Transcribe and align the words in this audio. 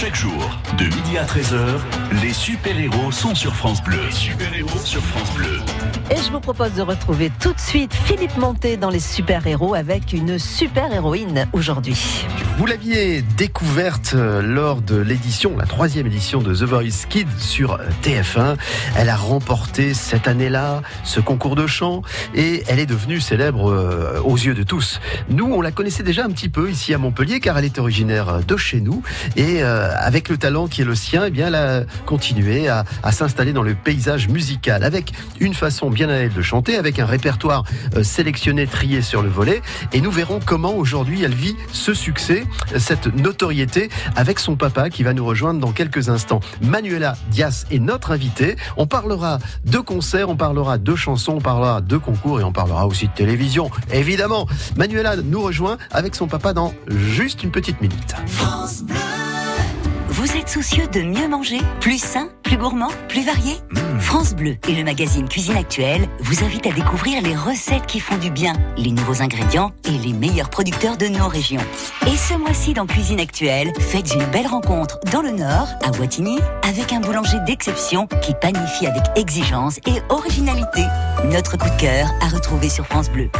Chaque 0.00 0.16
jour, 0.16 0.58
de 0.78 0.84
midi 0.84 1.18
à 1.18 1.26
13h, 1.26 1.78
les 2.22 2.32
super-héros 2.32 3.12
sont 3.12 3.34
sur 3.34 3.54
France 3.54 3.84
Bleu. 3.84 3.98
Les 4.02 4.10
super-héros 4.10 4.78
sur 4.78 5.02
France 5.02 5.30
Bleu. 5.34 5.58
Et 6.10 6.16
je 6.16 6.32
vous 6.32 6.40
propose 6.40 6.72
de 6.72 6.80
retrouver 6.82 7.30
tout 7.38 7.52
de 7.52 7.60
suite 7.60 7.92
Philippe 7.92 8.36
Monté 8.38 8.78
dans 8.78 8.88
les 8.88 8.98
super-héros 8.98 9.74
avec 9.74 10.14
une 10.14 10.38
super-héroïne 10.38 11.46
aujourd'hui. 11.52 12.24
Vous 12.58 12.66
l'aviez 12.66 13.22
découverte 13.22 14.12
euh, 14.14 14.42
lors 14.42 14.82
de 14.82 14.96
l'édition, 14.96 15.56
la 15.56 15.66
troisième 15.66 16.06
édition 16.06 16.40
de 16.40 16.54
The 16.54 16.64
Voice 16.64 17.06
Kids 17.08 17.38
sur 17.38 17.74
euh, 17.74 17.86
TF1. 18.02 18.56
Elle 18.96 19.08
a 19.08 19.16
remporté 19.16 19.94
cette 19.94 20.28
année-là 20.28 20.82
ce 21.04 21.20
concours 21.20 21.56
de 21.56 21.66
chant 21.66 22.02
et 22.34 22.64
elle 22.68 22.80
est 22.80 22.86
devenue 22.86 23.20
célèbre 23.20 23.70
euh, 23.70 24.20
aux 24.24 24.36
yeux 24.36 24.54
de 24.54 24.62
tous. 24.62 25.00
Nous, 25.30 25.46
on 25.46 25.60
la 25.60 25.70
connaissait 25.70 26.02
déjà 26.02 26.24
un 26.24 26.30
petit 26.30 26.48
peu 26.48 26.70
ici 26.70 26.92
à 26.92 26.98
Montpellier 26.98 27.40
car 27.40 27.56
elle 27.56 27.64
est 27.64 27.78
originaire 27.78 28.40
de 28.46 28.56
chez 28.56 28.80
nous 28.80 29.02
et 29.36 29.62
avec 29.98 30.28
le 30.28 30.36
talent 30.36 30.66
qui 30.66 30.82
est 30.82 30.84
le 30.84 30.94
sien, 30.94 31.24
eh 31.26 31.30
bien, 31.30 31.48
elle 31.48 31.54
a 31.54 31.82
continué 32.06 32.68
à, 32.68 32.84
s'installer 33.10 33.52
dans 33.52 33.62
le 33.62 33.74
paysage 33.74 34.28
musical 34.28 34.84
avec 34.84 35.12
une 35.40 35.54
façon 35.54 35.90
bien 35.90 36.08
à 36.08 36.14
elle 36.14 36.32
de 36.32 36.42
chanter, 36.42 36.76
avec 36.76 36.98
un 36.98 37.06
répertoire 37.06 37.64
sélectionné, 38.02 38.66
trié 38.66 39.02
sur 39.02 39.22
le 39.22 39.28
volet 39.28 39.62
et 39.92 40.00
nous 40.00 40.10
verrons 40.10 40.40
comment 40.44 40.74
aujourd'hui 40.74 41.22
elle 41.22 41.34
vit 41.34 41.56
ce 41.72 41.94
succès 41.94 42.44
cette 42.78 43.14
notoriété 43.14 43.90
avec 44.16 44.38
son 44.38 44.56
papa 44.56 44.90
qui 44.90 45.02
va 45.02 45.12
nous 45.12 45.24
rejoindre 45.24 45.60
dans 45.60 45.72
quelques 45.72 46.08
instants. 46.08 46.40
Manuela 46.62 47.16
Dias 47.30 47.64
est 47.70 47.78
notre 47.78 48.12
invitée. 48.12 48.56
On 48.76 48.86
parlera 48.86 49.38
de 49.64 49.78
concerts, 49.78 50.28
on 50.28 50.36
parlera 50.36 50.78
de 50.78 50.94
chansons, 50.94 51.34
on 51.36 51.40
parlera 51.40 51.80
de 51.80 51.96
concours 51.96 52.40
et 52.40 52.44
on 52.44 52.52
parlera 52.52 52.86
aussi 52.86 53.08
de 53.08 53.12
télévision. 53.12 53.70
Évidemment, 53.92 54.46
Manuela 54.76 55.16
nous 55.16 55.40
rejoint 55.40 55.78
avec 55.90 56.14
son 56.14 56.26
papa 56.26 56.52
dans 56.52 56.74
juste 56.88 57.42
une 57.42 57.50
petite 57.50 57.80
minute. 57.80 58.14
Vous 60.12 60.36
êtes 60.36 60.48
soucieux 60.48 60.88
de 60.88 61.02
mieux 61.02 61.28
manger 61.28 61.60
Plus 61.80 62.02
sain 62.02 62.30
Plus 62.42 62.56
gourmand 62.56 62.90
Plus 63.08 63.24
varié 63.24 63.54
France 64.00 64.34
Bleu 64.34 64.56
et 64.68 64.74
le 64.74 64.82
magazine 64.82 65.28
Cuisine 65.28 65.56
Actuelle 65.56 66.08
vous 66.18 66.42
invitent 66.42 66.66
à 66.66 66.72
découvrir 66.72 67.22
les 67.22 67.36
recettes 67.36 67.86
qui 67.86 68.00
font 68.00 68.16
du 68.16 68.28
bien, 68.28 68.54
les 68.76 68.90
nouveaux 68.90 69.22
ingrédients 69.22 69.70
et 69.84 69.96
les 70.04 70.12
meilleurs 70.12 70.50
producteurs 70.50 70.96
de 70.96 71.06
nos 71.06 71.28
régions. 71.28 71.60
Et 72.08 72.16
ce 72.16 72.34
mois-ci 72.34 72.74
dans 72.74 72.86
Cuisine 72.86 73.20
Actuelle, 73.20 73.72
faites 73.78 74.12
une 74.12 74.24
belle 74.32 74.48
rencontre 74.48 74.98
dans 75.12 75.22
le 75.22 75.30
Nord, 75.30 75.68
à 75.80 75.92
Wattignies, 75.96 76.40
avec 76.68 76.92
un 76.92 76.98
boulanger 76.98 77.38
d'exception 77.46 78.08
qui 78.20 78.34
panifie 78.40 78.88
avec 78.88 79.04
exigence 79.14 79.78
et 79.86 80.02
originalité. 80.08 80.82
Notre 81.26 81.56
coup 81.56 81.70
de 81.70 81.80
cœur 81.80 82.10
à 82.20 82.28
retrouver 82.34 82.68
sur 82.68 82.84
France 82.84 83.10
Bleu. 83.10 83.30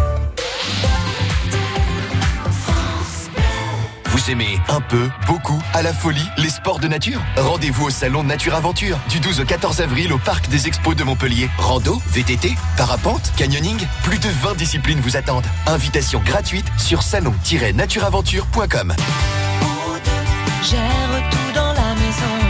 Vous 4.11 4.29
aimez 4.29 4.59
un 4.69 4.81
peu, 4.81 5.09
beaucoup, 5.29 5.63
à 5.73 5.83
la 5.83 5.93
folie, 5.93 6.29
les 6.37 6.49
sports 6.49 6.81
de 6.81 6.89
nature 6.89 7.21
Rendez-vous 7.37 7.87
au 7.87 7.91
salon 7.91 8.25
Nature 8.25 8.57
Aventure 8.57 8.99
du 9.09 9.21
12 9.21 9.39
au 9.41 9.45
14 9.45 9.81
avril 9.81 10.13
au 10.13 10.19
parc 10.19 10.49
des 10.49 10.67
expos 10.67 10.97
de 10.97 11.05
Montpellier. 11.05 11.49
Rando, 11.59 12.03
VTT, 12.09 12.57
parapente, 12.77 13.33
canyoning, 13.37 13.79
plus 14.03 14.19
de 14.19 14.29
20 14.29 14.57
disciplines 14.57 15.01
vous 15.01 15.17
attendent. 15.17 15.47
Invitation 15.67 16.21
gratuite 16.25 16.67
sur 16.77 17.05
salon-natureaventure.com. 17.05 18.95
Gère 20.69 21.31
tout 21.31 21.55
dans 21.55 21.73
la 21.73 21.95
maison. 21.95 22.50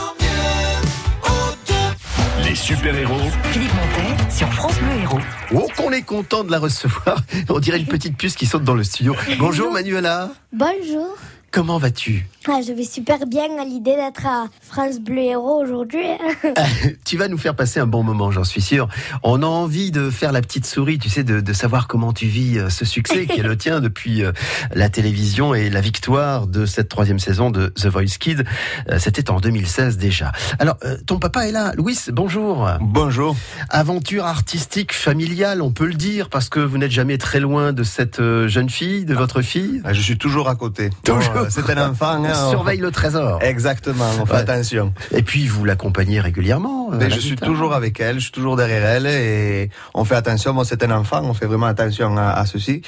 Les 2.51 2.55
super-héros 2.55 3.31
Philippe 3.53 3.73
Montet 3.75 4.29
sur 4.29 4.51
France 4.51 4.77
Bleu 4.77 5.01
Héros. 5.03 5.19
Oh, 5.53 5.69
qu'on 5.77 5.93
est 5.93 6.01
content 6.01 6.43
de 6.43 6.51
la 6.51 6.59
recevoir. 6.59 7.23
On 7.49 7.59
dirait 7.59 7.79
une 7.79 7.85
petite 7.85 8.17
puce 8.17 8.35
qui 8.35 8.45
saute 8.45 8.65
dans 8.65 8.73
le 8.73 8.83
studio. 8.83 9.15
Bonjour 9.39 9.71
Manuela. 9.71 10.31
Bonjour. 10.51 11.15
Comment 11.49 11.77
vas-tu? 11.77 12.27
Ah, 12.47 12.59
je 12.67 12.73
vais 12.73 12.83
super 12.85 13.27
bien 13.27 13.43
à 13.61 13.65
l'idée 13.65 13.95
d'être 13.95 14.25
à 14.25 14.45
France 14.61 14.99
Bleu 14.99 15.19
Héros 15.21 15.61
aujourd'hui. 15.61 16.05
Tu 17.05 17.17
vas 17.17 17.27
nous 17.27 17.37
faire 17.37 17.55
passer 17.55 17.79
un 17.79 17.85
bon 17.87 18.01
moment, 18.03 18.31
j'en 18.31 18.43
suis 18.43 18.61
sûr. 18.61 18.87
On 19.21 19.43
a 19.43 19.45
envie 19.45 19.91
de 19.91 20.09
faire 20.09 20.31
la 20.31 20.41
petite 20.41 20.65
souris, 20.65 20.97
tu 20.97 21.07
sais, 21.09 21.23
de, 21.23 21.39
de 21.41 21.53
savoir 21.53 21.87
comment 21.87 22.13
tu 22.13 22.25
vis 22.25 22.57
euh, 22.57 22.69
ce 22.69 22.83
succès 22.85 23.25
qui 23.27 23.39
est 23.41 23.43
le 23.43 23.57
tien 23.57 23.79
depuis 23.81 24.23
euh, 24.23 24.31
la 24.73 24.89
télévision 24.89 25.53
et 25.53 25.69
la 25.69 25.81
victoire 25.81 26.47
de 26.47 26.65
cette 26.65 26.89
troisième 26.89 27.19
saison 27.19 27.51
de 27.51 27.67
The 27.67 27.87
Voice 27.87 28.17
Kids. 28.19 28.43
Euh, 28.89 28.97
C'était 28.97 29.29
en 29.29 29.39
2016 29.39 29.97
déjà. 29.97 30.31
Alors, 30.57 30.77
ton 31.05 31.19
papa 31.19 31.47
est 31.47 31.51
là. 31.51 31.73
Louis, 31.75 31.97
bonjour. 32.11 32.67
Bonjour. 32.81 33.35
Aventure 33.69 34.25
artistique 34.25 34.93
familiale, 34.93 35.61
on 35.61 35.71
peut 35.71 35.85
le 35.85 35.93
dire, 35.95 36.29
parce 36.29 36.49
que 36.49 36.59
vous 36.59 36.77
n'êtes 36.79 36.91
jamais 36.91 37.17
très 37.19 37.39
loin 37.39 37.71
de 37.73 37.83
cette 37.83 38.19
jeune 38.47 38.69
fille, 38.69 39.05
de 39.05 39.13
votre 39.13 39.41
fille? 39.43 39.81
Ah, 39.83 39.93
Je 39.93 40.01
suis 40.01 40.17
toujours 40.17 40.49
à 40.49 40.55
côté. 40.55 40.89
Toujours. 41.03 41.35
Euh, 41.35 41.45
C'est 41.49 41.69
un 41.69 41.89
enfant. 41.91 42.23
hein, 42.23 42.30
On 42.35 42.49
surveille 42.51 42.79
le 42.79 42.91
trésor. 42.91 43.39
Exactement, 43.41 44.05
on 44.21 44.25
fait 44.25 44.33
Ouais. 44.33 44.39
attention. 44.39 44.93
Et 45.11 45.21
puis, 45.23 45.47
vous 45.47 45.65
l'accompagnez 45.65 46.19
régulièrement. 46.19 46.89
euh, 46.91 46.97
Mais 46.97 47.09
la 47.09 47.15
je 47.15 47.19
suis 47.21 47.31
guitare. 47.31 47.47
toujours 47.49 47.73
avec 47.73 47.99
elle, 47.99 48.15
je 48.15 48.23
suis 48.23 48.31
toujours 48.31 48.55
derrière 48.55 48.83
elle 48.85 49.07
et 49.07 49.69
on 49.93 50.03
fait 50.05 50.15
attention. 50.15 50.53
Bon, 50.53 50.63
c'est 50.63 50.83
un 50.83 50.91
enfant, 50.91 51.21
on 51.23 51.33
fait 51.33 51.45
vraiment 51.45 51.67
attention 51.67 52.17
à, 52.17 52.29
à 52.31 52.45
ceci. 52.45 52.81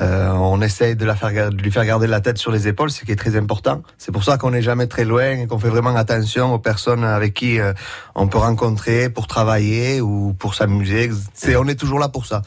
Euh, 0.00 0.30
on 0.32 0.60
essaye 0.60 0.96
de, 0.96 1.04
la 1.04 1.14
faire, 1.16 1.50
de 1.50 1.62
lui 1.62 1.70
faire 1.70 1.84
garder 1.84 2.06
la 2.06 2.20
tête 2.20 2.38
sur 2.38 2.52
les 2.52 2.68
épaules, 2.68 2.90
ce 2.90 3.04
qui 3.04 3.12
est 3.12 3.16
très 3.16 3.36
important. 3.36 3.82
C'est 3.98 4.12
pour 4.12 4.24
ça 4.24 4.36
qu'on 4.38 4.50
n'est 4.50 4.62
jamais 4.62 4.86
très 4.86 5.04
loin 5.04 5.30
et 5.32 5.46
qu'on 5.46 5.58
fait 5.58 5.68
vraiment 5.68 5.94
attention 5.96 6.52
aux 6.54 6.58
personnes 6.58 7.04
avec 7.04 7.34
qui 7.34 7.58
euh, 7.58 7.72
on 8.14 8.26
peut 8.28 8.38
rencontrer 8.38 9.08
pour 9.10 9.26
travailler 9.26 10.00
ou 10.00 10.34
pour 10.38 10.54
s'amuser. 10.54 11.10
C'est, 11.34 11.56
on 11.56 11.66
est 11.68 11.74
toujours 11.78 11.98
là 11.98 12.08
pour 12.08 12.26
ça. 12.26 12.42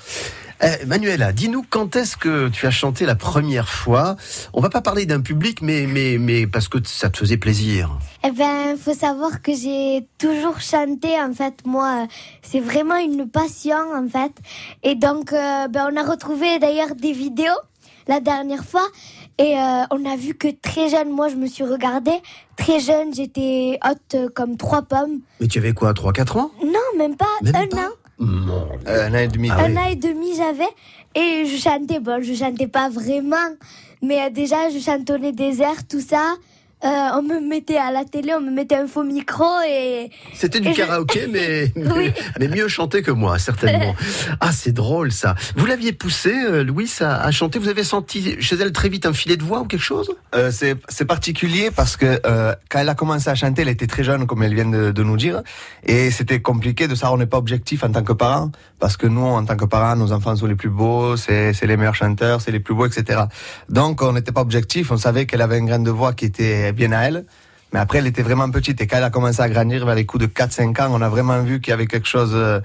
Eh, 0.61 0.85
Manuela, 0.85 1.31
dis-nous 1.31 1.63
quand 1.69 1.95
est-ce 1.95 2.17
que 2.17 2.49
tu 2.49 2.67
as 2.67 2.71
chanté 2.71 3.05
la 3.05 3.15
première 3.15 3.69
fois? 3.69 4.17
On 4.53 4.59
va 4.59 4.69
pas 4.69 4.81
parler 4.81 5.05
d'un 5.05 5.21
public, 5.21 5.61
mais, 5.61 5.85
mais, 5.87 6.17
mais 6.19 6.47
parce 6.47 6.67
que 6.67 6.79
ça 6.85 7.09
te 7.09 7.17
faisait 7.17 7.37
plaisir. 7.37 7.97
Eh 8.25 8.31
ben, 8.31 8.75
faut 8.77 8.93
savoir 8.93 9.41
que 9.41 9.53
j'ai 9.53 10.05
toujours 10.17 10.59
chanté, 10.59 11.09
en 11.21 11.31
fait. 11.33 11.53
Moi, 11.65 12.03
euh, 12.03 12.07
c'est 12.41 12.59
vraiment 12.59 12.97
une 12.97 13.29
passion, 13.29 13.77
en 13.95 14.05
fait. 14.09 14.33
Et 14.83 14.95
donc, 14.95 15.31
euh, 15.31 15.69
ben, 15.69 15.89
on 15.93 15.95
a 15.95 16.03
retrouvé 16.03 16.59
d'ailleurs 16.59 16.93
des 16.95 17.13
vidéos 17.13 17.47
la 18.09 18.19
dernière 18.19 18.65
fois. 18.65 18.85
Et 19.37 19.57
euh, 19.57 19.83
on 19.91 20.03
a 20.05 20.17
vu 20.17 20.33
que 20.33 20.49
très 20.61 20.89
jeune, 20.89 21.09
moi, 21.09 21.29
je 21.29 21.35
me 21.35 21.47
suis 21.47 21.63
regardée. 21.63 22.19
Très 22.57 22.81
jeune, 22.81 23.13
j'étais 23.13 23.79
haute 23.89 24.15
euh, 24.15 24.27
comme 24.35 24.57
trois 24.57 24.81
pommes. 24.81 25.21
Mais 25.39 25.47
tu 25.47 25.59
avais 25.59 25.71
quoi, 25.71 25.93
3-4 25.93 26.37
ans? 26.39 26.51
Non, 26.61 26.97
même 26.97 27.15
pas 27.15 27.25
Même 27.43 27.55
un 27.55 27.67
pas? 27.67 27.77
an. 27.83 27.89
Euh, 28.21 29.07
un 29.07 29.13
an 29.13 29.17
et 29.17 29.27
demi. 29.27 29.49
Ah 29.51 29.63
un 29.63 29.77
an 29.77 29.89
et 29.89 29.95
demi 29.95 30.35
j'avais 30.35 30.67
et 31.15 31.45
je 31.45 31.55
chantais 31.57 31.99
bon 31.99 32.21
je 32.21 32.33
chantais 32.33 32.67
pas 32.67 32.89
vraiment 32.89 33.55
mais 34.01 34.21
euh, 34.21 34.29
déjà 34.29 34.69
je 34.69 34.79
chantonnais 34.79 35.31
des 35.31 35.61
airs 35.61 35.87
tout 35.87 36.01
ça 36.01 36.35
Euh, 36.81 36.87
on 37.15 37.21
me 37.23 37.41
mettait 37.45 37.75
à 37.77 37.91
la 37.91 38.05
télé 38.05 38.33
on 38.33 38.39
me 38.39 38.51
mettait 38.51 38.75
un 38.75 38.87
faux 38.87 39.03
micro 39.03 39.43
et 39.67 40.09
C'était 40.33 40.61
du 40.61 40.69
Et 40.69 40.73
je- 40.73 40.77
karaoké, 40.77 41.27
mais, 41.29 41.73
Oui. 41.75 42.11
mais 42.39 42.47
mieux 42.47 42.69
chanté 42.69 43.01
que 43.01 43.11
moi, 43.11 43.37
certainement. 43.37 43.95
Ah, 44.39 44.51
c'est 44.53 44.71
drôle 44.71 45.11
ça. 45.11 45.35
Vous 45.57 45.65
l'aviez 45.65 45.91
poussé, 45.91 46.31
euh, 46.33 46.63
Louis, 46.63 46.89
à, 47.01 47.21
à 47.21 47.31
chanter? 47.31 47.59
Vous 47.59 47.67
avez 47.67 47.83
senti 47.83 48.41
chez 48.41 48.55
elle 48.55 48.71
très 48.71 48.87
vite 48.87 49.05
un 49.05 49.11
filet 49.13 49.35
de 49.35 49.43
voix 49.43 49.59
ou 49.59 49.65
quelque 49.65 49.81
chose? 49.83 50.09
Euh, 50.35 50.51
c'est 50.51 50.77
c'est 50.87 51.03
particulier 51.05 51.69
parce 51.75 51.97
que 51.97 52.21
euh, 52.25 52.55
quand 52.69 52.79
elle 52.79 52.87
a 52.89 52.95
commencé 52.95 53.29
à 53.29 53.35
chanter, 53.35 53.63
elle 53.63 53.69
était 53.69 53.87
très 53.87 54.03
jeune, 54.05 54.25
comme 54.25 54.41
elle 54.43 54.53
vient 54.55 54.65
de, 54.69 54.91
de 54.91 55.03
nous 55.03 55.17
dire, 55.17 55.41
et 55.83 56.11
c'était 56.11 56.39
compliqué 56.41 56.87
de 56.87 56.95
savoir 56.95 57.13
on 57.13 57.17
n'est 57.17 57.25
pas 57.25 57.37
objectif 57.37 57.83
en 57.83 57.91
tant 57.91 58.03
que 58.03 58.13
parent, 58.13 58.51
parce 58.79 58.95
que 58.95 59.07
nous, 59.07 59.21
en 59.25 59.43
tant 59.43 59.57
que 59.57 59.65
parents, 59.65 59.97
nos 59.97 60.13
enfants 60.13 60.35
sont 60.37 60.45
les 60.47 60.55
plus 60.55 60.69
beaux, 60.69 61.17
c'est 61.17 61.51
c'est 61.53 61.67
les 61.67 61.75
meilleurs 61.75 61.95
chanteurs, 61.95 62.39
c'est 62.39 62.51
les 62.51 62.61
plus 62.61 62.73
beaux, 62.73 62.85
etc. 62.85 63.23
Donc 63.67 64.01
on 64.01 64.13
n'était 64.13 64.31
pas 64.31 64.41
objectif, 64.41 64.91
on 64.91 64.97
savait 64.97 65.25
qu'elle 65.25 65.41
avait 65.41 65.57
une 65.57 65.65
graine 65.65 65.83
de 65.83 65.91
voix 65.91 66.13
qui 66.13 66.25
était 66.25 66.68
bien 66.71 66.91
à 66.91 67.01
elle. 67.03 67.25
Mais 67.73 67.79
après, 67.79 67.99
elle 67.99 68.07
était 68.07 68.23
vraiment 68.23 68.49
petite 68.49 68.81
et 68.81 68.87
quand 68.87 68.97
elle 68.97 69.03
a 69.03 69.09
commencé 69.09 69.41
à 69.41 69.49
grandir 69.49 69.85
vers 69.85 69.95
les 69.95 70.05
coups 70.05 70.25
de 70.25 70.27
4-5 70.27 70.81
ans, 70.81 70.89
on 70.91 71.01
a 71.01 71.09
vraiment 71.09 71.41
vu 71.41 71.61
qu'il 71.61 71.71
y 71.71 71.73
avait 71.73 71.87
quelque 71.87 72.07
chose 72.07 72.31
euh, 72.33 72.59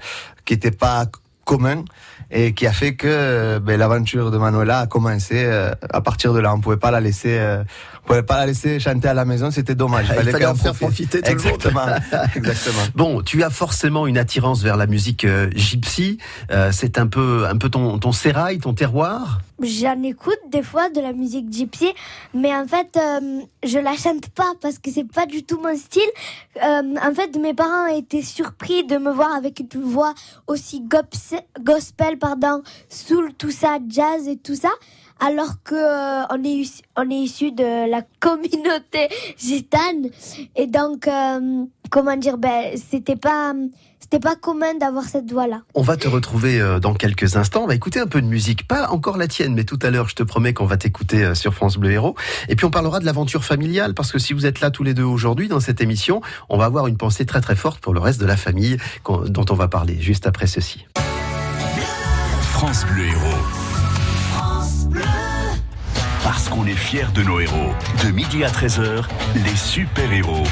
qui 0.45 0.53
n'était 0.53 0.71
pas 0.71 1.05
commun 1.45 1.85
et 2.31 2.53
qui 2.53 2.65
a 2.65 2.71
fait 2.71 2.95
que 2.95 3.07
euh, 3.07 3.59
ben, 3.59 3.77
l'aventure 3.77 4.31
de 4.31 4.37
Manuela 4.39 4.79
a 4.79 4.87
commencé 4.87 5.43
euh, 5.45 5.73
à 5.91 6.01
partir 6.01 6.33
de 6.33 6.39
là. 6.39 6.53
On 6.55 6.59
pouvait 6.59 6.77
pas 6.77 6.89
la 6.89 7.01
laisser, 7.01 7.39
pouvait 8.05 8.23
pas 8.23 8.37
la 8.39 8.45
laisser 8.47 8.79
chanter 8.79 9.07
à 9.07 9.13
la 9.13 9.25
maison, 9.25 9.51
c'était 9.51 9.75
dommage. 9.75 10.07
Il 10.09 10.15
fallait 10.15 10.31
qu'elle 10.33 10.47
en 10.47 10.55
faire 10.55 10.73
profiter 10.73 11.21
tout 11.21 11.31
le 11.31 11.37
monde. 11.37 11.45
Exactement, 11.45 11.85
exactement. 12.35 12.83
Bon, 12.95 13.21
tu 13.21 13.43
as 13.43 13.49
forcément 13.49 14.07
une 14.07 14.17
attirance 14.17 14.61
vers 14.61 14.77
la 14.77 14.87
musique 14.87 15.25
euh, 15.25 15.49
gypsy. 15.55 16.17
Euh, 16.51 16.71
c'est 16.71 16.97
un 16.99 17.07
peu, 17.07 17.45
un 17.47 17.57
peu 17.57 17.69
ton, 17.69 17.97
ton 17.99 18.11
sérail, 18.11 18.59
ton 18.59 18.73
terroir. 18.73 19.39
j'en 19.61 20.01
écoute 20.03 20.37
des 20.51 20.61
fois 20.63 20.89
de 20.89 21.01
la 21.01 21.13
musique 21.13 21.51
gypsy, 21.51 21.89
mais 22.33 22.53
en 22.55 22.67
fait, 22.67 22.97
euh, 22.97 23.41
je 23.63 23.79
la 23.79 23.95
chante 23.95 24.29
pas 24.29 24.53
parce 24.61 24.77
que 24.79 24.91
c'est 24.91 25.09
pas 25.11 25.25
du 25.25 25.43
tout 25.43 25.59
mon 25.61 25.75
style. 25.77 26.01
Euh, 26.63 26.81
en 27.01 27.13
fait, 27.13 27.35
mes 27.37 27.53
parents 27.53 27.87
étaient 27.87 28.21
surpris 28.21 28.85
de 28.85 28.97
me 28.97 29.11
voir 29.11 29.33
avec 29.35 29.59
une 29.59 29.81
voix 29.81 30.13
aussi 30.47 30.81
gops- 30.81 31.35
gospel, 31.61 32.17
pardon, 32.19 32.61
soul, 32.89 33.31
tout 33.37 33.51
ça, 33.51 33.77
jazz 33.89 34.27
et 34.27 34.37
tout 34.37 34.55
ça. 34.55 34.69
Alors 35.19 35.63
que 35.63 35.75
euh, 35.75 36.25
on 36.29 36.43
est 36.43 36.49
issu- 36.63 36.81
on 36.97 37.09
est 37.09 37.15
issu 37.15 37.51
de 37.51 37.89
la 37.89 38.01
communauté 38.19 39.07
gitane 39.37 40.09
et 40.55 40.67
donc 40.67 41.07
euh, 41.07 41.63
comment 41.89 42.17
dire 42.17 42.37
ben 42.37 42.71
c'était 42.75 43.15
pas 43.15 43.53
c'était 43.99 44.19
pas 44.19 44.35
commun 44.35 44.75
d'avoir 44.79 45.05
cette 45.05 45.31
voix 45.31 45.47
là. 45.47 45.61
On 45.73 45.81
va 45.81 45.97
te 45.97 46.07
retrouver 46.07 46.59
euh, 46.61 46.79
dans 46.79 46.93
quelques 46.93 47.37
instants. 47.37 47.63
On 47.63 47.67
va 47.67 47.73
écouter 47.75 47.99
un 47.99 48.05
peu 48.07 48.21
de 48.21 48.27
musique, 48.27 48.67
pas 48.67 48.89
encore 48.89 49.17
la 49.17 49.27
tienne, 49.27 49.55
mais 49.55 49.63
tout 49.63 49.79
à 49.81 49.89
l'heure, 49.89 50.07
je 50.09 50.15
te 50.15 50.21
promets 50.21 50.53
qu'on 50.53 50.65
va 50.67 50.77
t'écouter 50.77 51.23
euh, 51.23 51.33
sur 51.33 51.53
France 51.55 51.77
Bleu 51.77 51.91
Héros. 51.91 52.15
Et 52.49 52.55
puis 52.55 52.65
on 52.65 52.71
parlera 52.71 52.99
de 52.99 53.05
l'aventure 53.05 53.43
familiale, 53.45 53.93
parce 53.95 54.11
que 54.11 54.19
si 54.19 54.33
vous 54.33 54.45
êtes 54.45 54.59
là 54.59 54.69
tous 54.69 54.83
les 54.83 54.93
deux 54.93 55.03
aujourd'hui 55.03 55.47
dans 55.47 55.59
cette 55.61 55.81
émission, 55.81 56.21
on 56.49 56.57
va 56.57 56.65
avoir 56.65 56.85
une 56.87 56.97
pensée 56.97 57.25
très 57.25 57.41
très 57.41 57.55
forte 57.55 57.79
pour 57.79 57.93
le 57.95 57.99
reste 57.99 58.19
de 58.21 58.27
la 58.27 58.37
famille 58.37 58.77
dont 59.07 59.45
on 59.49 59.55
va 59.55 59.67
parler 59.69 59.99
juste 59.99 60.27
après 60.27 60.45
ceci. 60.45 60.85
France 62.41 62.85
Bleu 62.85 63.05
Héros. 63.05 63.64
Parce 66.35 66.49
qu'on 66.49 66.65
est 66.65 66.75
fiers 66.75 67.05
de 67.15 67.23
nos 67.23 67.39
héros. 67.39 67.71
De 68.03 68.11
midi 68.11 68.43
à 68.43 68.49
13h, 68.49 69.05
les 69.35 69.55
super-héros 69.55 70.43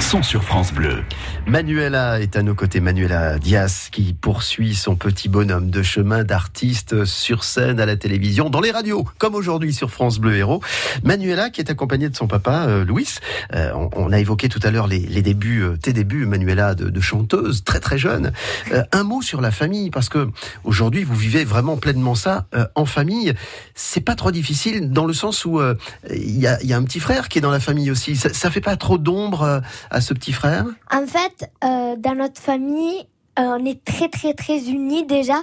sont 0.00 0.22
sur 0.22 0.42
France 0.42 0.72
Bleu. 0.72 1.04
Manuela 1.46 2.20
est 2.20 2.36
à 2.36 2.42
nos 2.42 2.54
côtés, 2.54 2.80
Manuela 2.80 3.38
Diaz, 3.38 3.88
qui 3.92 4.14
poursuit 4.14 4.74
son 4.74 4.96
petit 4.96 5.28
bonhomme 5.28 5.70
de 5.70 5.82
chemin 5.82 6.24
d'artiste 6.24 7.04
sur 7.04 7.44
scène, 7.44 7.80
à 7.80 7.86
la 7.86 7.96
télévision, 7.96 8.48
dans 8.48 8.60
les 8.60 8.70
radios, 8.70 9.04
comme 9.18 9.34
aujourd'hui 9.34 9.74
sur 9.74 9.90
France 9.90 10.18
Bleu 10.18 10.36
Héros. 10.36 10.62
Manuela 11.04 11.50
qui 11.50 11.60
est 11.60 11.70
accompagnée 11.70 12.08
de 12.08 12.16
son 12.16 12.26
papa, 12.26 12.64
euh, 12.66 12.84
Louis. 12.84 13.08
Euh, 13.54 13.70
on, 13.74 13.90
on 13.94 14.12
a 14.12 14.18
évoqué 14.18 14.48
tout 14.48 14.60
à 14.62 14.70
l'heure 14.70 14.86
les, 14.86 15.00
les 15.00 15.22
débuts, 15.22 15.62
euh, 15.62 15.76
tes 15.76 15.92
débuts, 15.92 16.24
Manuela, 16.24 16.74
de, 16.74 16.88
de 16.88 17.00
chanteuse, 17.00 17.62
très 17.62 17.80
très 17.80 17.98
jeune. 17.98 18.32
Euh, 18.72 18.82
un 18.92 19.04
mot 19.04 19.20
sur 19.20 19.42
la 19.42 19.50
famille, 19.50 19.90
parce 19.90 20.08
que 20.08 20.28
aujourd'hui 20.64 21.04
vous 21.04 21.14
vivez 21.14 21.44
vraiment 21.44 21.76
pleinement 21.76 22.14
ça 22.14 22.46
euh, 22.54 22.66
en 22.74 22.86
famille. 22.86 23.34
C'est 23.74 24.00
pas 24.00 24.14
trop 24.14 24.30
difficile 24.30 24.90
dans 24.90 25.04
le 25.04 25.12
sens 25.12 25.25
où 25.44 25.60
euh, 25.60 25.74
il 26.10 26.38
y, 26.38 26.46
a, 26.46 26.76
un 26.76 26.84
petit 26.84 27.00
frère 27.00 27.28
qui 27.28 27.38
est 27.38 27.40
dans 27.40 27.50
la 27.50 27.60
famille 27.60 27.90
aussi. 27.90 28.16
Ça, 28.16 28.50
fait 28.50 28.60
pas 28.60 28.76
trop 28.76 28.98
d'ombre 28.98 29.42
euh, 29.42 29.60
à 29.90 30.00
ce 30.00 30.14
petit 30.14 30.32
frère? 30.32 30.64
En 30.90 31.06
fait, 31.06 31.50
euh, 31.64 31.96
dans 31.96 32.14
notre 32.14 32.40
famille, 32.40 33.06
on 33.36 33.64
est 33.64 33.84
très 33.84 34.08
très 34.08 34.32
très 34.34 34.58
unis 34.68 35.04
déjà. 35.04 35.40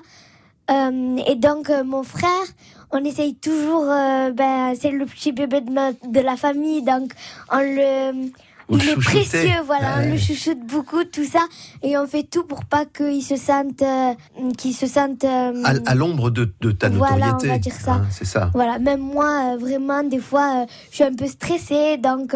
Et 0.70 1.36
donc 1.36 1.70
mon 1.86 2.04
frère, 2.04 2.46
on 2.90 3.04
essaye 3.04 3.36
toujours, 3.36 3.86
ben, 3.86 4.74
c'est 4.80 4.92
le 4.92 5.06
petit 5.06 5.32
bébé 5.32 5.62
de, 5.62 5.70
notre- 5.70 6.10
de 6.10 6.20
la 6.22 6.38
famille, 6.38 6.82
donc 6.82 7.12
on 7.52 7.60
le... 7.60 8.32
Il 8.69 8.89
est 8.89 8.95
précieux, 8.95 9.62
voilà, 9.65 9.98
Ouais. 10.00 10.06
on 10.07 10.12
le 10.12 10.18
chouchoute 10.18 10.60
beaucoup, 10.65 11.04
tout 11.04 11.25
ça, 11.25 11.42
et 11.81 11.98
on 11.98 12.07
fait 12.07 12.24
tout 12.24 12.44
pour 12.44 12.65
pas 12.65 12.86
qu'il 12.86 13.21
se 13.21 13.36
sente, 13.36 13.81
euh, 13.81 14.13
qu'il 14.57 14.74
se 14.74 14.88
sente, 14.88 15.24
euh, 15.25 15.62
à, 15.63 15.74
à 15.92 15.95
l'ombre 15.95 16.30
de, 16.30 16.54
de 16.62 16.71
ta 16.71 16.89
Voilà, 16.89 17.33
notoriété. 17.33 17.50
on 17.50 17.54
va 17.54 17.57
dire 17.60 17.74
ça. 17.74 17.92
Hein, 17.94 18.07
c'est 18.10 18.25
ça. 18.25 18.50
Voilà, 18.54 18.80
même 18.80 19.01
moi, 19.01 19.54
euh, 19.54 19.57
vraiment, 19.57 20.04
des 20.04 20.19
fois, 20.19 20.62
euh, 20.62 20.65
je 20.92 20.95
suis 20.95 21.04
un 21.04 21.13
peu 21.13 21.27
stressée. 21.27 21.98
Donc, 21.98 22.33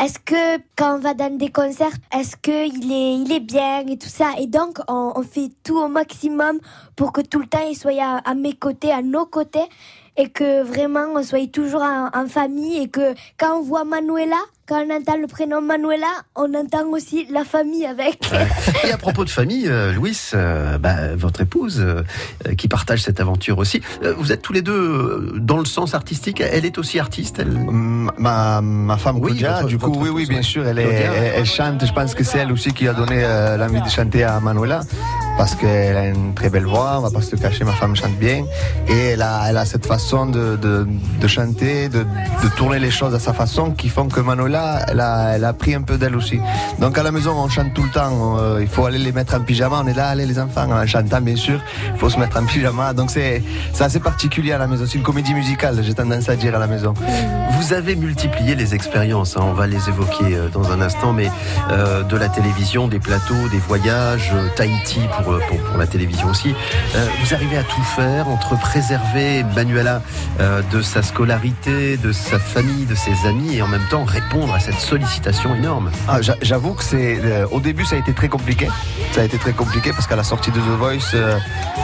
est-ce 0.00 0.18
que 0.18 0.58
quand 0.76 0.96
on 0.96 0.98
va 1.00 1.14
dans 1.14 1.36
des 1.36 1.50
concerts, 1.50 1.92
est-ce 2.16 2.36
qu'il 2.36 2.90
est, 2.92 3.14
il 3.14 3.30
est 3.32 3.40
bien 3.40 3.80
et 3.86 3.98
tout 3.98 4.08
ça? 4.08 4.30
Et 4.38 4.46
donc, 4.46 4.78
on, 4.88 5.12
on 5.16 5.22
fait 5.22 5.50
tout 5.64 5.76
au 5.78 5.88
maximum 5.88 6.58
pour 6.96 7.12
que 7.12 7.20
tout 7.20 7.40
le 7.40 7.46
temps, 7.46 7.66
il 7.70 7.76
soit 7.76 7.92
à, 8.02 8.18
à 8.18 8.34
mes 8.34 8.54
côtés, 8.54 8.90
à 8.90 9.02
nos 9.02 9.26
côtés. 9.26 9.66
Et 10.16 10.28
que 10.30 10.62
vraiment, 10.64 11.04
on 11.14 11.22
soit 11.22 11.46
toujours 11.52 11.82
en, 11.82 12.08
en 12.12 12.26
famille. 12.26 12.78
Et 12.78 12.88
que 12.88 13.14
quand 13.38 13.58
on 13.58 13.62
voit 13.62 13.84
Manuela, 13.84 14.36
quand 14.68 14.84
on 14.86 14.94
entend 14.94 15.16
le 15.16 15.26
prénom 15.26 15.60
Manuela, 15.62 16.06
on 16.36 16.52
entend 16.54 16.86
aussi 16.92 17.26
la 17.30 17.44
famille 17.44 17.86
avec. 17.86 18.30
Et 18.86 18.92
à 18.92 18.98
propos 18.98 19.24
de 19.24 19.30
famille, 19.30 19.66
euh, 19.66 19.92
Louis, 19.94 20.16
euh, 20.34 20.76
bah, 20.78 21.14
votre 21.16 21.40
épouse, 21.40 21.80
euh, 21.80 22.02
qui 22.56 22.68
partage 22.68 23.02
cette 23.02 23.18
aventure 23.20 23.56
aussi, 23.58 23.80
euh, 24.04 24.12
vous 24.18 24.30
êtes 24.30 24.42
tous 24.42 24.52
les 24.52 24.60
deux 24.62 25.32
dans 25.36 25.56
le 25.58 25.64
sens 25.64 25.94
artistique. 25.94 26.40
Elle 26.42 26.66
est 26.66 26.76
aussi 26.78 26.98
artiste. 27.00 27.38
Elle... 27.38 27.52
Ma, 28.18 28.60
ma 28.60 28.96
femme 28.98 29.16
Oui, 29.16 29.30
Claudia, 29.30 29.54
votre- 29.56 29.66
du 29.68 29.78
coup, 29.78 29.94
oui, 29.98 30.10
oui, 30.10 30.26
bien 30.26 30.42
sûr, 30.42 30.66
elle, 30.66 30.78
est- 30.78 30.84
Claudia. 30.84 31.12
elle, 31.14 31.32
elle 31.36 31.46
chante. 31.46 31.84
Je 31.86 31.92
pense 31.92 32.14
que 32.14 32.24
c'est 32.24 32.38
elle 32.38 32.52
aussi 32.52 32.72
qui 32.72 32.86
a 32.88 32.92
donné 32.92 33.20
euh, 33.24 33.56
l'envie 33.56 33.80
de 33.80 33.88
chanter 33.88 34.24
à 34.24 34.38
Manuela, 34.40 34.80
parce 35.38 35.54
qu'elle 35.54 35.96
a 35.96 36.06
une 36.08 36.34
très 36.34 36.50
belle 36.50 36.66
voix, 36.66 36.96
on 36.98 37.00
va 37.02 37.10
pas 37.10 37.22
se 37.22 37.32
le 37.34 37.38
cacher, 37.40 37.64
ma 37.64 37.72
femme 37.72 37.96
chante 37.96 38.16
bien, 38.18 38.44
et 38.88 38.98
elle 39.12 39.22
a, 39.22 39.44
elle 39.48 39.56
a 39.56 39.64
cette 39.64 39.86
façon 39.86 40.26
de, 40.26 40.56
de, 40.56 40.86
de 41.20 41.26
chanter, 41.28 41.88
de, 41.88 42.00
de 42.42 42.48
tourner 42.56 42.78
les 42.78 42.90
choses 42.90 43.14
à 43.14 43.18
sa 43.18 43.32
façon, 43.32 43.70
qui 43.70 43.88
font 43.88 44.08
que 44.08 44.20
Manuela, 44.20 44.57
elle 44.88 45.00
a, 45.00 45.34
elle 45.34 45.44
a 45.44 45.52
pris 45.52 45.74
un 45.74 45.82
peu 45.82 45.96
d'elle 45.98 46.16
aussi. 46.16 46.40
Donc 46.78 46.96
à 46.98 47.02
la 47.02 47.10
maison, 47.10 47.32
on 47.36 47.48
chante 47.48 47.74
tout 47.74 47.82
le 47.82 47.90
temps, 47.90 48.38
euh, 48.38 48.58
il 48.60 48.68
faut 48.68 48.84
aller 48.86 48.98
les 48.98 49.12
mettre 49.12 49.34
en 49.34 49.40
pyjama, 49.40 49.80
on 49.82 49.86
est 49.86 49.94
là, 49.94 50.08
allez 50.08 50.26
les 50.26 50.38
enfants, 50.38 50.70
en 50.70 50.86
chantant 50.86 51.20
bien 51.20 51.36
sûr, 51.36 51.60
il 51.92 51.98
faut 51.98 52.10
se 52.10 52.18
mettre 52.18 52.36
en 52.38 52.44
pyjama, 52.44 52.92
donc 52.92 53.10
c'est 53.10 53.42
assez 53.80 54.00
particulier 54.00 54.52
à 54.52 54.58
la 54.58 54.66
maison, 54.66 54.84
c'est 54.86 54.98
une 54.98 55.04
comédie 55.04 55.34
musicale, 55.34 55.78
j'ai 55.82 55.94
tendance 55.94 56.28
à 56.28 56.36
dire 56.36 56.54
à 56.54 56.58
la 56.58 56.66
maison. 56.66 56.94
Vous 57.52 57.72
avez 57.72 57.96
multiplié 57.96 58.54
les 58.54 58.74
expériences, 58.74 59.36
hein, 59.36 59.42
on 59.42 59.52
va 59.52 59.66
les 59.66 59.88
évoquer 59.88 60.36
euh, 60.36 60.48
dans 60.48 60.70
un 60.70 60.80
instant, 60.80 61.12
mais 61.12 61.30
euh, 61.70 62.02
de 62.04 62.16
la 62.16 62.28
télévision, 62.28 62.88
des 62.88 63.00
plateaux, 63.00 63.48
des 63.50 63.58
voyages, 63.58 64.32
Tahiti 64.56 65.00
pour, 65.24 65.38
pour, 65.48 65.78
la 65.78 65.86
télévision 65.86 66.28
aussi. 66.28 66.54
Vous 67.20 67.34
arrivez 67.34 67.56
à 67.56 67.62
tout 67.62 67.82
faire 67.82 68.28
entre 68.28 68.58
préserver 68.58 69.44
Manuela 69.54 70.02
de 70.72 70.82
sa 70.82 71.02
scolarité, 71.02 71.96
de 71.96 72.12
sa 72.12 72.38
famille, 72.38 72.86
de 72.86 72.94
ses 72.94 73.26
amis, 73.26 73.56
et 73.56 73.62
en 73.62 73.68
même 73.68 73.86
temps 73.90 74.04
répondre 74.04 74.47
à 74.54 74.60
cette 74.60 74.78
sollicitation 74.78 75.54
énorme. 75.54 75.90
Ah, 76.08 76.20
j'a- 76.20 76.36
J'avoue 76.42 76.74
que 76.74 76.82
c'est 76.84 77.18
euh, 77.22 77.46
au 77.50 77.60
début 77.60 77.84
ça 77.84 77.96
a 77.96 77.98
été 77.98 78.12
très 78.12 78.28
compliqué. 78.28 78.68
Ça 79.12 79.20
a 79.22 79.24
été 79.24 79.38
très 79.38 79.52
compliqué 79.52 79.90
parce 79.92 80.06
qu'à 80.06 80.16
la 80.16 80.24
sortie 80.24 80.50
de 80.50 80.58
The 80.58 80.78
Voice, 80.78 81.14
euh, 81.14 81.38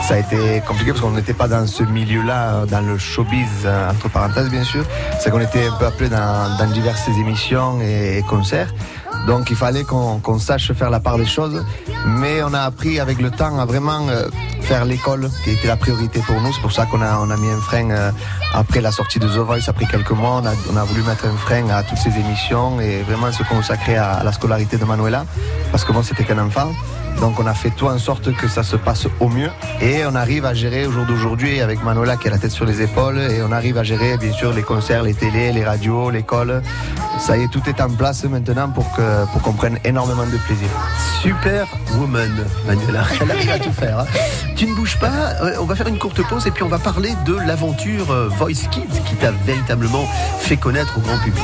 ça 0.07 0.15
a 0.15 0.17
été 0.19 0.61
compliqué 0.67 0.91
parce 0.91 1.01
qu'on 1.01 1.11
n'était 1.11 1.33
pas 1.33 1.47
dans 1.47 1.65
ce 1.67 1.83
milieu-là, 1.83 2.53
euh, 2.53 2.65
dans 2.65 2.81
le 2.81 2.97
showbiz 2.97 3.67
entre 3.89 4.09
parenthèses 4.09 4.49
bien 4.49 4.63
sûr. 4.63 4.83
C'est 5.19 5.29
qu'on 5.31 5.41
était 5.41 5.67
un 5.67 5.73
peu 5.77 5.85
appelé 5.85 6.09
dans, 6.09 6.57
dans 6.57 6.67
diverses 6.71 7.07
émissions 7.07 7.79
et 7.81 8.23
concerts. 8.29 8.73
Donc 9.27 9.49
il 9.49 9.55
fallait 9.55 9.83
qu'on 9.83 10.39
sache 10.39 10.71
faire 10.73 10.89
la 10.89 10.99
part 10.99 11.17
des 11.17 11.25
choses. 11.25 11.63
Mais 12.05 12.43
on 12.43 12.53
a 12.53 12.61
appris 12.61 12.99
avec 12.99 13.19
le 13.21 13.31
temps 13.31 13.57
à 13.59 13.65
vraiment 13.65 14.07
euh, 14.09 14.27
faire 14.61 14.85
l'école 14.85 15.29
qui 15.43 15.51
était 15.51 15.67
la 15.67 15.77
priorité 15.77 16.19
pour 16.25 16.39
nous. 16.41 16.53
C'est 16.53 16.61
pour 16.61 16.71
ça 16.71 16.85
qu'on 16.85 17.01
a, 17.01 17.17
on 17.19 17.29
a 17.29 17.37
mis 17.37 17.49
un 17.49 17.59
frein 17.59 17.89
euh, 17.89 18.11
après 18.53 18.81
la 18.81 18.91
sortie 18.91 19.19
de 19.19 19.27
The 19.27 19.37
Voice, 19.37 19.67
après 19.67 19.85
quelques 19.85 20.11
mois. 20.11 20.41
On 20.71 20.77
a, 20.77 20.83
voulu 20.83 21.01
mettre 21.03 21.25
un 21.25 21.35
frein 21.37 21.69
à 21.69 21.83
toutes 21.83 21.97
ces 21.97 22.17
émissions 22.17 22.79
et 22.79 23.01
vraiment 23.03 23.31
se 23.31 23.43
consacrer 23.43 23.97
à, 23.97 24.21
la 24.23 24.31
scolarité 24.31 24.77
de 24.77 24.85
Manuela. 24.85 25.25
Parce 25.71 25.83
que 25.83 25.91
moi, 25.91 26.03
c'était 26.03 26.23
qu'un 26.23 26.39
enfant. 26.39 26.71
Donc 27.19 27.39
on 27.39 27.47
a 27.47 27.53
fait 27.53 27.69
tout 27.69 27.87
en 27.87 27.97
sorte 27.97 28.33
que 28.35 28.47
ça 28.47 28.61
se 28.61 28.75
passe 28.75 29.07
au 29.21 29.29
mieux 29.29 29.49
et 29.81 30.05
on 30.05 30.15
arrive 30.15 30.45
à 30.45 30.53
gérer 30.53 30.85
au 30.85 30.91
jour 30.91 31.05
d'aujourd'hui 31.05 31.61
avec 31.61 31.81
Manuela 31.81 32.17
qui 32.17 32.27
a 32.27 32.31
la 32.31 32.37
tête 32.37 32.51
sur 32.51 32.65
les 32.65 32.81
épaules 32.81 33.19
et 33.19 33.41
on 33.41 33.53
arrive 33.53 33.77
à 33.77 33.83
gérer 33.83 34.17
bien 34.17 34.33
sûr 34.33 34.51
les 34.51 34.63
concerts, 34.63 35.01
les 35.01 35.13
télés, 35.13 35.53
les 35.53 35.63
radios, 35.63 36.09
l'école. 36.09 36.61
Ça 37.19 37.37
y 37.37 37.43
est, 37.43 37.47
tout 37.47 37.61
est 37.67 37.81
en 37.81 37.89
place 37.89 38.23
maintenant 38.25 38.69
pour 38.69 38.91
que 38.93 39.25
pour 39.31 39.41
qu'on 39.41 39.53
prenne 39.53 39.79
énormément 39.83 40.25
de 40.25 40.37
plaisir. 40.45 40.67
Super 41.21 41.65
woman, 41.97 42.29
Manuela. 42.67 43.03
Elle 43.21 43.31
arrive 43.31 43.49
à 43.51 43.59
tout 43.59 43.71
faire. 43.71 43.99
hein. 43.99 44.05
Tu 44.55 44.67
ne 44.67 44.75
bouges 44.75 44.97
pas. 44.99 45.33
euh, 45.41 45.55
On 45.59 45.65
va 45.65 45.75
faire 45.75 45.87
une 45.87 45.97
courte 45.97 46.21
pause 46.27 46.45
et 46.47 46.51
puis 46.51 46.63
on 46.63 46.67
va 46.69 46.77
parler 46.79 47.13
de 47.25 47.35
l'aventure 47.35 48.11
euh, 48.11 48.29
Voice 48.37 48.67
Kids 48.71 49.01
qui 49.07 49.15
t'a 49.15 49.31
véritablement 49.31 50.05
fait 50.39 50.57
connaître 50.57 50.97
au 50.97 51.01
grand 51.01 51.17
public. 51.19 51.43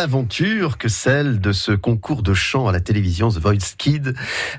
Aventure 0.00 0.78
que 0.78 0.88
celle 0.88 1.40
de 1.40 1.52
ce 1.52 1.72
concours 1.72 2.22
de 2.22 2.34
chant 2.34 2.66
à 2.68 2.72
la 2.72 2.80
télévision 2.80 3.28
The 3.30 3.38
Voice 3.38 3.74
Kid, 3.78 4.14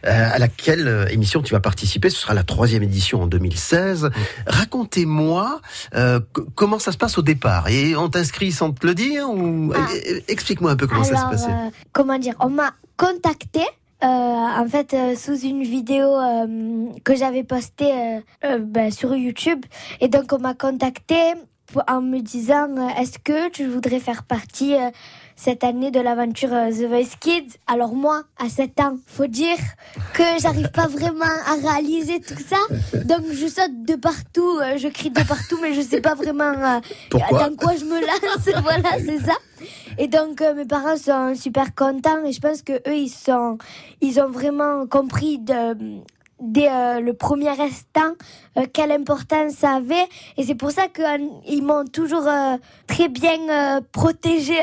euh, 0.05 0.29
à 0.33 0.39
laquelle 0.39 0.87
euh, 0.87 1.05
émission 1.07 1.41
tu 1.41 1.53
vas 1.53 1.59
participer. 1.59 2.09
Ce 2.09 2.17
sera 2.21 2.33
la 2.33 2.43
troisième 2.43 2.83
édition 2.83 3.23
en 3.23 3.27
2016. 3.27 4.09
Racontez-moi 4.47 5.59
euh, 5.95 6.19
comment 6.55 6.79
ça 6.79 6.91
se 6.91 6.97
passe 6.97 7.17
au 7.17 7.21
départ. 7.21 7.67
Et 7.69 7.95
on 7.95 8.09
t'inscrit 8.09 8.51
sans 8.51 8.71
te 8.71 8.85
le 8.85 8.93
dire 8.95 9.29
ou 9.29 9.73
Ah. 9.75 9.87
Explique-moi 10.27 10.71
un 10.71 10.75
peu 10.75 10.87
comment 10.87 11.03
ça 11.03 11.17
se 11.17 11.25
passait. 11.25 11.51
euh, 11.51 11.69
comment 11.91 12.17
dire, 12.19 12.35
on 12.39 12.49
m'a 12.49 12.71
contacté. 12.97 13.61
euh, 14.03 14.07
en 14.07 14.67
fait, 14.67 14.93
euh, 14.93 15.15
sous 15.15 15.39
une 15.41 15.63
vidéo 15.63 16.05
euh, 16.07 16.85
que 17.03 17.15
j'avais 17.15 17.43
postée 17.43 17.91
euh, 17.91 18.19
euh, 18.45 18.59
ben, 18.59 18.91
sur 18.91 19.15
YouTube. 19.15 19.63
Et 19.99 20.07
donc, 20.07 20.31
on 20.33 20.39
m'a 20.39 20.53
contacté 20.53 21.15
en 21.87 22.01
me 22.01 22.19
disant 22.19 22.67
euh, 22.77 22.87
Est-ce 23.01 23.17
que 23.19 23.49
tu 23.49 23.65
voudrais 23.67 23.99
faire 23.99 24.23
partie 24.23 24.75
euh, 24.75 24.89
cette 25.43 25.63
année 25.63 25.89
de 25.89 25.99
l'aventure 25.99 26.53
euh, 26.53 26.69
The 26.69 26.87
Voice 26.87 27.17
Kids 27.19 27.57
Alors, 27.65 27.95
moi, 27.95 28.21
à 28.37 28.47
7 28.47 28.79
ans, 28.79 28.97
faut 29.07 29.25
dire 29.25 29.57
que 30.13 30.23
j'arrive 30.39 30.69
pas 30.69 30.85
vraiment 30.85 31.25
à 31.47 31.55
réaliser 31.55 32.19
tout 32.19 32.37
ça. 32.47 32.57
Donc, 33.05 33.25
je 33.31 33.47
saute 33.47 33.83
de 33.83 33.95
partout, 33.95 34.59
euh, 34.59 34.77
je 34.77 34.87
crie 34.87 35.09
de 35.09 35.23
partout, 35.23 35.57
mais 35.59 35.73
je 35.73 35.81
sais 35.81 35.99
pas 35.99 36.13
vraiment 36.13 36.43
euh, 36.43 36.79
Pourquoi 37.09 37.49
dans 37.49 37.55
quoi 37.55 37.75
je 37.75 37.85
me 37.85 37.99
lance. 37.99 38.61
voilà, 38.63 38.99
c'est 39.03 39.17
ça. 39.17 39.33
Et 39.97 40.07
donc 40.07 40.41
mes 40.41 40.65
parents 40.65 40.97
sont 40.97 41.35
super 41.35 41.75
contents 41.75 42.23
et 42.25 42.31
je 42.31 42.39
pense 42.39 42.63
que 42.63 42.73
eux 42.73 42.95
ils 42.95 43.09
sont 43.09 43.59
ils 43.99 44.19
ont 44.19 44.29
vraiment 44.29 44.87
compris 44.87 45.37
de 45.37 46.01
dès 46.41 46.69
euh, 46.69 46.99
le 47.01 47.13
premier 47.13 47.49
instant 47.49 48.13
euh, 48.57 48.65
quelle 48.73 48.91
importance 48.91 49.53
ça 49.53 49.75
avait 49.75 50.07
et 50.37 50.43
c'est 50.43 50.55
pour 50.55 50.71
ça 50.71 50.87
qu'ils 50.87 51.63
m'ont 51.63 51.85
toujours 51.85 52.27
euh, 52.27 52.57
très 52.87 53.09
bien 53.09 53.37
euh, 53.49 53.81
protégé 53.91 54.55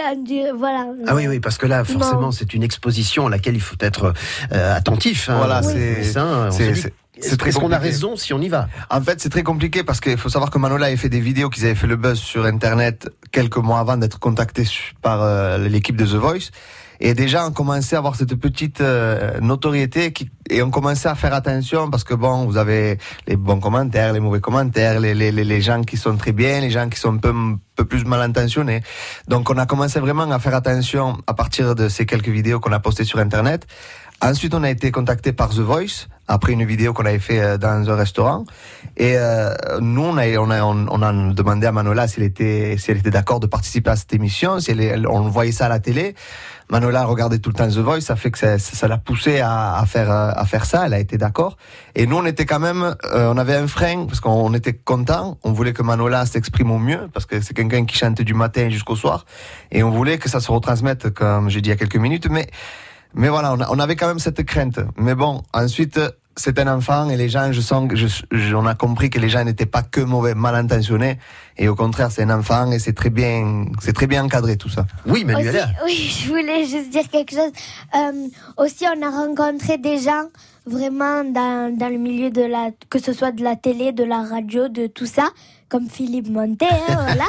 voilà 0.57 0.87
Ah 1.07 1.15
oui, 1.15 1.27
oui, 1.29 1.41
parce 1.41 1.59
que 1.59 1.67
là, 1.67 1.85
forcément, 1.85 2.33
c'est 2.33 2.53
une 2.55 2.63
exposition 2.63 3.27
à 3.27 3.31
laquelle 3.31 3.55
il 3.55 3.61
faut 3.61 3.77
être 3.81 4.13
euh, 4.53 4.77
attentif. 4.77 5.29
hein. 5.31 5.37
Voilà, 5.39 5.61
Oui. 5.65 5.73
c'est- 5.73 6.03
c'est- 7.21 7.37
très 7.37 7.53
qu'on 7.53 7.73
a 7.73 7.79
raison 7.79 8.17
si 8.17 8.33
on 8.33 8.41
y 8.41 8.49
va? 8.49 8.69
En 8.91 9.01
fait, 9.01 9.21
c'est 9.21 9.29
très 9.29 9.43
compliqué 9.43 9.83
parce 9.85 10.01
qu'il 10.01 10.17
faut 10.17 10.29
savoir 10.29 10.51
que 10.51 10.59
Manola 10.59 10.87
avait 10.87 10.97
fait 10.97 11.09
des 11.09 11.21
vidéos 11.21 11.51
qu'ils 11.51 11.65
avaient 11.67 11.75
fait 11.75 11.87
le 11.87 11.97
buzz 11.97 12.19
sur 12.19 12.45
Internet 12.45 13.09
quelques 13.33 13.57
mois 13.57 13.81
avant 13.81 13.97
d'être 13.97 14.19
contacté 14.21 14.65
par 15.03 15.23
euh, 15.23 15.59
l'équipe 15.59 15.97
de 15.97 16.05
The 16.05 16.15
Voice. 16.15 16.51
Et 17.01 17.15
déjà, 17.15 17.47
on 17.47 17.53
commençait 17.53 17.97
à 17.97 18.01
avoir 18.01 18.17
cette 18.17 18.35
petite 18.35 18.81
euh, 18.81 19.39
notoriété 19.41 20.13
qui, 20.13 20.31
et 20.51 20.63
on 20.63 20.71
commençait 20.71 21.09
à 21.09 21.15
faire 21.15 21.33
attention 21.33 21.91
parce 21.91 22.05
que 22.05 22.15
bon, 22.15 22.45
vous 22.47 22.57
avez 22.57 22.99
les 23.27 23.37
bons 23.37 23.61
commentaires, 23.61 24.13
les 24.13 24.21
mauvais 24.21 24.41
commentaires, 24.41 24.99
les, 24.99 25.15
les, 25.15 25.31
les, 25.31 25.61
gens 25.61 25.83
qui 25.83 25.97
sont 25.97 26.17
très 26.17 26.33
bien, 26.33 26.61
les 26.61 26.71
gens 26.71 26.89
qui 26.89 26.99
sont 26.99 27.15
un 27.15 27.19
peu, 27.19 27.29
un 27.31 27.59
peu 27.77 27.85
plus 27.85 28.05
mal 28.05 28.21
intentionnés. 28.23 28.83
Donc, 29.29 29.49
on 29.51 29.59
a 29.59 29.67
commencé 29.67 30.01
vraiment 30.01 30.29
à 30.31 30.39
faire 30.39 30.55
attention 30.55 31.19
à 31.27 31.35
partir 31.35 31.75
de 31.75 31.89
ces 31.89 32.05
quelques 32.07 32.29
vidéos 32.29 32.59
qu'on 32.61 32.73
a 32.73 32.81
postées 32.81 33.05
sur 33.05 33.19
Internet. 33.19 33.67
Ensuite, 34.21 34.53
on 34.53 34.65
a 34.65 34.71
été 34.71 34.91
contacté 34.91 35.33
par 35.33 35.51
The 35.51 35.61
Voice 35.61 36.09
après 36.27 36.53
une 36.53 36.65
vidéo 36.65 36.93
qu'on 36.93 37.07
avait 37.07 37.21
fait 37.21 37.41
euh, 37.41 37.57
dans 37.57 37.89
un 37.89 37.95
restaurant. 37.95 38.45
Et 38.97 39.17
euh, 39.17 39.55
nous, 39.81 40.03
on 40.03 40.17
a, 40.19 40.27
on, 40.39 40.51
a, 40.51 40.63
on, 40.65 41.03
a 41.03 41.33
demandé 41.33 41.69
à 41.69 41.73
Manola 41.73 42.09
s'il 42.09 42.25
était, 42.25 42.75
si 42.79 42.91
elle 42.91 42.97
était 42.99 43.11
d'accord 43.11 43.39
de 43.39 43.47
participer 43.47 43.91
à 43.91 43.97
cette 43.97 44.13
émission, 44.13 44.59
si 44.59 44.73
elle- 44.73 45.07
on 45.07 45.21
voyait 45.29 45.53
ça 45.53 45.67
à 45.67 45.69
la 45.69 45.79
télé. 45.79 46.17
Manola 46.71 47.05
regardait 47.05 47.39
tout 47.39 47.51
le 47.51 47.55
temps 47.55 47.69
The 47.69 47.79
Voice, 47.79 48.03
ça 48.03 48.17
fait 48.17 48.31
que 48.31 48.59
ça 48.59 48.89
l'a 48.89 48.99
poussé 48.99 49.41
à, 49.41 49.83
faire 49.87 50.11
à 50.11 50.45
faire 50.45 50.67
ça. 50.67 50.87
Elle 50.87 50.95
a 50.95 50.99
été 50.99 51.17
d'accord. 51.17 51.57
Et 51.95 52.07
nous, 52.07 52.17
on 52.17 52.27
était 52.27 52.45
quand 52.45 52.59
même, 52.59 52.95
euh, 53.13 53.33
on 53.33 53.39
avait 53.39 53.55
un 53.55 53.67
frein 53.67 54.05
parce 54.07 54.21
qu'on 54.21 54.31
on 54.31 54.53
était 54.53 54.75
content. 54.75 55.39
On 55.45 55.53
voulait 55.53 55.73
que 55.73 55.83
Manola 55.83 56.27
s'exprime 56.27 56.71
au 56.71 56.79
mieux 56.79 57.09
parce 57.15 57.25
que 57.25 57.41
c'est 57.41 57.55
quelqu'un 57.55 57.87
qui 57.87 57.97
chante 57.97 58.21
du 58.21 58.35
matin 58.35 58.69
jusqu'au 58.69 58.97
soir. 58.97 59.25
Et 59.71 59.83
on 59.83 59.91
voulait 59.91 60.19
que 60.19 60.29
ça 60.29 60.41
se 60.41 60.51
retransmette, 60.51 61.11
comme 61.11 61.49
j'ai 61.49 61.63
dit 61.63 61.71
il 61.71 61.73
y 61.73 61.75
a 61.75 61.77
quelques 61.77 61.97
minutes. 61.97 62.29
Mais 62.31 62.49
mais 63.15 63.29
voilà, 63.31 63.55
on 63.55 63.79
avait 63.79 63.97
quand 63.97 64.07
même 64.07 64.19
cette 64.19 64.45
crainte. 64.45 64.81
Mais 64.99 65.15
bon, 65.15 65.43
ensuite, 65.55 65.99
c'est 66.39 66.59
un 66.59 66.69
enfant 66.75 67.11
et 67.11 67.17
les 67.17 67.29
gens, 67.29 67.53
je 67.53 67.61
sens 67.61 67.89
que 67.89 67.97
je, 67.97 68.07
je- 68.31 68.55
on 68.55 68.65
a 68.67 68.75
compris 68.75 69.11
que 69.11 69.19
les 69.19 69.29
gens 69.29 69.45
n'étaient 69.45 69.67
pas 69.67 69.83
que 69.83 70.01
mauvais, 70.01 70.35
mal 70.35 70.55
intentionnés. 70.55 71.19
Et 71.57 71.69
au 71.69 71.75
contraire, 71.75 72.11
c'est 72.11 72.23
un 72.23 72.31
enfant 72.39 72.71
et 72.71 72.79
c'est 72.79 72.93
très 72.95 73.11
bien, 73.11 73.67
c'est 73.81 73.93
très 73.93 74.07
bien 74.07 74.25
encadré 74.25 74.57
tout 74.57 74.69
ça. 74.69 74.87
Oui, 75.07 75.25
Manuela. 75.25 75.69
oui, 75.85 75.97
je 76.23 76.29
voulais 76.29 76.65
juste 76.65 76.91
dire 76.91 77.09
quelque 77.11 77.33
chose. 77.33 77.53
Euh, 77.97 78.29
aussi, 78.57 78.85
on 78.87 79.03
a 79.07 79.11
rencontré 79.11 79.77
des 79.79 79.99
gens 79.99 80.25
vraiment 80.65 81.25
dans, 81.25 81.75
dans 81.77 81.89
le 81.89 81.99
milieu 81.99 82.31
de 82.31 82.43
la, 82.43 82.71
que 82.91 82.99
ce 82.99 83.13
soit 83.13 83.33
de 83.33 83.43
la 83.43 83.57
télé, 83.57 83.93
de 83.93 84.05
la 84.05 84.23
radio, 84.23 84.69
de 84.69 84.87
tout 84.87 85.07
ça, 85.07 85.31
comme 85.71 85.89
Philippe 85.89 86.29
Montet, 86.31 86.67
hein, 86.89 86.97
voilà, 87.15 87.25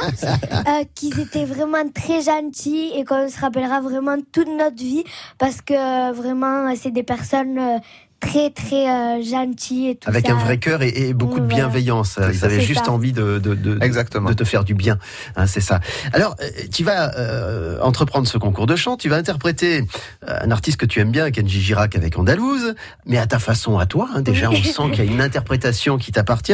euh, 0.80 0.84
qui 0.94 1.08
étaient 1.18 1.44
vraiment 1.46 1.88
très 1.92 2.22
gentils 2.22 2.92
et 2.94 3.04
qu'on 3.04 3.28
se 3.28 3.40
rappellera 3.40 3.80
vraiment 3.80 4.16
toute 4.32 4.48
notre 4.48 4.76
vie 4.76 5.04
parce 5.38 5.60
que 5.62 5.74
euh, 5.74 6.12
vraiment, 6.12 6.72
c'est 6.76 6.90
des 6.90 7.02
personnes 7.02 7.58
euh, 7.58 7.78
très 8.20 8.50
très 8.50 8.88
euh, 8.88 9.22
gentilles 9.22 9.88
et 9.90 9.96
tout 9.96 10.08
Avec 10.08 10.26
ça. 10.26 10.34
un 10.34 10.38
vrai 10.38 10.58
cœur 10.58 10.82
et, 10.82 10.88
et 11.08 11.14
beaucoup 11.14 11.40
de 11.40 11.46
Oui, 11.46 11.54
bienveillance. 11.54 12.18
C'est 12.20 12.34
Ils 12.34 12.44
avaient 12.44 12.60
juste 12.60 12.84
ça. 12.86 12.92
envie 12.92 13.12
de, 13.12 13.38
de, 13.38 13.54
de, 13.54 13.74
de- 13.74 13.84
Exactement. 13.84 14.28
de 14.28 14.34
te 14.34 14.44
faire 14.44 14.62
du 14.64 14.74
bien. 14.74 14.98
Hein, 15.36 15.46
c'est 15.46 15.60
ça. 15.60 15.80
Alors, 16.12 16.36
euh, 16.42 16.46
tu 16.72 16.84
vas 16.84 17.14
euh, 17.18 17.78
entreprendre 17.80 18.28
ce 18.28 18.38
concours 18.38 18.66
de 18.66 18.76
chant. 18.76 18.96
Tu 18.96 19.08
vas 19.08 19.16
interpréter 19.16 19.84
euh, 20.28 20.38
un 20.42 20.50
artiste 20.50 20.76
que 20.78 20.86
tu 20.86 21.00
aimes 21.00 21.10
bien, 21.10 21.30
Kenji 21.30 21.60
Girac 21.60 21.96
avec 21.96 22.18
Andalouse, 22.18 22.74
mais 23.06 23.18
à 23.18 23.26
ta 23.26 23.38
façon, 23.38 23.78
à 23.78 23.86
toi. 23.86 24.08
hein. 24.14 24.20
déjà, 24.22 24.50
on 24.50 24.54
sent 24.54 24.90
qu'il 24.92 25.04
y 25.04 25.08
a 25.08 25.10
une 25.12 25.20
interprétation 25.20 25.96
qui 25.98 26.12
t'appartient. 26.12 26.52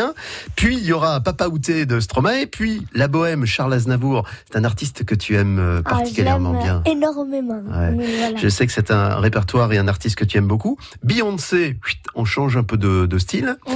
Puis, 0.54 0.76
il 0.78 0.84
y 0.84 0.92
aura 0.92 1.20
Papa 1.20 1.48
Outé 1.48 1.84
de 1.86 2.00
Stromae. 2.00 2.46
Puis, 2.50 2.86
La 2.94 3.08
Bohème, 3.08 3.44
Charles 3.44 3.74
Aznavour. 3.74 4.24
C'est 4.50 4.56
un 4.58 4.64
artiste 4.64 5.04
que 5.04 5.14
tu 5.14 5.36
aimes 5.36 5.58
euh, 5.58 5.82
Ah, 5.84 5.90
particulièrement 5.90 6.54
bien. 6.62 6.82
énormément. 6.86 7.60
Ouais. 7.68 7.90
Mais 7.90 8.06
voilà. 8.18 8.36
Je 8.36 8.48
sais 8.48 8.66
que 8.66 8.72
c'est 8.72 8.90
un 8.90 9.16
répertoire 9.16 9.72
et 9.72 9.78
un 9.78 9.88
artiste 9.88 10.16
que 10.16 10.24
tu 10.24 10.38
aimes 10.38 10.46
beaucoup. 10.46 10.76
Beyoncé, 11.02 11.55
on 12.14 12.24
change 12.24 12.56
un 12.56 12.62
peu 12.62 12.76
de, 12.76 13.06
de 13.06 13.18
style. 13.18 13.56
Ouais. 13.66 13.74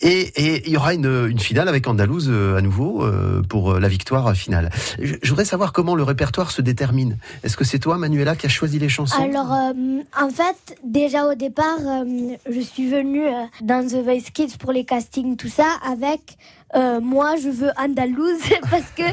Et 0.00 0.62
il 0.66 0.72
y 0.72 0.76
aura 0.76 0.92
une, 0.92 1.28
une 1.30 1.38
finale 1.38 1.68
avec 1.68 1.86
Andalouse 1.86 2.28
euh, 2.28 2.56
à 2.56 2.60
nouveau 2.60 3.02
euh, 3.02 3.42
pour 3.42 3.72
euh, 3.72 3.80
la 3.80 3.88
victoire 3.88 4.34
finale. 4.34 4.70
Je, 5.00 5.14
je 5.22 5.28
voudrais 5.30 5.44
savoir 5.46 5.72
comment 5.72 5.94
le 5.94 6.02
répertoire 6.02 6.50
se 6.50 6.60
détermine. 6.60 7.16
Est-ce 7.42 7.56
que 7.56 7.64
c'est 7.64 7.78
toi, 7.78 7.96
Manuela, 7.96 8.36
qui 8.36 8.46
as 8.46 8.50
choisi 8.50 8.78
les 8.78 8.88
chansons? 8.90 9.22
Alors, 9.22 9.52
euh, 9.52 9.72
en 10.20 10.28
fait, 10.28 10.78
déjà 10.84 11.26
au 11.26 11.34
départ, 11.34 11.78
euh, 11.80 12.04
je 12.50 12.60
suis 12.60 12.90
venue 12.90 13.26
euh, 13.26 13.44
dans 13.62 13.86
The 13.86 14.02
Voice 14.04 14.30
Kids 14.32 14.58
pour 14.58 14.72
les 14.72 14.84
castings, 14.84 15.36
tout 15.36 15.48
ça, 15.48 15.78
avec 15.90 16.36
moi, 17.02 17.36
je 17.40 17.50
veux 17.50 17.70
Andalouse, 17.78 18.42
parce 18.70 18.90
que 18.96 19.04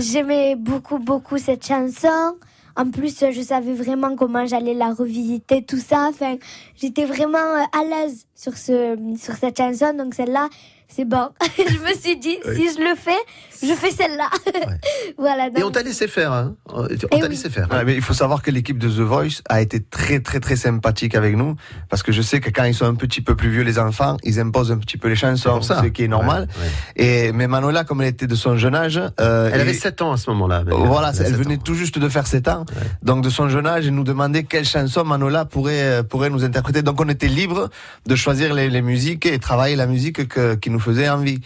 j'aimais 0.00 0.56
beaucoup, 0.56 0.98
beaucoup 0.98 1.36
cette 1.36 1.66
chanson. 1.66 2.36
En 2.80 2.90
plus, 2.90 3.26
je 3.30 3.42
savais 3.42 3.74
vraiment 3.74 4.16
comment 4.16 4.46
j'allais 4.46 4.72
la 4.72 4.94
revisiter, 4.94 5.62
tout 5.62 5.76
ça. 5.76 6.06
Enfin, 6.08 6.36
j'étais 6.80 7.04
vraiment 7.04 7.36
euh, 7.36 7.78
à 7.78 7.84
l'aise 7.84 8.24
sur, 8.34 8.56
ce, 8.56 8.96
sur 9.20 9.34
cette 9.34 9.58
chanson, 9.58 9.92
donc 9.92 10.14
celle-là, 10.14 10.48
c'est 10.88 11.04
bon. 11.04 11.28
je 11.58 11.78
me 11.78 11.92
suis 11.92 12.16
dit, 12.16 12.38
si 12.42 12.70
je 12.70 12.82
le 12.82 12.94
fais, 12.94 13.20
je 13.62 13.72
fais 13.74 13.90
celle-là. 13.90 14.28
voilà. 15.18 15.48
Et 15.56 15.62
on 15.62 15.70
t'a 15.70 15.82
laissé 15.82 16.08
faire. 16.08 16.32
Hein 16.32 16.54
on 16.72 16.86
Eh 16.88 16.96
t'a 16.96 17.06
oui. 17.16 17.28
laissé 17.28 17.50
faire. 17.50 17.68
Ouais, 17.70 17.84
mais 17.84 17.94
il 17.94 18.02
faut 18.02 18.14
savoir 18.14 18.42
que 18.42 18.50
l'équipe 18.50 18.78
de 18.78 18.88
The 18.88 19.00
Voice 19.00 19.42
a 19.48 19.60
été 19.60 19.80
très 19.80 20.20
très 20.20 20.40
très 20.40 20.56
sympathique 20.56 21.14
avec 21.14 21.36
nous 21.36 21.56
parce 21.88 22.02
que 22.02 22.12
je 22.12 22.22
sais 22.22 22.40
que 22.40 22.50
quand 22.50 22.64
ils 22.64 22.74
sont 22.74 22.86
un 22.86 22.94
petit 22.94 23.20
peu 23.20 23.34
plus 23.36 23.50
vieux 23.50 23.62
les 23.62 23.78
enfants, 23.78 24.16
ils 24.24 24.40
imposent 24.40 24.72
un 24.72 24.78
petit 24.78 24.96
peu 24.96 25.08
les 25.08 25.16
chansons, 25.16 25.60
ce 25.62 25.86
qui 25.86 26.04
est 26.04 26.08
normal. 26.08 26.48
Ouais, 26.96 27.02
ouais. 27.04 27.26
Et 27.28 27.32
mais 27.32 27.46
Manola, 27.46 27.84
comme 27.84 28.00
elle 28.02 28.08
était 28.08 28.26
de 28.26 28.34
son 28.34 28.56
jeune 28.56 28.74
âge, 28.74 29.00
euh, 29.20 29.50
Elle 29.52 29.58
et- 29.60 29.62
avait 29.62 29.74
7 29.74 30.02
ans 30.02 30.12
à 30.12 30.16
ce 30.16 30.30
moment-là. 30.30 30.64
Voilà, 30.66 31.10
Elle 31.14 31.22
a 31.22 31.26
elle 31.28 31.34
7 31.34 31.36
venait 31.44 31.56
ans. 31.56 31.62
tout 31.64 31.74
juste 31.74 31.98
de 31.98 32.08
faire 32.08 32.26
7 32.26 32.48
ans. 32.48 32.64
Donc 33.02 33.22
de 33.24 33.30
son 33.30 33.48
jeune 33.48 33.66
âge, 33.66 33.86
elle 33.86 33.94
nous 33.94 34.04
demandait 34.04 34.44
quelle 34.44 34.64
chanson 34.64 35.04
Manola 35.04 35.44
pourrait 35.44 35.82
euh, 35.82 36.02
pourrait 36.02 36.30
nous 36.30 36.44
interpréter. 36.44 36.82
Donc 36.82 37.00
on 37.00 37.08
était 37.08 37.28
libre 37.28 37.68
de 38.06 38.14
choisir 38.16 38.54
les, 38.54 38.68
les 38.70 38.82
musiques 38.82 39.26
et 39.26 39.38
travailler 39.38 39.76
la 39.76 39.86
musique 39.86 40.28
que, 40.28 40.54
qui 40.54 40.70
nous 40.70 40.80
faisait 40.80 41.08
envie. 41.08 41.40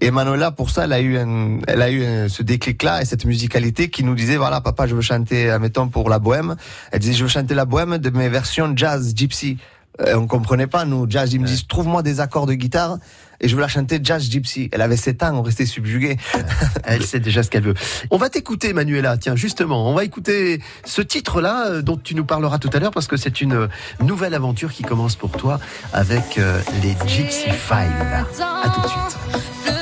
Et 0.00 0.10
Manola, 0.10 0.50
pour 0.50 0.70
ça, 0.70 0.84
elle 0.84 0.92
a 0.92 1.00
eu, 1.00 1.18
un, 1.18 1.58
elle 1.66 1.82
a 1.82 1.90
eu 1.90 2.04
un- 2.04 2.28
ce 2.28 2.42
déclic-là 2.42 3.02
et 3.02 3.04
cette 3.04 3.24
musicalité 3.26 3.90
qui 3.90 4.02
nous 4.02 4.14
disait, 4.14 4.36
voilà, 4.36 4.60
papa, 4.60 4.86
je 4.86 4.94
veux 4.94 5.02
chanter, 5.02 5.50
admettons, 5.50 5.88
pour 5.88 6.08
la 6.08 6.18
bohème. 6.18 6.56
Elle 6.92 7.00
disait, 7.00 7.12
je 7.14 7.22
veux 7.22 7.28
chanter 7.28 7.54
la 7.54 7.66
bohème 7.66 7.98
de 7.98 8.10
mes 8.10 8.28
versions 8.28 8.72
jazz, 8.74 9.12
gypsy. 9.14 9.58
Euh, 10.00 10.14
on 10.16 10.26
comprenait 10.26 10.66
pas, 10.68 10.84
nous, 10.86 11.04
jazz. 11.08 11.32
Ils 11.34 11.40
me 11.40 11.46
disent, 11.46 11.66
trouve-moi 11.66 12.02
des 12.02 12.20
accords 12.20 12.46
de 12.46 12.54
guitare 12.54 12.96
et 13.42 13.48
je 13.48 13.54
veux 13.54 13.60
la 13.60 13.68
chanter 13.68 13.98
jazz 14.02 14.22
gypsy. 14.30 14.70
Elle 14.72 14.80
avait 14.80 14.96
7 14.96 15.22
ans, 15.22 15.34
on 15.34 15.42
restait 15.42 15.66
subjugués. 15.66 16.16
Elle 16.84 17.04
sait 17.04 17.20
déjà 17.20 17.42
ce 17.42 17.50
qu'elle 17.50 17.64
veut. 17.64 17.74
On 18.10 18.16
va 18.16 18.30
t'écouter, 18.30 18.72
Manuela. 18.72 19.18
Tiens, 19.18 19.36
justement, 19.36 19.90
on 19.90 19.94
va 19.94 20.04
écouter 20.04 20.62
ce 20.84 21.02
titre-là 21.02 21.66
euh, 21.68 21.82
dont 21.82 21.98
tu 21.98 22.14
nous 22.14 22.24
parleras 22.24 22.58
tout 22.58 22.70
à 22.72 22.78
l'heure 22.78 22.92
parce 22.92 23.06
que 23.08 23.16
c'est 23.18 23.40
une 23.42 23.52
euh, 23.54 23.68
nouvelle 24.02 24.32
aventure 24.34 24.72
qui 24.72 24.82
commence 24.82 25.16
pour 25.16 25.30
toi 25.32 25.60
avec 25.92 26.38
euh, 26.38 26.58
les 26.82 26.94
Gypsy 27.06 27.50
Five. 27.50 28.24
À 28.64 28.68
tout 28.74 28.80
de 28.80 28.86
suite. 28.86 29.79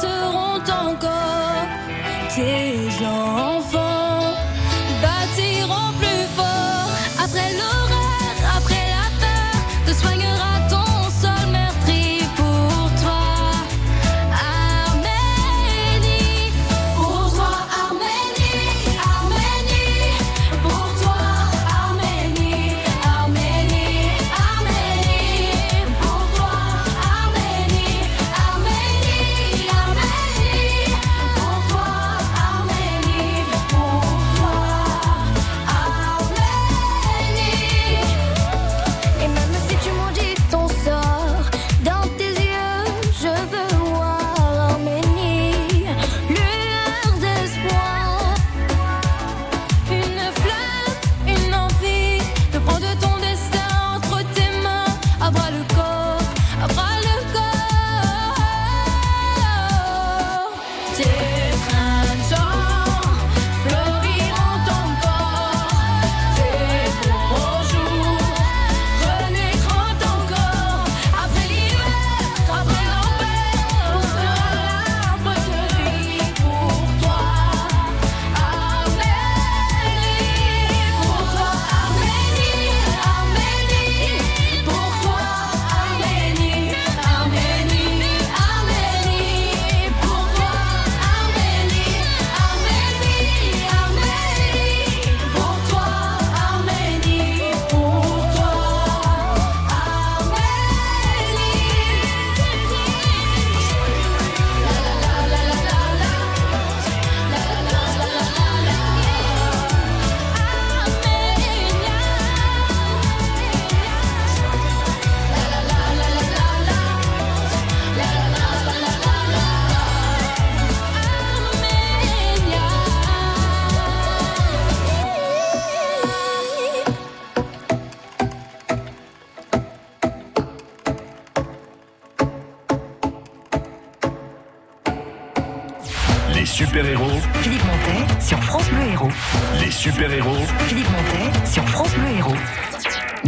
chanteront. 0.00 0.41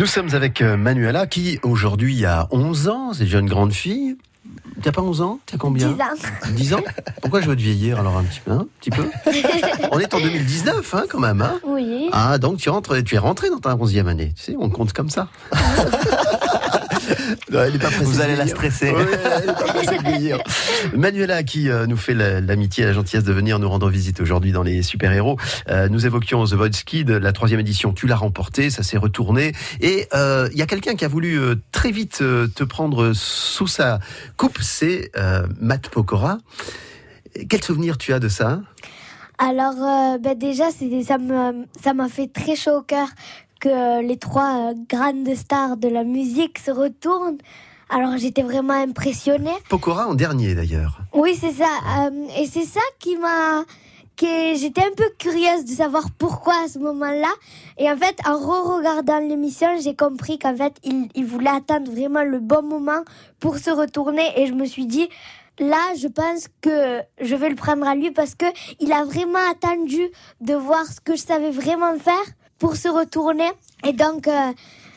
Nous 0.04 0.10
sommes 0.10 0.34
avec 0.34 0.60
euh, 0.60 0.76
Manuela 0.76 1.26
qui 1.26 1.58
aujourd'hui 1.62 2.26
a 2.26 2.46
11 2.50 2.88
ans, 2.88 3.12
c'est 3.14 3.24
déjà 3.24 3.38
une 3.38 3.48
grande 3.48 3.72
fille. 3.72 4.18
T'as 4.82 4.92
pas 4.92 5.00
11 5.00 5.22
ans? 5.22 5.40
T'as 5.46 5.56
combien? 5.56 5.92
10 5.92 6.02
ans. 6.02 6.50
10 6.50 6.74
ans? 6.74 6.80
Pourquoi 7.22 7.40
je 7.40 7.48
veux 7.48 7.56
te 7.56 7.62
vieillir 7.62 8.00
alors 8.00 8.18
un 8.18 8.24
petit 8.24 8.40
peu, 8.40 8.50
hein, 8.50 8.66
un 8.66 8.66
petit 8.80 8.90
peu? 8.90 9.08
On 9.92 9.98
est 9.98 10.12
en 10.12 10.20
2019 10.20 10.94
hein, 10.94 11.04
quand 11.08 11.20
même. 11.20 11.40
Hein? 11.40 11.58
Oui. 11.66 12.10
ah 12.12 12.36
donc 12.36 12.58
tu 12.58 12.68
rentres, 12.68 13.02
tu 13.02 13.14
es 13.14 13.18
rentré 13.18 13.48
dans 13.48 13.60
ta 13.60 13.74
11e 13.76 14.06
année. 14.06 14.34
Tu 14.36 14.42
sais, 14.42 14.56
on 14.60 14.68
compte 14.68 14.92
comme 14.92 15.08
ça. 15.08 15.28
Non, 17.50 17.62
elle 17.64 17.74
est 17.74 17.78
pas 17.78 17.88
pressée 17.88 18.04
Vous 18.04 18.20
allez 18.20 18.36
la 18.36 18.46
stresser. 18.46 18.90
Ouais, 18.90 19.04
elle 19.22 19.50
est 19.50 19.52
pas 19.52 20.38
de. 20.92 20.96
Manuela 20.96 21.42
qui 21.42 21.68
euh, 21.70 21.86
nous 21.86 21.96
fait 21.96 22.14
la- 22.14 22.40
l'amitié 22.40 22.84
et 22.84 22.86
la 22.86 22.92
gentillesse 22.92 23.24
de 23.24 23.32
venir 23.32 23.58
nous 23.58 23.68
rendre 23.68 23.88
visite 23.88 24.20
aujourd'hui 24.20 24.52
dans 24.52 24.62
les 24.62 24.82
super-héros. 24.82 25.38
Euh, 25.68 25.88
nous 25.88 26.06
évoquions 26.06 26.44
The 26.44 26.54
Voice 26.54 26.82
Kid, 26.84 27.10
la 27.10 27.32
troisième 27.32 27.60
édition. 27.60 27.92
Tu 27.92 28.06
l'as 28.06 28.16
remporté, 28.16 28.70
ça 28.70 28.82
s'est 28.82 28.98
retourné. 28.98 29.52
Et 29.80 30.08
euh, 30.14 30.48
il 30.52 30.58
y 30.58 30.62
a 30.62 30.66
quelqu'un 30.66 30.94
qui 30.94 31.04
a 31.04 31.08
voulu 31.08 31.38
euh, 31.38 31.56
très 31.72 31.90
vite 31.90 32.18
euh, 32.22 32.46
te 32.46 32.64
prendre 32.64 33.12
sous 33.14 33.66
sa 33.66 33.98
coupe, 34.36 34.58
c'est 34.60 35.10
euh, 35.16 35.46
Matt 35.60 35.88
Pokora. 35.88 36.38
Quel 37.48 37.62
souvenir 37.64 37.98
tu 37.98 38.12
as 38.12 38.20
de 38.20 38.28
ça? 38.28 38.60
Alors, 39.38 39.74
euh, 39.82 40.18
ben 40.18 40.38
déjà, 40.38 40.66
ça 40.70 41.18
m'a 41.94 42.08
fait 42.08 42.32
très 42.32 42.54
chaud 42.54 42.78
au 42.78 42.82
cœur 42.82 43.08
que 43.64 44.02
les 44.06 44.18
trois 44.18 44.72
euh, 44.72 44.74
grandes 44.90 45.34
stars 45.34 45.78
de 45.78 45.88
la 45.88 46.04
musique 46.04 46.58
se 46.58 46.70
retournent. 46.70 47.38
Alors, 47.88 48.18
j'étais 48.18 48.42
vraiment 48.42 48.74
impressionnée. 48.74 49.56
Pokora 49.70 50.06
en 50.06 50.14
dernier 50.14 50.54
d'ailleurs. 50.54 50.98
Oui, 51.14 51.34
c'est 51.40 51.52
ça. 51.52 51.70
Euh, 51.98 52.26
et 52.38 52.46
c'est 52.46 52.66
ça 52.66 52.80
qui 52.98 53.16
m'a. 53.16 53.64
que 54.18 54.54
J'étais 54.54 54.82
un 54.82 54.94
peu 54.94 55.08
curieuse 55.18 55.64
de 55.64 55.70
savoir 55.70 56.10
pourquoi 56.18 56.54
à 56.62 56.68
ce 56.68 56.78
moment-là. 56.78 57.32
Et 57.78 57.90
en 57.90 57.96
fait, 57.96 58.18
en 58.26 58.36
re-regardant 58.36 59.20
l'émission, 59.20 59.68
j'ai 59.82 59.96
compris 59.96 60.38
qu'en 60.38 60.54
fait, 60.54 60.74
il, 60.84 61.08
il 61.14 61.24
voulait 61.24 61.48
attendre 61.48 61.90
vraiment 61.90 62.22
le 62.22 62.40
bon 62.40 62.62
moment 62.62 63.02
pour 63.40 63.56
se 63.56 63.70
retourner. 63.70 64.28
Et 64.36 64.46
je 64.46 64.52
me 64.52 64.66
suis 64.66 64.84
dit, 64.86 65.08
là, 65.58 65.94
je 65.96 66.08
pense 66.08 66.48
que 66.60 67.00
je 67.18 67.34
vais 67.34 67.48
le 67.48 67.56
prendre 67.56 67.86
à 67.86 67.94
lui 67.94 68.10
parce 68.10 68.34
que 68.34 68.46
il 68.78 68.92
a 68.92 69.04
vraiment 69.04 69.50
attendu 69.50 70.02
de 70.42 70.52
voir 70.52 70.84
ce 70.84 71.00
que 71.00 71.16
je 71.16 71.22
savais 71.22 71.50
vraiment 71.50 71.96
faire 71.98 72.26
pour 72.58 72.76
se 72.76 72.88
retourner. 72.88 73.50
Et 73.86 73.92
donc, 73.92 74.28
euh, 74.28 74.52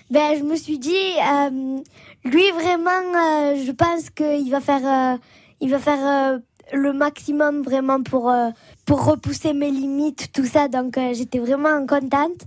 ben, 0.09 0.37
je 0.37 0.43
me 0.43 0.55
suis 0.55 0.79
dit, 0.79 0.95
euh, 0.95 1.79
lui 2.23 2.51
vraiment, 2.51 2.89
euh, 2.91 3.55
je 3.65 3.71
pense 3.71 4.09
qu'il 4.09 4.49
va 4.49 4.61
faire, 4.61 5.17
va 5.61 5.79
faire 5.79 6.39
le 6.73 6.93
maximum 6.93 7.61
vraiment 7.61 8.01
pour 8.03 9.05
repousser 9.05 9.53
mes 9.53 9.71
limites, 9.71 10.31
tout 10.33 10.45
ça. 10.45 10.67
Donc, 10.67 10.97
j'étais 11.13 11.39
vraiment 11.39 11.85
contente. 11.85 12.41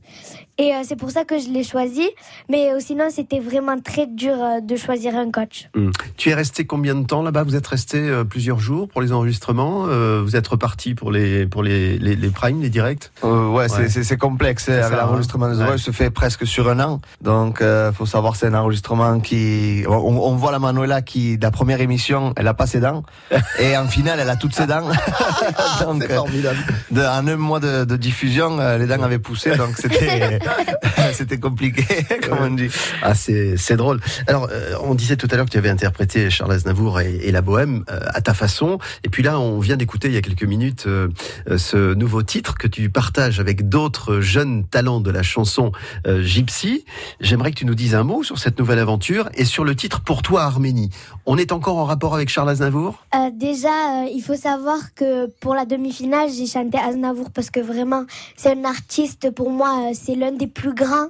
Et 0.60 0.74
euh, 0.74 0.82
c'est 0.84 0.96
pour 0.96 1.10
ça 1.10 1.24
que 1.24 1.38
je 1.38 1.48
l'ai 1.48 1.64
choisi. 1.64 2.06
Mais 2.50 2.70
euh, 2.70 2.80
sinon, 2.80 3.04
c'était 3.10 3.40
vraiment 3.40 3.78
très 3.80 4.06
dur 4.06 4.34
euh, 4.34 4.60
de 4.60 4.76
choisir 4.76 5.16
un 5.16 5.30
coach. 5.30 5.68
Hum. 5.74 5.90
Tu 6.18 6.28
es 6.28 6.34
resté 6.34 6.66
combien 6.66 6.94
de 6.94 7.06
temps 7.06 7.22
là-bas? 7.22 7.44
Vous 7.44 7.56
êtes 7.56 7.66
resté 7.66 7.96
euh, 7.98 8.24
plusieurs 8.24 8.58
jours 8.58 8.86
pour 8.88 9.00
les 9.00 9.10
enregistrements. 9.12 9.86
Euh, 9.88 10.20
vous 10.22 10.36
êtes 10.36 10.46
reparti 10.46 10.94
pour 10.94 11.10
les 11.12 11.46
pour 11.46 11.62
les, 11.62 11.98
les, 11.98 12.14
les 12.14 12.28
primes, 12.28 12.60
les 12.60 12.68
directs? 12.68 13.10
Euh, 13.24 13.48
ouais, 13.48 13.60
Ouais. 13.62 13.68
c'est- 13.68 13.88
c'est 13.88 14.04
c'est 14.04 14.16
complexe. 14.18 14.64
C'est 14.66 14.80
Avec 14.82 14.98
ça, 14.98 15.04
l'enregistrement 15.06 15.46
hein. 15.46 15.56
des 15.56 15.62
Ouais. 15.72 15.78
se 15.78 15.92
fait 15.92 16.10
presque 16.10 16.46
sur 16.46 16.68
un 16.68 16.78
an. 16.80 17.00
Donc, 17.22 17.62
euh, 17.62 17.90
faut 17.92 18.04
savoir 18.06 18.36
c'est 18.36 18.46
un 18.48 18.54
enregistrement 18.54 19.18
qui. 19.20 19.84
On, 19.88 19.92
on 19.94 20.36
voit 20.36 20.52
la 20.52 20.58
Manuela 20.58 21.00
qui, 21.00 21.38
de 21.38 21.42
la 21.42 21.50
première 21.50 21.80
émission, 21.80 22.34
elle 22.36 22.48
a 22.48 22.54
pas 22.54 22.66
ses 22.66 22.80
dents. 22.80 23.02
et 23.58 23.76
en 23.78 23.86
finale, 23.88 24.18
elle 24.20 24.28
a 24.30 24.36
toutes 24.36 24.54
ses 24.54 24.66
dents. 24.66 24.82
donc, 25.80 26.02
C'est 26.02 26.12
euh, 26.12 26.16
formidable. 26.16 26.58
de- 26.90 27.00
en 27.02 27.26
un 27.26 27.36
mois 27.36 27.60
de, 27.60 27.84
de 27.84 27.96
diffusion, 27.96 28.58
euh, 28.60 28.76
les 28.76 28.86
dents 28.86 29.02
avaient 29.02 29.18
poussé. 29.18 29.56
Donc, 29.56 29.70
c'était 29.76 30.38
c'était 31.12 31.38
compliqué, 31.38 31.84
comme 32.22 32.38
on 32.40 32.50
dit. 32.50 32.68
Ah, 33.02 33.14
c'est 33.14 33.76
drôle. 33.76 34.00
Alors, 34.26 34.48
euh, 34.50 34.74
on 34.82 34.94
disait 34.94 35.16
tout 35.16 35.28
à 35.30 35.36
l'heure 35.36 35.46
que 35.46 35.50
tu 35.50 35.58
avais 35.58 35.68
interprété 35.68 36.30
Charles 36.30 36.52
Aznavour 36.52 37.00
et, 37.00 37.30
la 37.30 37.42
Bohème 37.42 37.84
euh, 37.90 38.00
à 38.12 38.20
ta 38.20 38.34
façon. 38.34 38.78
Et 39.04 39.08
puis 39.08 39.22
là, 39.22 39.38
on 39.38 39.60
vient 39.60 39.76
d'écouter 39.76 40.08
il 40.08 40.14
y 40.14 40.16
a 40.16 40.22
quelques 40.22 40.44
minutes 40.44 40.86
euh, 40.86 41.08
ce 41.56 41.94
nouveau 41.94 42.22
titre 42.22 42.56
que 42.56 42.66
tu 42.66 42.90
partages 42.90 43.40
avec 43.40 43.68
d'autres 43.68 44.20
jeunes 44.20 44.64
talents 44.66 45.00
de 45.00 45.10
la 45.10 45.22
chanson 45.22 45.72
Gypsy. 46.06 46.84
J'aimerais 47.20 47.50
que 47.52 47.56
tu 47.56 47.66
nous 47.66 47.74
dises 47.74 47.94
un 47.94 48.02
mot 48.02 48.22
sur 48.22 48.38
cette 48.38 48.58
nouvelle 48.58 48.78
aventure 48.78 49.28
et 49.34 49.44
sur 49.44 49.64
le 49.64 49.74
titre 49.74 50.00
Pour 50.00 50.22
toi 50.22 50.42
Arménie. 50.42 50.90
On 51.26 51.36
est 51.36 51.52
encore 51.52 51.78
en 51.78 51.84
rapport 51.84 52.14
avec 52.14 52.28
Charles 52.28 52.50
Aznavour? 52.50 53.04
Déjà, 53.32 54.04
il 54.12 54.22
faut 54.22 54.36
savoir 54.36 54.94
que 54.94 55.26
pour 55.40 55.54
la 55.54 55.64
demi-finale, 55.64 56.30
j'ai 56.30 56.46
chanté 56.46 56.78
Aznavour 56.78 57.30
parce 57.30 57.50
que 57.50 57.60
vraiment, 57.60 58.04
c'est 58.36 58.52
un 58.52 58.64
artiste, 58.64 59.30
pour 59.30 59.50
moi, 59.50 59.90
c'est 59.94 60.14
l'un 60.14 60.32
des 60.40 60.46
plus 60.46 60.74
grands. 60.74 61.08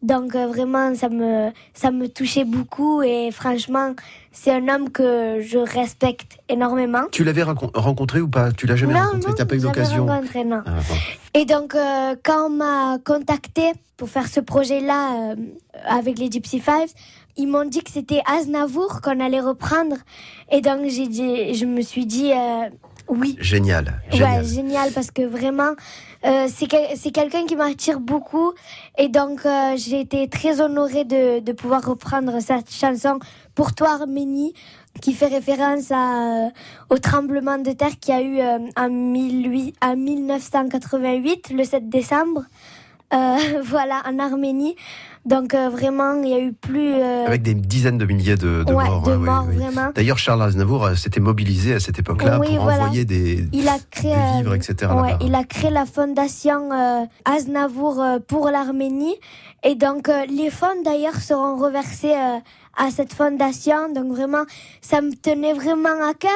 Donc 0.00 0.36
euh, 0.36 0.46
vraiment, 0.46 0.94
ça 0.94 1.08
me, 1.08 1.50
ça 1.74 1.90
me 1.90 2.06
touchait 2.08 2.44
beaucoup 2.44 3.02
et 3.02 3.30
franchement, 3.32 3.94
c'est 4.30 4.52
un 4.52 4.68
homme 4.68 4.90
que 4.90 5.40
je 5.40 5.58
respecte 5.58 6.38
énormément. 6.48 7.02
Tu 7.10 7.24
l'avais 7.24 7.42
rencon- 7.42 7.72
rencontré 7.74 8.20
ou 8.20 8.28
pas? 8.28 8.52
Tu 8.52 8.68
l'as 8.68 8.76
jamais 8.76 8.94
non, 8.94 9.00
rencontré 9.00 9.34
T'as 9.36 9.44
pas 9.44 9.56
eu 9.56 9.58
l'occasion 9.58 10.06
rencontré, 10.06 10.44
non. 10.44 10.62
Ah, 10.64 10.70
bon. 10.88 10.94
Et 11.34 11.44
donc, 11.44 11.74
euh, 11.74 12.14
quand 12.24 12.46
on 12.46 12.50
m'a 12.50 12.98
contacté 13.04 13.72
pour 13.96 14.08
faire 14.08 14.28
ce 14.28 14.38
projet-là 14.38 15.32
euh, 15.32 15.34
avec 15.88 16.20
les 16.20 16.30
Gypsy 16.30 16.60
Five, 16.60 16.92
ils 17.36 17.48
m'ont 17.48 17.64
dit 17.64 17.82
que 17.82 17.90
c'était 17.90 18.22
Aznavour 18.26 19.00
qu'on 19.00 19.18
allait 19.18 19.40
reprendre. 19.40 19.96
Et 20.52 20.60
donc, 20.60 20.82
j'ai 20.88 21.08
dit, 21.08 21.54
je 21.54 21.66
me 21.66 21.82
suis 21.82 22.06
dit 22.06 22.30
oui. 23.08 23.36
Génial, 23.40 24.00
génial. 24.10 24.42
Ouais, 24.42 24.44
génial 24.48 24.92
parce 24.92 25.10
que 25.10 25.22
vraiment, 25.22 25.72
euh, 26.24 26.48
c'est 26.52 26.66
quel- 26.66 26.96
c'est 26.96 27.10
quelqu'un 27.12 27.46
qui 27.46 27.54
m'attire 27.56 28.00
beaucoup 28.00 28.52
et 28.96 29.08
donc 29.08 29.46
euh, 29.46 29.74
j'ai 29.76 30.00
été 30.00 30.28
très 30.28 30.60
honorée 30.60 31.04
de, 31.04 31.40
de 31.40 31.52
pouvoir 31.52 31.84
reprendre 31.84 32.40
cette 32.40 32.70
chanson 32.72 33.18
pour 33.54 33.74
toi 33.74 33.90
Arménie 34.00 34.52
qui 35.00 35.12
fait 35.12 35.26
référence 35.28 35.92
à, 35.92 36.46
euh, 36.46 36.50
au 36.90 36.98
tremblement 36.98 37.58
de 37.58 37.70
terre 37.72 37.98
qu'il 38.00 38.14
y 38.14 38.18
a 38.18 38.22
eu 38.22 38.40
euh, 38.40 38.58
en, 38.76 38.88
18 38.88 39.76
en 39.80 39.96
1988, 39.96 41.50
le 41.50 41.64
7 41.64 41.88
décembre, 41.88 42.44
voilà, 43.64 44.02
en 44.06 44.18
Arménie. 44.18 44.76
Donc 45.26 45.52
euh, 45.54 45.68
vraiment, 45.68 46.14
il 46.22 46.28
y 46.28 46.34
a 46.34 46.38
eu 46.40 46.52
plus... 46.52 46.94
euh, 46.94 47.26
Avec 47.26 47.42
des 47.42 47.54
dizaines 47.54 47.98
de 47.98 48.06
milliers 48.06 48.36
de, 48.36 48.64
de 48.64 48.72
ouais, 48.72 48.84
morts. 48.84 49.02
de 49.02 49.12
hein, 49.12 49.16
morts, 49.16 49.46
oui. 49.48 49.62
D'ailleurs, 49.94 50.18
Charles 50.18 50.42
Aznavour 50.42 50.84
euh, 50.84 50.94
s'était 50.94 51.20
mobilisé 51.20 51.74
à 51.74 51.80
cette 51.80 51.98
époque-là 51.98 52.38
Oui, 52.38 52.54
pour 52.54 52.64
voilà. 52.64 52.84
envoyer 52.84 53.04
des, 53.04 53.46
Il 53.52 53.68
a 53.68 53.76
créé, 53.90 54.14
des 54.14 54.38
vivres, 54.38 54.52
euh, 54.52 54.56
etc. 54.56 54.92
Ouais, 54.94 55.16
il 55.20 55.34
a 55.34 55.44
créé 55.44 55.70
la 55.70 55.84
fondation 55.86 56.72
euh, 56.72 57.04
Aznavour 57.24 58.02
pour 58.26 58.48
l'Arménie. 58.50 59.16
Et 59.64 59.74
donc, 59.74 60.08
les 60.30 60.50
fonds 60.50 60.82
d'ailleurs 60.84 61.16
seront 61.16 61.56
reversés 61.56 62.14
à 62.76 62.90
cette 62.90 63.12
fondation. 63.12 63.92
Donc, 63.92 64.12
vraiment, 64.12 64.44
ça 64.80 65.00
me 65.00 65.12
tenait 65.14 65.52
vraiment 65.52 66.08
à 66.08 66.14
cœur. 66.14 66.30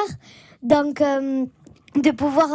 Donc, 0.61 0.99
de 0.99 2.11
pouvoir, 2.11 2.49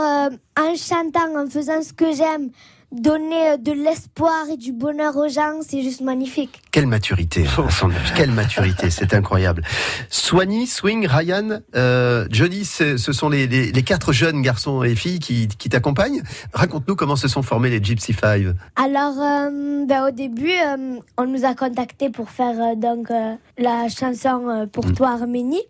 en 0.58 0.74
chantant, 0.76 1.42
en 1.42 1.48
faisant 1.48 1.80
ce 1.82 1.92
que 1.94 2.12
j'aime, 2.14 2.50
donner 2.92 3.50
euh, 3.50 3.56
de 3.58 3.72
l'espoir 3.72 4.48
et 4.52 4.56
du 4.56 4.72
bonheur 4.72 5.16
aux 5.16 5.28
gens, 5.28 5.60
c'est 5.60 5.82
juste 5.82 6.00
magnifique. 6.00 6.62
Quelle 6.70 6.86
maturité 6.86 7.44
à 7.46 7.70
son 7.70 7.90
âge. 7.90 8.14
Quelle 8.16 8.30
maturité, 8.30 8.90
c'est 8.90 9.12
incroyable. 9.14 9.62
Soigny, 10.08 10.66
Swing, 10.66 11.06
Ryan, 11.06 11.60
euh, 11.76 12.26
ce 12.32 13.12
sont 13.12 13.28
les, 13.28 13.46
les- 13.46 13.72
les 13.72 13.82
quatre 13.82 14.12
jeunes 14.12 14.40
garçons 14.42 14.82
et 14.82 14.94
filles 14.94 15.18
qui, 15.18 15.48
qui 15.48 15.68
t'accompagnent. 15.68 16.22
Raconte-nous 16.52 16.96
comment 16.96 17.16
se 17.16 17.28
sont 17.28 17.42
formés 17.42 17.70
les 17.70 17.82
Gypsy 17.82 18.12
Five. 18.12 18.54
Alors, 18.76 19.20
euh, 19.20 19.84
ben, 19.86 20.06
au 20.06 20.10
début, 20.10 20.50
euh, 20.50 20.98
on 21.16 21.26
nous 21.26 21.44
a 21.44 21.54
contactés 21.54 22.10
pour 22.10 22.30
faire 22.30 22.58
euh, 22.58 22.74
donc 22.74 23.10
euh, 23.10 23.34
la 23.58 23.88
chanson 23.88 24.48
euh, 24.48 24.66
pour 24.66 24.92
toi 24.94 25.10
Arménie. 25.10 25.62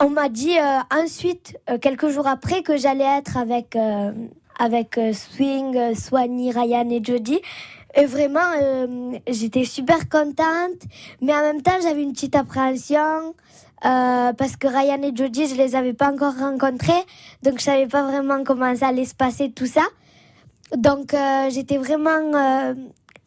On 0.00 0.10
m'a 0.10 0.28
dit 0.28 0.58
euh, 0.58 0.78
ensuite, 1.02 1.56
euh, 1.70 1.78
quelques 1.78 2.08
jours 2.08 2.26
après, 2.26 2.62
que 2.62 2.76
j'allais 2.76 3.04
être 3.18 3.36
avec 3.36 3.52
avec 3.52 3.76
euh, 3.76 4.10
avec 4.62 4.96
euh, 4.96 5.12
Swing, 5.12 5.76
euh, 5.76 5.94
Swanny, 5.94 6.52
Ryan 6.52 6.88
et 6.90 7.02
Jody. 7.02 7.40
Et 7.94 8.06
vraiment, 8.06 8.40
euh, 8.60 9.18
j'étais 9.28 9.64
super 9.64 10.08
contente, 10.08 10.80
mais 11.20 11.34
en 11.34 11.42
même 11.42 11.62
temps, 11.62 11.78
j'avais 11.82 12.02
une 12.02 12.12
petite 12.12 12.36
appréhension 12.36 13.34
euh, 13.84 14.32
parce 14.32 14.56
que 14.56 14.68
Ryan 14.68 15.02
et 15.02 15.14
Jody, 15.14 15.48
je 15.48 15.56
les 15.56 15.74
avais 15.74 15.92
pas 15.92 16.10
encore 16.10 16.34
rencontrés, 16.38 16.92
donc 17.42 17.58
je 17.58 17.64
savais 17.64 17.88
pas 17.88 18.04
vraiment 18.04 18.44
comment 18.44 18.74
ça 18.76 18.88
allait 18.88 19.04
se 19.04 19.14
passer 19.14 19.50
tout 19.50 19.66
ça. 19.66 19.82
Donc 20.76 21.12
euh, 21.12 21.50
j'étais 21.50 21.76
vraiment, 21.76 22.74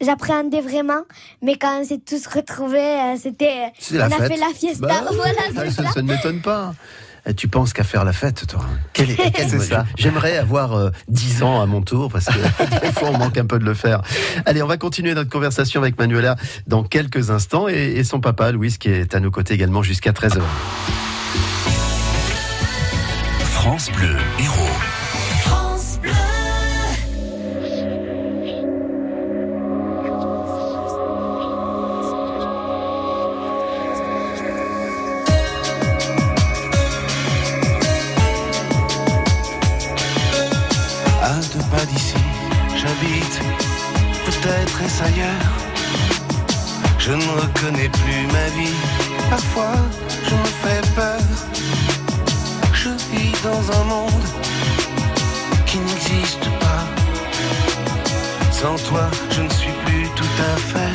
j'appréhendais 0.00 0.62
vraiment, 0.62 1.02
mais 1.42 1.56
quand 1.56 1.82
on 1.82 1.84
s'est 1.84 2.00
tous 2.04 2.26
retrouvés, 2.26 3.14
c'était, 3.18 3.72
on 3.92 4.00
a 4.00 4.10
fête. 4.10 4.32
fait 4.32 4.40
la 4.40 4.52
fiesta. 4.54 4.86
Bah 4.86 5.04
oui, 5.10 5.16
voilà, 5.16 5.66
c'est 5.66 5.70
ça, 5.70 5.84
ça. 5.84 5.90
ça 5.92 6.02
ne 6.02 6.08
m'étonne 6.08 6.40
pas. 6.40 6.74
Eh, 7.28 7.34
Tu 7.34 7.48
penses 7.48 7.72
qu'à 7.72 7.82
faire 7.84 8.04
la 8.04 8.12
fête, 8.12 8.46
toi? 8.46 8.64
Quel 8.92 9.10
est- 9.10 9.16
quel- 9.32 9.48
C'est 9.50 9.58
ça. 9.60 9.84
J'aimerais 9.98 10.36
avoir 10.38 10.74
euh, 10.74 10.90
10 11.08 11.42
ans 11.42 11.60
à 11.60 11.66
mon 11.66 11.82
tour, 11.82 12.10
parce 12.10 12.26
que 12.26 12.32
des 12.80 12.92
fois, 12.92 13.10
on 13.12 13.18
manque 13.18 13.36
un 13.38 13.46
peu 13.46 13.58
de 13.58 13.64
le 13.64 13.74
faire. 13.74 14.02
Allez, 14.46 14.62
on 14.62 14.66
va 14.66 14.76
continuer 14.76 15.14
notre 15.14 15.30
conversation 15.30 15.80
avec 15.80 15.98
Manuela 15.98 16.36
dans 16.66 16.84
quelques 16.84 17.30
instants, 17.30 17.68
et, 17.68 17.94
et 17.96 18.04
son 18.04 18.20
papa, 18.20 18.52
Louis, 18.52 18.76
qui 18.78 18.88
est 18.90 19.14
à 19.14 19.20
nos 19.20 19.30
côtés 19.30 19.54
également 19.54 19.82
jusqu'à 19.82 20.12
13h. 20.12 20.40
France 23.44 23.90
Bleu, 23.96 24.16
héros. 24.38 24.54
Je 47.06 47.12
ne 47.12 47.28
reconnais 47.40 47.88
plus 47.88 48.26
ma 48.32 48.46
vie. 48.56 48.74
Parfois, 49.30 49.76
je 50.28 50.34
me 50.34 50.50
fais 50.62 50.80
peur. 50.96 51.20
Je 52.72 52.88
vis 53.12 53.32
dans 53.44 53.80
un 53.80 53.84
monde 53.84 54.26
qui 55.66 55.78
n'existe 55.78 56.48
pas. 56.58 56.84
Sans 58.50 58.74
toi, 58.88 59.08
je 59.30 59.42
ne 59.42 59.50
suis 59.50 59.70
plus 59.84 60.08
tout 60.16 60.36
à 60.52 60.56
fait 60.56 60.85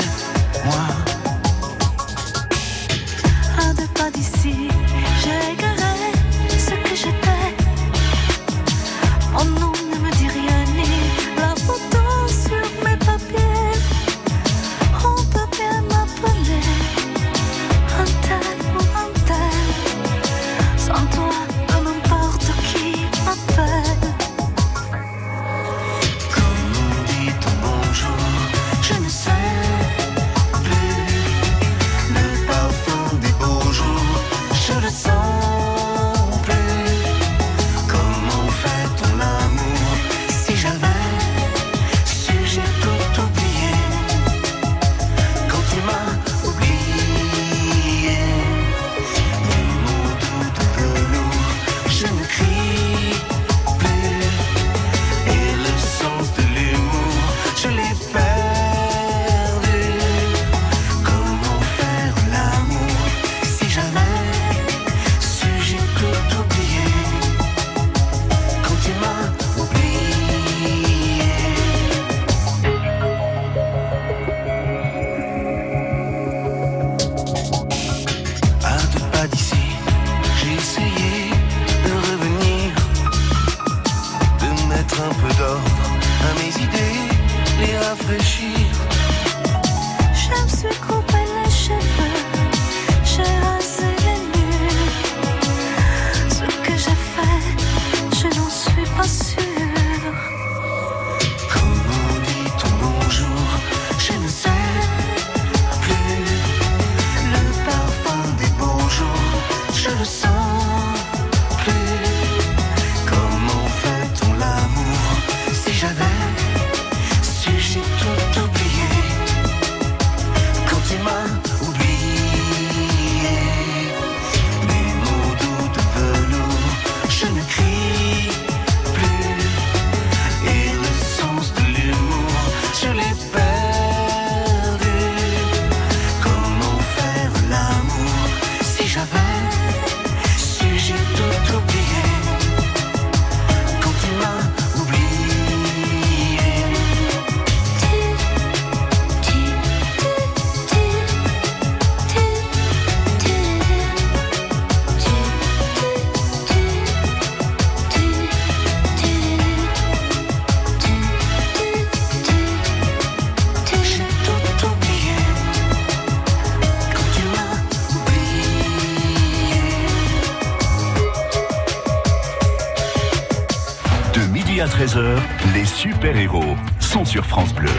sont 176.80 177.06
sur 177.06 177.26
France 177.26 177.54
Bleu. 177.54 177.70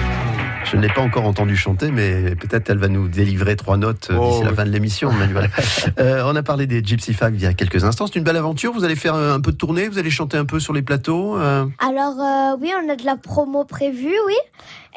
Je 0.65 0.77
ne 0.77 0.83
l'ai 0.83 0.89
pas 0.89 1.01
encore 1.03 1.25
entendu 1.27 1.57
chanter, 1.57 1.91
mais 1.91 2.35
peut-être 2.37 2.71
elle 2.71 2.79
va 2.79 2.89
nous 2.89 3.09
délivrer 3.09 3.57
trois 3.57 3.77
notes 3.77 4.09
euh, 4.11 4.17
Oh, 4.19 4.31
d'ici 4.31 4.45
la 4.45 4.53
fin 4.55 4.65
de 4.65 4.71
l'émission. 4.71 5.11
Manuel. 5.13 5.51
Euh, 5.99 6.23
on 6.25 6.35
a 6.37 6.43
parlé 6.43 6.67
des 6.67 6.83
Gypsy 6.83 7.13
Fags 7.13 7.35
il 7.35 7.43
y 7.43 7.47
a 7.47 7.53
quelques 7.53 7.85
instants. 7.85 8.07
C'est 8.07 8.17
une 8.17 8.25
belle 8.25 8.37
aventure. 8.37 8.73
Vous 8.73 8.85
allez 8.85 8.97
faire 8.97 9.15
euh, 9.15 9.35
un 9.35 9.41
peu 9.41 9.53
de 9.53 9.57
tournée, 9.57 9.89
vous 9.89 9.99
allez 9.99 10.11
chanter 10.11 10.37
un 10.39 10.45
peu 10.47 10.59
sur 10.61 10.73
les 10.73 10.81
plateaux. 10.83 11.37
euh, 11.37 11.67
Alors 11.87 12.15
euh, 12.21 12.57
oui, 12.61 12.73
on 12.83 12.89
a 12.91 12.97
de 12.97 13.05
la 13.05 13.17
promo 13.17 13.65
prévue, 13.65 14.15
oui. 14.27 14.35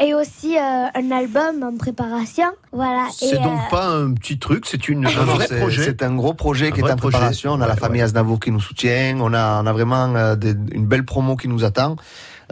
Et 0.05 0.13
aussi 0.13 0.57
euh, 0.57 0.61
un 0.61 1.11
album 1.11 1.63
en 1.63 1.75
préparation. 1.77 2.45
Voilà. 2.71 3.07
C'est 3.17 3.35
donc 3.35 3.59
euh, 3.59 3.69
pas 3.71 3.87
un 3.87 4.13
petit 4.13 4.37
truc, 4.39 4.65
c'est 4.67 4.87
une, 4.87 5.05
un 5.05 5.09
vrai 5.09 5.47
c'est- 5.47 5.59
projet. 5.59 5.83
C'est 5.83 6.03
un 6.03 6.15
gros 6.15 6.33
projet 6.33 6.67
Un 6.67 6.71
qui 6.71 6.79
est 6.81 6.83
en 6.83 6.95
projet. 6.95 7.13
préparation. 7.17 7.51
On 7.53 7.61
a 7.61 7.67
la 7.67 7.75
famille 7.75 7.99
ouais. 8.01 8.05
Aznavour 8.05 8.39
qui 8.39 8.51
nous 8.51 8.61
soutient. 8.61 9.17
On 9.19 9.33
a, 9.33 9.61
on 9.61 9.65
a 9.65 9.73
vraiment 9.73 10.15
euh, 10.15 10.35
des- 10.35 10.55
une 10.71 10.85
belle 10.85 11.03
promo 11.05 11.35
qui 11.35 11.47
nous 11.49 11.63
attend. 11.65 11.95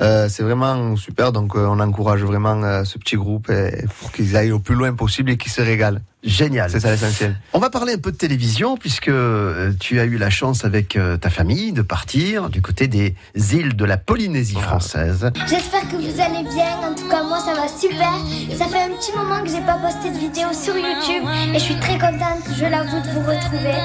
Euh, 0.02 0.28
c'est 0.30 0.44
vraiment 0.44 0.96
super. 0.96 1.32
Donc, 1.32 1.56
euh, 1.56 1.66
on 1.66 1.80
encourage 1.80 2.24
vraiment 2.24 2.62
euh, 2.64 2.84
ce 2.84 2.98
petit 2.98 3.16
groupe 3.16 3.52
pour 4.00 4.12
qu'ils 4.12 4.36
aillent 4.36 4.52
au 4.52 4.60
plus 4.60 4.76
loin 4.76 4.94
possible 4.94 5.32
et 5.32 5.38
qu'ils 5.38 5.52
se 5.52 5.62
régalent. 5.62 6.00
Génial. 6.24 6.70
C'est 6.70 6.80
ça 6.80 6.92
l'essentiel. 6.92 7.36
On 7.52 7.60
va 7.60 7.70
parler 7.70 7.94
un 7.94 7.98
peu 7.98 8.12
de 8.12 8.18
télévision 8.18 8.78
puisque 8.78 9.10
euh, 9.10 9.74
tu 9.80 10.00
as 10.00 10.06
eu 10.06 10.18
la 10.18 10.30
chance 10.30 10.64
avec 10.64 10.96
euh, 10.96 11.18
ta 11.18 11.30
famille 11.30 11.74
de 11.74 11.82
partir 11.82 12.50
du 12.50 12.62
côté 12.62 12.88
des 12.88 13.16
îles 13.52 13.76
de 13.76 13.86
la 13.86 13.98
Polynésie 13.98 14.56
française. 14.56 15.32
J'espère 15.48 15.88
que 15.90 15.98
vous 15.98 16.22
allez 16.22 16.44
bien. 16.44 16.78
En 16.90 16.96
tout 16.96 17.08
cas, 17.10 17.24
moi, 17.24 17.40
ça 17.40 17.54
va 17.54 17.68
super. 17.68 18.14
Ça 18.58 18.66
fait 18.68 18.84
un 18.84 18.96
petit 18.96 19.12
moment 19.16 19.44
que 19.44 19.50
j'ai 19.50 19.62
pas 19.62 19.78
posté 19.78 20.12
de 20.12 20.18
vidéo 20.18 20.48
sur 20.54 20.76
YouTube 20.78 21.28
et 21.54 21.60
je 21.60 21.64
suis 21.64 21.80
très 21.80 21.98
contente, 22.00 22.44
je 22.58 22.66
l'avoue, 22.66 23.02
de 23.02 23.10
vous 23.10 23.30
retrouver. 23.30 23.76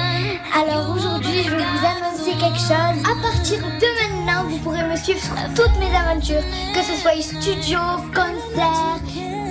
Alors 0.55 0.95
aujourd'hui, 0.95 1.43
je 1.43 1.49
vais 1.49 1.57
vous 1.57 1.85
annoncer 1.85 2.31
quelque 2.39 2.59
chose. 2.59 2.69
À 3.03 3.21
partir 3.21 3.59
de 3.59 3.87
maintenant, 4.01 4.49
vous 4.49 4.57
pourrez 4.59 4.83
me 4.83 4.95
suivre 4.95 5.19
sur 5.19 5.35
toutes 5.55 5.77
mes 5.79 5.93
aventures, 5.95 6.43
que 6.73 6.81
ce 6.81 6.95
soit 7.01 7.21
studio, 7.21 7.79
concert, 8.13 8.99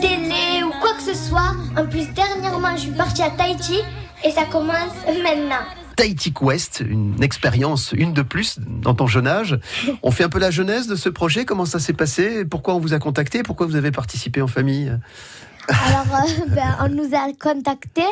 télé 0.01 0.63
ou 0.65 0.71
quoi 0.81 0.95
que 0.95 1.03
ce 1.03 1.15
soit. 1.15 1.55
En 1.77 1.87
plus, 1.87 2.09
dernièrement, 2.15 2.77
je 2.77 2.83
suis 2.83 2.91
partie 2.93 3.23
à 3.23 3.31
Tahiti 3.31 3.81
et 4.25 4.31
ça 4.31 4.45
commence 4.45 4.95
maintenant. 5.23 5.65
Tahiti 5.97 6.33
Quest, 6.33 6.85
une 6.89 7.21
expérience, 7.23 7.93
une 7.93 8.13
de 8.13 8.23
plus 8.23 8.59
dans 8.61 8.95
ton 8.95 9.09
jeune 9.09 9.27
âge. 9.27 9.59
On 10.03 10.11
fait 10.11 10.25
un 10.25 10.29
peu 10.29 10.39
la 10.39 10.51
genèse 10.51 10.87
de 10.87 10.95
ce 10.95 11.09
projet, 11.09 11.45
comment 11.45 11.65
ça 11.65 11.81
s'est 11.81 11.93
passé, 11.93 12.45
pourquoi 12.45 12.75
on 12.75 12.79
vous 12.79 12.95
a 12.95 13.01
contacté, 13.01 13.43
pourquoi 13.43 13.67
vous 13.67 13.75
avez 13.75 13.91
participé 13.91 14.41
en 14.41 14.47
famille? 14.47 14.97
Alors, 15.69 16.07
euh, 16.15 16.47
ben, 16.55 16.77
on 16.81 16.89
nous 16.89 17.15
a 17.15 17.33
contactés 17.33 18.03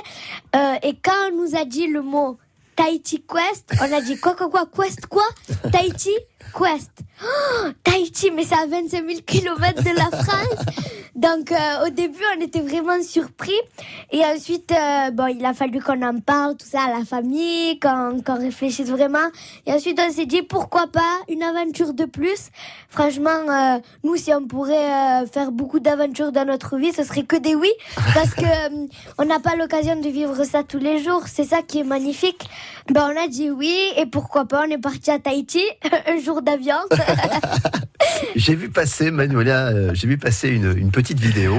euh, 0.56 0.74
et 0.82 0.96
quand 1.02 1.30
on 1.30 1.42
nous 1.42 1.56
a 1.56 1.64
dit 1.64 1.86
le 1.86 2.02
mot 2.02 2.38
Tahiti 2.74 3.22
Quest, 3.22 3.72
on 3.80 3.96
a 3.96 4.00
dit 4.00 4.18
quoi, 4.18 4.34
quoi, 4.34 4.50
quoi, 4.50 4.66
Quest, 4.66 5.06
quoi? 5.06 5.24
Tahiti? 5.70 6.10
Quest. 6.54 6.90
Oh, 7.22 7.68
Tahiti, 7.82 8.30
mais 8.30 8.44
c'est 8.44 8.54
à 8.54 8.66
25 8.66 9.06
000 9.06 9.20
km 9.26 9.82
de 9.82 9.96
la 9.96 10.10
France. 10.22 10.74
Donc 11.16 11.50
euh, 11.50 11.86
au 11.86 11.88
début, 11.88 12.22
on 12.36 12.42
était 12.42 12.60
vraiment 12.60 13.02
surpris. 13.02 13.58
Et 14.12 14.22
ensuite, 14.22 14.70
euh, 14.70 15.10
bon, 15.10 15.28
il 15.28 15.44
a 15.46 15.54
fallu 15.54 15.80
qu'on 15.80 16.02
en 16.02 16.20
parle, 16.20 16.56
tout 16.58 16.66
ça, 16.66 16.82
à 16.82 16.98
la 16.98 17.06
famille, 17.06 17.80
qu'on 17.80 18.20
qu'on 18.20 18.38
réfléchisse 18.38 18.88
vraiment. 18.88 19.30
Et 19.64 19.72
ensuite, 19.72 19.98
on 19.98 20.12
s'est 20.12 20.26
dit, 20.26 20.42
pourquoi 20.42 20.88
pas 20.88 21.20
une 21.30 21.42
aventure 21.42 21.94
de 21.94 22.04
plus? 22.04 22.50
Franchement, 22.90 23.30
euh, 23.30 23.78
nous, 24.04 24.16
si 24.16 24.32
on 24.34 24.46
pourrait 24.46 25.26
faire 25.32 25.52
beaucoup 25.52 25.80
d'aventures 25.80 26.32
dans 26.32 26.44
notre 26.44 26.76
vie, 26.76 26.92
ce 26.92 27.02
serait 27.02 27.24
que 27.24 27.36
des 27.36 27.54
oui. 27.54 27.70
Parce 28.12 28.34
que 28.34 28.44
on 29.18 29.24
n'a 29.24 29.40
pas 29.40 29.56
l'occasion 29.56 29.98
de 29.98 30.08
vivre 30.10 30.44
ça 30.44 30.64
tous 30.64 30.78
les 30.78 31.02
jours. 31.02 31.22
C'est 31.26 31.44
ça 31.44 31.62
qui 31.62 31.78
est 31.78 31.84
magnifique. 31.84 32.46
Ben, 32.90 33.10
on 33.14 33.18
a 33.18 33.26
dit 33.26 33.50
oui. 33.50 33.74
Et 33.96 34.04
pourquoi 34.04 34.44
pas, 34.44 34.64
on 34.66 34.70
est 34.70 34.78
parti 34.78 35.10
à 35.10 35.18
Tahiti, 35.18 35.64
un 36.06 36.18
jour 36.18 36.35
d'avion. 36.42 36.80
J'ai 38.34 38.54
vu 38.54 38.68
passer, 38.68 39.10
Manuela, 39.10 39.68
euh, 39.68 39.90
j'ai 39.94 40.06
vu 40.06 40.18
passer 40.18 40.48
une, 40.48 40.76
une 40.76 40.90
petite 40.90 41.18
vidéo 41.18 41.56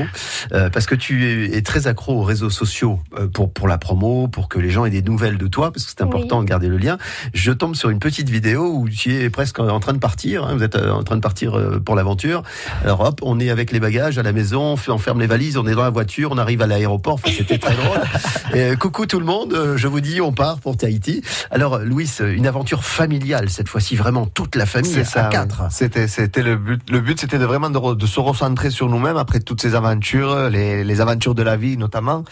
euh, 0.53 0.69
parce 0.69 0.85
que 0.85 0.95
tu 0.95 1.25
es, 1.25 1.57
es 1.57 1.61
très 1.61 1.87
accro 1.87 2.13
aux 2.19 2.23
réseaux 2.23 2.49
sociaux 2.49 2.99
euh, 3.17 3.27
pour, 3.27 3.51
pour 3.51 3.67
la 3.67 3.77
promo, 3.77 4.27
pour 4.27 4.47
que 4.47 4.59
les 4.59 4.69
gens 4.69 4.85
aient 4.85 4.89
des 4.91 5.01
nouvelles 5.01 5.37
de 5.37 5.47
toi, 5.47 5.71
parce 5.71 5.85
que 5.85 5.91
c'est 5.91 6.01
important 6.03 6.39
Oui. 6.39 6.45
de 6.45 6.49
garder 6.49 6.67
le 6.67 6.77
lien. 6.77 6.97
Je 7.33 7.51
tombe 7.51 7.75
sur 7.75 7.89
une 7.89 7.99
petite 7.99 8.29
vidéo 8.29 8.71
où 8.73 8.87
tu 8.89 9.13
es 9.15 9.29
presque 9.29 9.59
en 9.59 9.79
train 9.79 9.93
de 9.93 9.97
partir. 9.99 10.45
hein, 10.45 10.55
vous 10.55 10.63
êtes 10.63 10.75
euh, 10.75 10.91
en 10.91 11.03
train 11.03 11.15
de 11.15 11.21
partir 11.21 11.57
euh, 11.57 11.79
pour 11.79 11.95
l'aventure. 11.95 12.43
Alors 12.83 13.01
hop, 13.01 13.19
on 13.23 13.39
est 13.39 13.49
avec 13.49 13.71
les 13.71 13.79
bagages 13.79 14.17
à 14.17 14.23
la 14.23 14.31
maison, 14.33 14.61
on, 14.73 14.77
fait, 14.77 14.91
on 14.91 14.97
ferme 14.99 15.19
les 15.19 15.27
valises, 15.27 15.57
on 15.57 15.65
est 15.67 15.73
dans 15.75 15.83
la 15.83 15.89
voiture, 15.89 16.29
on 16.31 16.37
arrive 16.37 16.61
à 16.61 16.67
l'aéroport. 16.67 17.15
Enfin, 17.15 17.31
c'était 17.35 17.57
très 17.57 17.75
drôle. 17.75 17.97
Et, 18.53 18.59
euh, 18.71 18.75
coucou 18.75 19.05
tout 19.05 19.19
le 19.19 19.25
monde, 19.25 19.53
euh, 19.53 19.77
je 19.77 19.87
vous 19.87 20.01
dis, 20.01 20.21
on 20.21 20.31
part 20.31 20.59
pour 20.59 20.77
Tahiti. 20.77 21.21
Alors, 21.51 21.79
Louis, 21.79 22.09
une 22.19 22.47
aventure 22.47 22.83
familiale 22.83 23.49
cette 23.49 23.67
fois-ci, 23.69 23.95
vraiment 23.95 24.25
toute 24.25 24.55
la 24.55 24.65
famille 24.65 24.91
C'est 24.91 25.01
à 25.01 25.05
ça. 25.05 25.23
quatre. 25.31 25.61
ouais. 25.63 25.67
C'était, 25.71 26.07
le 26.43 26.55
but. 26.55 26.81
Le 26.89 26.99
but, 26.99 27.19
c'était 27.19 27.39
de 27.39 27.45
vraiment 27.45 27.69
de, 27.69 27.95
de 27.95 28.05
se 28.05 28.19
recentrer 28.19 28.69
sur 28.69 28.89
nous-mêmes 28.89 29.17
après 29.17 29.39
toutes 29.39 29.61
ces 29.61 29.75
aventures, 29.75 30.49
les, 30.49 30.83
les 30.83 31.01
aventures 31.01 31.35
de 31.35 31.43
la 31.43 31.57
vie 31.57 31.77
notamment. 31.77 32.23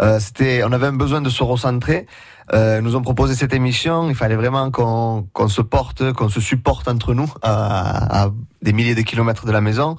Euh, 0.00 0.18
c'était, 0.20 0.62
on 0.64 0.72
avait 0.72 0.86
un 0.86 0.92
besoin 0.92 1.20
de 1.20 1.30
se 1.30 1.42
recentrer. 1.42 2.06
Euh, 2.52 2.80
nous 2.80 2.96
ont 2.96 3.02
proposé 3.02 3.34
cette 3.34 3.54
émission. 3.54 4.08
Il 4.08 4.16
fallait 4.16 4.36
vraiment 4.36 4.70
qu'on, 4.70 5.26
qu'on 5.32 5.48
se 5.48 5.62
porte, 5.62 6.12
qu'on 6.12 6.28
se 6.28 6.40
supporte 6.40 6.88
entre 6.88 7.14
nous 7.14 7.32
à, 7.42 8.24
à 8.24 8.30
des 8.62 8.72
milliers 8.72 8.94
de 8.96 9.02
kilomètres 9.02 9.46
de 9.46 9.52
la 9.52 9.60
maison. 9.60 9.96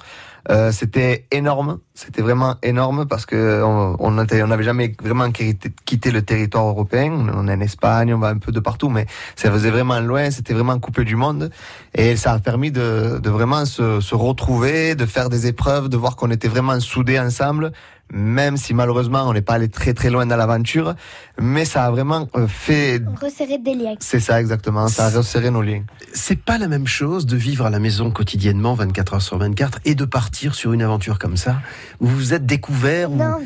Euh, 0.50 0.72
c'était 0.72 1.26
énorme, 1.30 1.78
c'était 1.94 2.20
vraiment 2.22 2.56
énorme 2.62 3.06
parce 3.06 3.26
que 3.26 3.62
on 3.62 3.96
on 4.00 4.22
était- 4.22 4.42
on 4.42 4.48
n'avait 4.48 4.64
jamais 4.64 4.94
vraiment 5.00 5.30
quitté 5.30 6.10
le 6.10 6.22
territoire 6.22 6.66
européen. 6.66 7.12
On 7.12 7.46
est 7.46 7.52
en 7.54 7.60
Espagne, 7.60 8.12
on 8.12 8.18
va 8.18 8.28
un 8.28 8.38
peu 8.38 8.50
de 8.50 8.58
partout, 8.60 8.88
mais 8.88 9.06
ça 9.36 9.52
faisait 9.52 9.70
vraiment 9.70 10.00
loin, 10.00 10.30
c'était 10.30 10.52
vraiment 10.54 10.78
coupé 10.80 11.04
du 11.04 11.14
monde. 11.14 11.50
Et 11.94 12.16
ça 12.16 12.32
a 12.32 12.38
permis 12.40 12.72
de, 12.72 13.20
de 13.22 13.30
vraiment 13.30 13.64
se, 13.66 14.00
se 14.00 14.14
retrouver, 14.14 14.94
de 14.96 15.06
faire 15.06 15.28
des 15.28 15.46
épreuves, 15.46 15.88
de 15.88 15.96
voir 15.96 16.16
qu'on 16.16 16.30
était 16.30 16.48
vraiment 16.48 16.78
soudés 16.80 17.20
ensemble, 17.20 17.70
même 18.10 18.56
si 18.56 18.74
malheureusement 18.74 19.28
on 19.28 19.32
n'est 19.32 19.42
pas 19.42 19.54
allé 19.54 19.68
très 19.68 19.94
très 19.94 20.10
loin 20.10 20.26
dans 20.26 20.36
l'aventure, 20.36 20.94
mais 21.38 21.64
ça 21.64 21.84
a 21.84 21.90
vraiment 21.90 22.28
euh, 22.36 22.46
fait, 22.46 23.02
Resserrer 23.20 23.58
des 23.58 23.74
liens. 23.74 23.94
c'est 24.00 24.20
ça 24.20 24.40
exactement, 24.40 24.88
ça 24.88 25.06
a 25.06 25.10
resserré 25.10 25.50
nos 25.50 25.62
liens. 25.62 25.82
C'est 26.12 26.42
pas 26.42 26.58
la 26.58 26.68
même 26.68 26.86
chose 26.86 27.26
de 27.26 27.36
vivre 27.36 27.66
à 27.66 27.70
la 27.70 27.78
maison 27.78 28.10
quotidiennement, 28.10 28.74
24 28.74 29.14
heures 29.14 29.22
sur 29.22 29.38
24, 29.38 29.80
et 29.84 29.94
de 29.94 30.04
partir 30.04 30.54
sur 30.54 30.72
une 30.72 30.82
aventure 30.82 31.18
comme 31.18 31.36
ça, 31.36 31.60
où 32.00 32.06
vous 32.06 32.16
vous 32.16 32.34
êtes 32.34 32.46
découvert. 32.46 33.10
Non, 33.10 33.38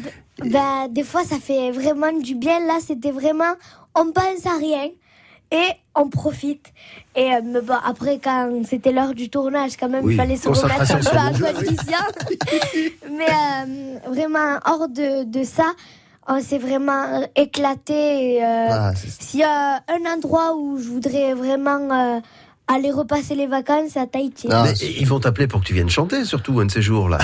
bah, 0.44 0.88
des 0.90 1.04
fois, 1.04 1.24
ça 1.24 1.38
fait 1.38 1.70
vraiment 1.70 2.12
du 2.12 2.34
bien. 2.34 2.60
Là, 2.66 2.78
c'était 2.84 3.10
vraiment, 3.10 3.54
on 3.94 4.12
pense 4.12 4.44
à 4.46 4.58
rien 4.58 4.90
et 5.50 5.68
on 5.94 6.08
profite. 6.08 6.72
Et 7.14 7.32
euh, 7.34 7.60
après, 7.84 8.18
quand 8.22 8.50
c'était 8.68 8.92
l'heure 8.92 9.14
du 9.14 9.30
tournage, 9.30 9.76
quand 9.78 9.88
même, 9.88 10.04
Oui, 10.04 10.14
il 10.14 10.16
fallait 10.16 10.36
se 10.36 10.48
remettre 10.48 10.92
un 10.92 11.32
peu 11.32 11.54
condition. 11.54 11.98
mais 13.10 13.26
euh, 13.28 14.10
vraiment, 14.10 14.58
hors 14.64 14.88
de, 14.88 15.24
de 15.24 15.44
ça, 15.44 15.72
on 16.28 16.40
s'est 16.40 16.58
vraiment 16.58 17.22
éclaté. 17.36 18.34
et, 18.36 18.44
euh, 18.44 18.66
Ah, 18.70 18.92
S'il 18.96 19.40
y 19.40 19.44
a 19.44 19.76
un 19.88 20.12
endroit 20.14 20.56
où 20.56 20.78
je 20.78 20.88
voudrais 20.88 21.34
vraiment 21.34 21.88
euh, 22.16 22.20
aller 22.68 22.90
repasser 22.90 23.34
les 23.34 23.46
vacances, 23.46 23.96
à 23.96 24.06
Tahiti. 24.06 24.48
Ah, 24.50 24.66
ils 24.98 25.06
vont 25.06 25.20
t'appeler 25.20 25.46
pour 25.46 25.60
que 25.60 25.66
tu 25.66 25.72
viennes 25.74 25.88
chanter, 25.88 26.24
surtout 26.24 26.58
un 26.60 26.66
de 26.66 26.70
ces 26.70 26.82
jours-là. 26.82 27.18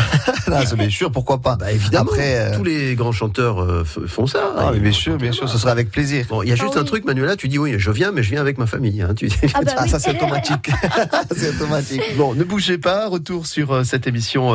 Là, 0.47 0.63
bien 0.77 0.89
sûr, 0.91 1.11
pourquoi 1.11 1.39
pas. 1.41 1.57
Bah 1.57 1.73
évidemment, 1.73 2.11
Après, 2.11 2.37
euh, 2.39 2.57
tous 2.57 2.63
les 2.65 2.95
grands 2.95 3.11
chanteurs 3.13 3.61
euh, 3.61 3.85
font 3.85 4.27
ça. 4.27 4.53
Ah, 4.57 4.71
mais 4.73 4.79
bien 4.79 4.93
sûr, 4.93 5.17
bien 5.17 5.33
sûr, 5.33 5.49
ce 5.49 5.59
sera 5.59 5.73
avec 5.73 5.91
plaisir. 5.91 6.27
Bon, 6.29 6.43
il 6.43 6.49
y 6.49 6.53
a 6.53 6.57
juste 6.57 6.75
Ah 6.77 6.79
un 6.79 6.83
oui. 6.83 6.87
truc, 6.89 7.05
Manuela, 7.05 7.35
tu 7.37 7.49
dis 7.49 7.59
oui, 7.59 7.75
je 7.77 7.91
viens, 7.91 8.13
mais 8.13 8.23
je 8.23 8.31
viens 8.31 8.41
avec 8.41 8.57
ma 8.59 8.67
famille. 8.67 9.03
hein, 9.03 9.15
tu 9.17 9.29
Ah 9.55 9.61
bah 9.63 9.73
Ah, 9.77 9.83
oui. 9.85 9.89
ça 9.91 9.99
c'est 9.99 10.11
automatique. 10.11 10.71
c'est 11.37 11.49
automatique. 11.51 12.03
Bon, 12.17 12.35
ne 12.35 12.45
bougez 12.45 12.79
pas. 12.79 13.09
Retour 13.09 13.47
sur 13.47 13.73
euh, 13.73 13.85
cette 13.85 14.07
émission 14.07 14.55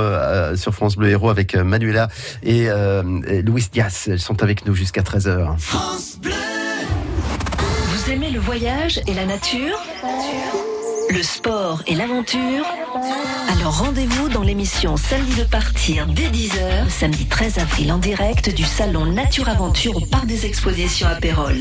sur 0.55 0.73
France 0.73 0.95
Bleu 0.95 1.09
Héros 1.09 1.29
avec 1.29 1.55
euh, 1.55 1.63
Manuela 1.65 2.07
et, 2.43 2.69
euh, 2.69 3.03
et 3.27 3.41
Louis 3.41 3.67
Dias. 3.71 4.05
Elles 4.07 4.19
sont 4.19 4.41
avec 4.41 4.65
nous 4.65 4.73
jusqu'à 4.73 5.01
13h. 5.01 5.55
Vous 6.21 8.11
aimez 8.11 8.31
le 8.31 8.39
voyage 8.39 9.01
et 9.05 9.13
la 9.13 9.25
nature? 9.25 9.77
Le 11.09 11.23
sport 11.23 11.83
et 11.87 11.95
l'aventure 11.95 12.65
Alors 13.49 13.79
rendez-vous 13.79 14.29
dans 14.29 14.43
l'émission 14.43 14.97
Samedi 14.97 15.35
de 15.35 15.43
partir 15.43 16.05
dès 16.07 16.27
10h, 16.27 16.83
le 16.83 16.89
samedi 16.89 17.25
13 17.25 17.59
avril 17.59 17.91
en 17.91 17.97
direct 17.97 18.53
du 18.53 18.63
salon 18.63 19.05
Nature 19.05 19.47
Aventure 19.47 19.95
au 19.95 20.01
Parc 20.01 20.25
des 20.25 20.45
Expositions 20.45 21.07
à 21.07 21.15
Pérol. 21.15 21.55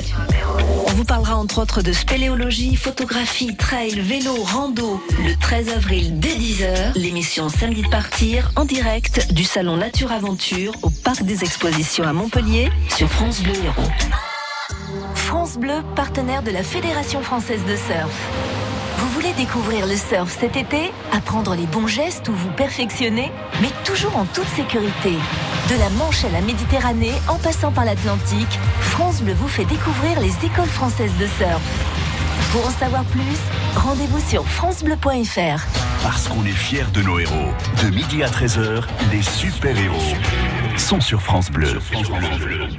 On 0.87 0.93
vous 0.93 1.05
parlera 1.05 1.37
entre 1.37 1.61
autres 1.61 1.81
de 1.81 1.93
spéléologie, 1.93 2.75
photographie, 2.77 3.57
trail, 3.57 4.01
vélo, 4.01 4.35
rando. 4.35 5.01
Le 5.25 5.37
13 5.39 5.69
avril 5.71 6.19
dès 6.19 6.35
10h, 6.35 6.99
l'émission 6.99 7.49
Samedi 7.49 7.83
de 7.83 7.89
partir 7.89 8.51
en 8.57 8.65
direct 8.65 9.33
du 9.33 9.45
salon 9.45 9.77
Nature 9.77 10.13
Aventure 10.13 10.73
au 10.83 10.91
Parc 10.91 11.23
des 11.23 11.45
Expositions 11.45 12.05
à 12.05 12.13
Montpellier 12.13 12.71
sur 12.97 13.09
France 13.09 13.43
Bleu 13.43 13.55
Héros. 13.65 13.91
France 15.15 15.57
Bleu, 15.57 15.83
partenaire 15.95 16.43
de 16.43 16.51
la 16.51 16.63
Fédération 16.63 17.21
française 17.23 17.61
de 17.69 17.77
surf. 17.77 18.56
Découvrir 19.35 19.87
le 19.87 19.97
surf 19.97 20.35
cet 20.41 20.57
été 20.57 20.93
Apprendre 21.13 21.55
les 21.55 21.67
bons 21.67 21.87
gestes 21.87 22.29
ou 22.29 22.33
vous 22.33 22.51
perfectionner 22.53 23.31
Mais 23.61 23.69
toujours 23.85 24.17
en 24.17 24.25
toute 24.25 24.49
sécurité. 24.49 25.13
De 25.69 25.79
la 25.79 25.91
Manche 25.91 26.25
à 26.25 26.31
la 26.31 26.41
Méditerranée, 26.41 27.13
en 27.29 27.37
passant 27.37 27.71
par 27.71 27.85
l'Atlantique, 27.85 28.59
France 28.81 29.21
Bleu 29.23 29.35
vous 29.35 29.49
fait 29.49 29.65
découvrir 29.65 30.21
les 30.21 30.33
écoles 30.47 30.69
françaises 30.69 31.13
de 31.21 31.27
surf. 31.27 31.61
Pour 32.53 32.67
en 32.67 32.71
savoir 32.71 33.05
plus, 33.05 33.39
rendez-vous 33.77 34.21
sur 34.27 34.47
francebleu.fr. 34.47 35.67
Parce 36.03 36.29
qu'on 36.29 36.45
est 36.47 36.51
fiers 36.51 36.87
de 36.95 37.03
nos 37.03 37.19
héros. 37.19 37.53
De 37.83 37.91
midi 37.91 38.23
à 38.23 38.29
13h, 38.29 38.85
les 39.13 39.23
super-héros 39.23 40.15
sont 40.79 41.01
sur 41.01 41.23
France 41.23 41.51
Bleu. 41.51 41.69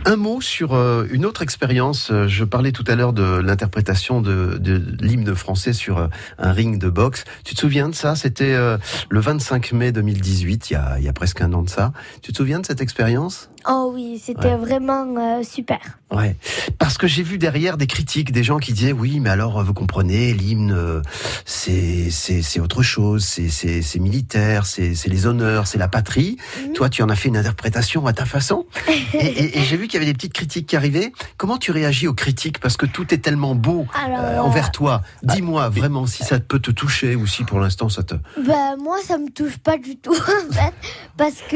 Un 0.05 0.15
mot 0.15 0.39
sur 0.41 0.73
euh, 0.73 1.05
une 1.11 1.25
autre 1.25 1.41
expérience. 1.41 2.09
Euh, 2.11 2.27
Je 2.27 2.43
parlais 2.43 2.71
tout 2.71 2.83
à 2.87 2.95
l'heure 2.95 3.13
de 3.13 3.39
l'interprétation 3.39 4.21
de, 4.21 4.57
de 4.59 4.81
l'hymne 5.01 5.35
français 5.35 5.73
sur 5.73 5.97
euh, 5.97 6.07
un 6.37 6.51
ring 6.51 6.79
de 6.79 6.89
boxe. 6.89 7.25
Tu 7.43 7.55
te 7.55 7.59
souviens 7.59 7.89
de 7.89 7.95
ça? 7.95 8.15
C'était 8.15 8.53
euh, 8.53 8.77
le 9.09 9.19
25 9.19 9.71
mai 9.73 9.91
2018, 9.91 10.69
il 10.69 10.73
y, 10.73 10.75
a, 10.75 10.99
il 10.99 11.05
y 11.05 11.09
a 11.09 11.13
presque 11.13 11.41
un 11.41 11.51
an 11.53 11.63
de 11.63 11.69
ça. 11.69 11.91
Tu 12.21 12.31
te 12.31 12.37
souviens 12.37 12.59
de 12.59 12.65
cette 12.65 12.81
expérience? 12.81 13.49
Oh 13.67 13.91
oui, 13.93 14.21
c'était 14.23 14.49
Ouais. 14.49 14.55
vraiment 14.57 15.05
euh, 15.17 15.43
super. 15.43 15.79
Ouais, 16.09 16.37
parce 16.79 16.97
que 16.97 17.05
j'ai 17.05 17.21
vu 17.23 17.37
derrière 17.37 17.75
des 17.75 17.85
critiques, 17.87 18.31
des 18.31 18.43
gens 18.43 18.59
qui 18.59 18.71
disaient 18.71 18.93
oui, 18.93 19.19
mais 19.19 19.29
alors 19.29 19.59
euh, 19.59 19.63
vous 19.63 19.73
comprenez, 19.73 20.31
l'hymne, 20.33 20.71
euh, 20.71 21.01
c'est 21.45 22.09
c'est 22.11 22.41
c'est 22.41 22.59
autre 22.61 22.81
chose, 22.81 23.25
c'est 23.25 23.49
c'est 23.49 23.81
c'est 23.81 23.99
militaire, 23.99 24.65
c'est 24.65 24.95
c'est 24.95 25.09
les 25.09 25.25
honneurs, 25.27 25.67
c'est 25.67 25.77
la 25.77 25.89
patrie. 25.89 26.37
Mhm. 26.65 26.73
Toi, 26.73 26.89
tu 26.89 27.03
en 27.03 27.09
as 27.09 27.15
fait 27.15 27.27
une 27.27 27.35
interprétation 27.37 28.05
à 28.07 28.13
ta 28.13 28.25
façon. 28.25 28.65
et 29.13 29.17
et- 29.17 29.59
et 29.59 29.63
j'ai 29.63 29.75
vu 29.75 29.87
qu'il 29.87 29.95
y 29.95 29.97
avait 29.97 30.05
des 30.05 30.13
petites 30.13 30.31
critiques 30.33 30.67
qui 30.67 30.77
arrivaient. 30.77 31.11
Comment 31.35 31.57
tu 31.57 31.71
réagis 31.71 32.07
aux 32.07 32.13
critiques? 32.13 32.59
Parce 32.59 32.77
que 32.77 32.85
tout 32.85 33.13
est 33.13 33.17
tellement 33.17 33.53
beau 33.55 33.85
Alors, 33.93 34.19
euh, 34.21 34.37
envers 34.39 34.71
toi. 34.71 35.01
Dis-moi 35.23 35.67
vraiment 35.69 36.05
si 36.05 36.23
ça 36.23 36.39
peut 36.39 36.59
te 36.59 36.71
toucher 36.71 37.15
ou 37.15 37.27
si 37.27 37.43
pour 37.43 37.59
l'instant 37.59 37.89
ça 37.89 38.03
te. 38.03 38.15
Ben, 38.45 38.77
moi, 38.81 38.97
ça 39.05 39.17
me 39.17 39.29
touche 39.29 39.57
pas 39.57 39.77
du 39.77 39.97
tout, 39.97 40.13
en 40.49 40.53
fait, 40.53 40.73
parce 41.17 41.41
que 41.49 41.55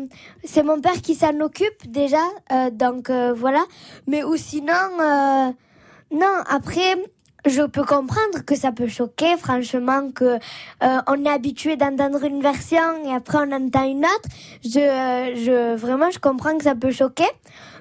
euh, 0.00 0.04
c'est 0.44 0.62
mon 0.62 0.80
père 0.80 1.00
qui 1.02 1.14
s'en 1.30 1.40
occupe 1.40 1.90
déjà, 1.90 2.22
euh, 2.52 2.70
donc 2.70 3.10
euh, 3.10 3.32
voilà. 3.32 3.64
Mais 4.06 4.24
ou 4.24 4.36
sinon, 4.36 4.72
euh, 5.00 5.52
non, 6.12 6.36
après, 6.48 6.96
je 7.46 7.62
peux 7.62 7.84
comprendre 7.84 8.44
que 8.46 8.54
ça 8.54 8.72
peut 8.72 8.88
choquer, 8.88 9.36
franchement, 9.38 10.10
que 10.10 10.38
on 10.82 11.24
est 11.24 11.30
habitué 11.30 11.76
d'entendre 11.76 12.22
une 12.24 12.42
version 12.42 13.04
et 13.04 13.14
après 13.14 13.38
on 13.38 13.52
entend 13.52 13.84
une 13.84 14.04
autre. 14.04 14.28
Je, 14.62 14.70
je, 15.36 15.74
vraiment, 15.76 16.10
je 16.10 16.18
comprends 16.18 16.56
que 16.58 16.64
ça 16.64 16.74
peut 16.74 16.90
choquer. 16.90 17.28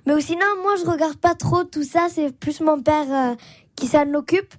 Mais 0.05 0.13
ou 0.13 0.19
sinon, 0.21 0.45
moi, 0.63 0.75
je 0.77 0.89
regarde 0.89 1.17
pas 1.17 1.35
trop 1.35 1.65
tout 1.65 1.83
ça, 1.83 2.07
c'est 2.09 2.31
plus 2.31 2.61
mon 2.61 2.81
père 2.81 3.35
qui 3.75 3.87
s'en 3.87 4.13
occupe. 4.13 4.53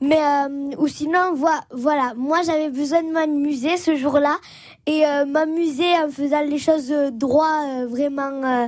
Mais 0.00 0.18
euh, 0.18 0.48
ou 0.78 0.88
sinon, 0.88 1.34
voi- 1.34 1.60
voilà, 1.72 2.14
moi 2.16 2.40
j'avais 2.42 2.70
besoin 2.70 3.02
de 3.02 3.10
m'amuser 3.10 3.76
ce 3.76 3.96
jour-là 3.96 4.38
et 4.86 5.06
euh, 5.06 5.26
m'amuser 5.26 5.92
en 6.02 6.10
faisant 6.10 6.40
les 6.42 6.58
choses 6.58 6.90
euh, 6.90 7.10
droit, 7.10 7.64
euh, 7.68 7.86
vraiment 7.86 8.42
euh, 8.44 8.66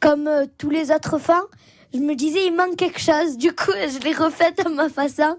comme 0.00 0.26
euh, 0.26 0.46
tous 0.58 0.70
les 0.70 0.90
autres 0.90 1.18
fans. 1.18 1.44
Je 1.92 1.98
me 1.98 2.14
disais, 2.14 2.46
il 2.46 2.54
manque 2.54 2.76
quelque 2.76 3.00
chose. 3.00 3.36
Du 3.36 3.52
coup, 3.52 3.72
je 3.74 3.98
l'ai 4.04 4.14
refaite 4.14 4.64
à 4.64 4.68
ma 4.70 4.88
façon. 4.88 5.36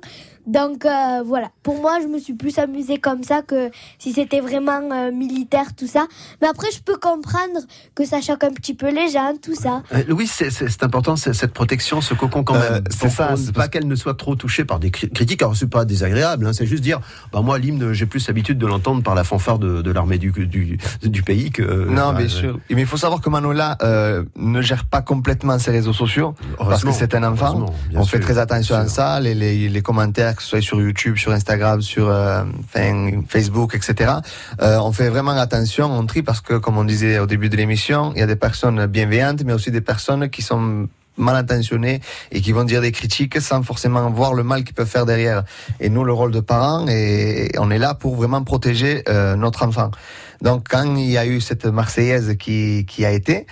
Donc 0.48 0.86
euh, 0.86 1.22
voilà, 1.26 1.52
pour 1.64 1.82
moi, 1.82 2.00
je 2.02 2.08
me 2.08 2.20
suis 2.20 2.34
plus 2.34 2.58
amusée 2.58 2.98
comme 2.98 3.24
ça 3.24 3.42
que 3.42 3.70
si 4.00 4.14
c'était 4.14 4.40
vraiment 4.40 4.82
euh, 4.92 5.12
militaire, 5.12 5.76
tout 5.76 5.88
ça. 5.88 6.08
Mais 6.42 6.48
après, 6.48 6.68
je 6.74 6.82
peux 6.82 6.98
comprendre 6.98 7.60
que 7.96 8.06
ça 8.06 8.22
choque 8.22 8.44
un 8.44 8.52
petit 8.52 8.74
peu 8.74 8.90
les 8.92 9.10
gens, 9.10 9.34
tout 9.42 9.56
ça. 9.56 9.84
Euh, 9.94 10.04
Louis, 10.08 10.28
c'est- 10.28 10.52
important 10.84 11.16
cette 11.16 11.54
protection, 11.54 12.02
ce 12.02 12.14
cocon 12.14 12.44
quand 12.44 12.56
Euh, 12.56 12.74
même. 12.76 12.84
c'est 12.90 13.10
ça, 13.10 13.28
parce- 13.28 13.52
pas 13.52 13.68
qu'elle 13.68 13.88
ne 13.88 13.96
soit 13.96 14.16
trop 14.16 14.36
touchée 14.36 14.66
par 14.66 14.80
des 14.80 14.90
cri- 14.90 15.10
critiques. 15.10 15.42
Alors 15.42 15.56
c'est 15.56 15.70
pas 15.70 15.86
désagréable, 15.86 16.48
hein, 16.48 16.54
c'est 16.54 16.66
juste 16.66 16.84
dire, 16.84 17.00
bah 17.32 17.42
moi 17.42 17.60
l'hymne, 17.60 17.94
j'ai 17.94 18.06
plus 18.06 18.28
l'habitude 18.28 18.58
de 18.58 18.66
l'entendre 18.66 19.04
par 19.04 19.16
la 19.16 19.24
fanfare 19.24 19.60
de, 19.60 19.82
de 19.82 19.92
l'armée 19.92 20.18
du, 20.18 20.32
du, 20.32 20.78
du 21.04 21.24
pays 21.24 21.52
que. 21.52 21.62
Non, 21.62 22.14
bien 22.14 22.26
euh, 22.26 22.30
sûr. 22.30 22.60
Mais 22.70 22.82
il 22.82 22.88
faut 22.88 22.98
savoir 22.98 23.22
que 23.22 23.30
Manuela 23.30 23.78
euh, 23.84 24.24
ne 24.36 24.62
gère 24.62 24.86
pas 24.86 25.02
complètement 25.02 25.60
ses 25.60 25.72
réseaux 25.72 25.94
sociaux 25.94 26.34
parce 26.58 26.84
que 26.84 26.92
c'est 26.92 27.14
un 27.16 27.24
enfant. 27.24 27.68
On 27.94 28.04
sûr, 28.04 28.12
fait 28.14 28.20
très 28.20 28.38
attention 28.38 28.76
à 28.76 28.88
ça. 28.88 29.20
Les, 29.20 29.36
les, 29.36 29.70
les 29.70 29.82
commentaires, 29.82 30.31
que 30.34 30.42
ce 30.42 30.50
soit 30.50 30.62
sur 30.62 30.80
YouTube, 30.80 31.18
sur 31.18 31.32
Instagram, 31.32 31.82
sur 31.82 32.10
euh, 32.10 32.44
Facebook, 33.28 33.76
etc. 33.76 34.14
Euh, 34.62 34.78
on 34.80 34.92
fait 34.92 35.10
vraiment 35.10 35.32
attention. 35.32 35.86
On 35.86 36.06
trie 36.06 36.24
parce 36.24 36.42
que, 36.42 36.56
comme 36.56 36.78
on 36.78 36.84
disait 36.84 37.20
au 37.20 37.26
début 37.26 37.50
de 37.50 37.58
l'émission, 37.58 38.12
il 38.16 38.20
y 38.20 38.24
a 38.24 38.28
des 38.28 38.36
personnes 38.36 38.86
bienveillantes, 38.88 39.44
mais 39.44 39.54
aussi 39.54 39.72
des 39.72 39.82
personnes 39.82 40.30
qui 40.30 40.42
sont 40.42 40.88
mal 41.18 41.36
intentionnées 41.36 42.02
et 42.32 42.42
qui 42.42 42.52
vont 42.52 42.64
dire 42.64 42.82
des 42.82 42.92
critiques 42.92 43.40
sans 43.42 43.64
forcément 43.64 44.10
voir 44.10 44.34
le 44.34 44.44
mal 44.44 44.64
qu'ils 44.64 44.74
peuvent 44.74 44.88
faire 44.88 45.06
derrière. 45.06 45.44
Et 45.80 45.90
nous, 45.90 46.04
le 46.04 46.14
rôle 46.14 46.32
de 46.32 46.40
parents, 46.40 46.88
et 46.88 47.52
on 47.58 47.70
est 47.70 47.78
là 47.78 47.94
pour 47.94 48.16
vraiment 48.16 48.44
protéger 48.44 49.04
euh, 49.10 49.36
notre 49.36 49.66
enfant. 49.66 49.92
Donc, 50.42 50.66
quand 50.70 50.96
il 50.96 51.10
y 51.12 51.18
a 51.18 51.26
eu 51.26 51.40
cette 51.40 51.66
Marseillaise 51.66 52.36
qui 52.38 53.06
a 53.06 53.12
été, 53.12 53.46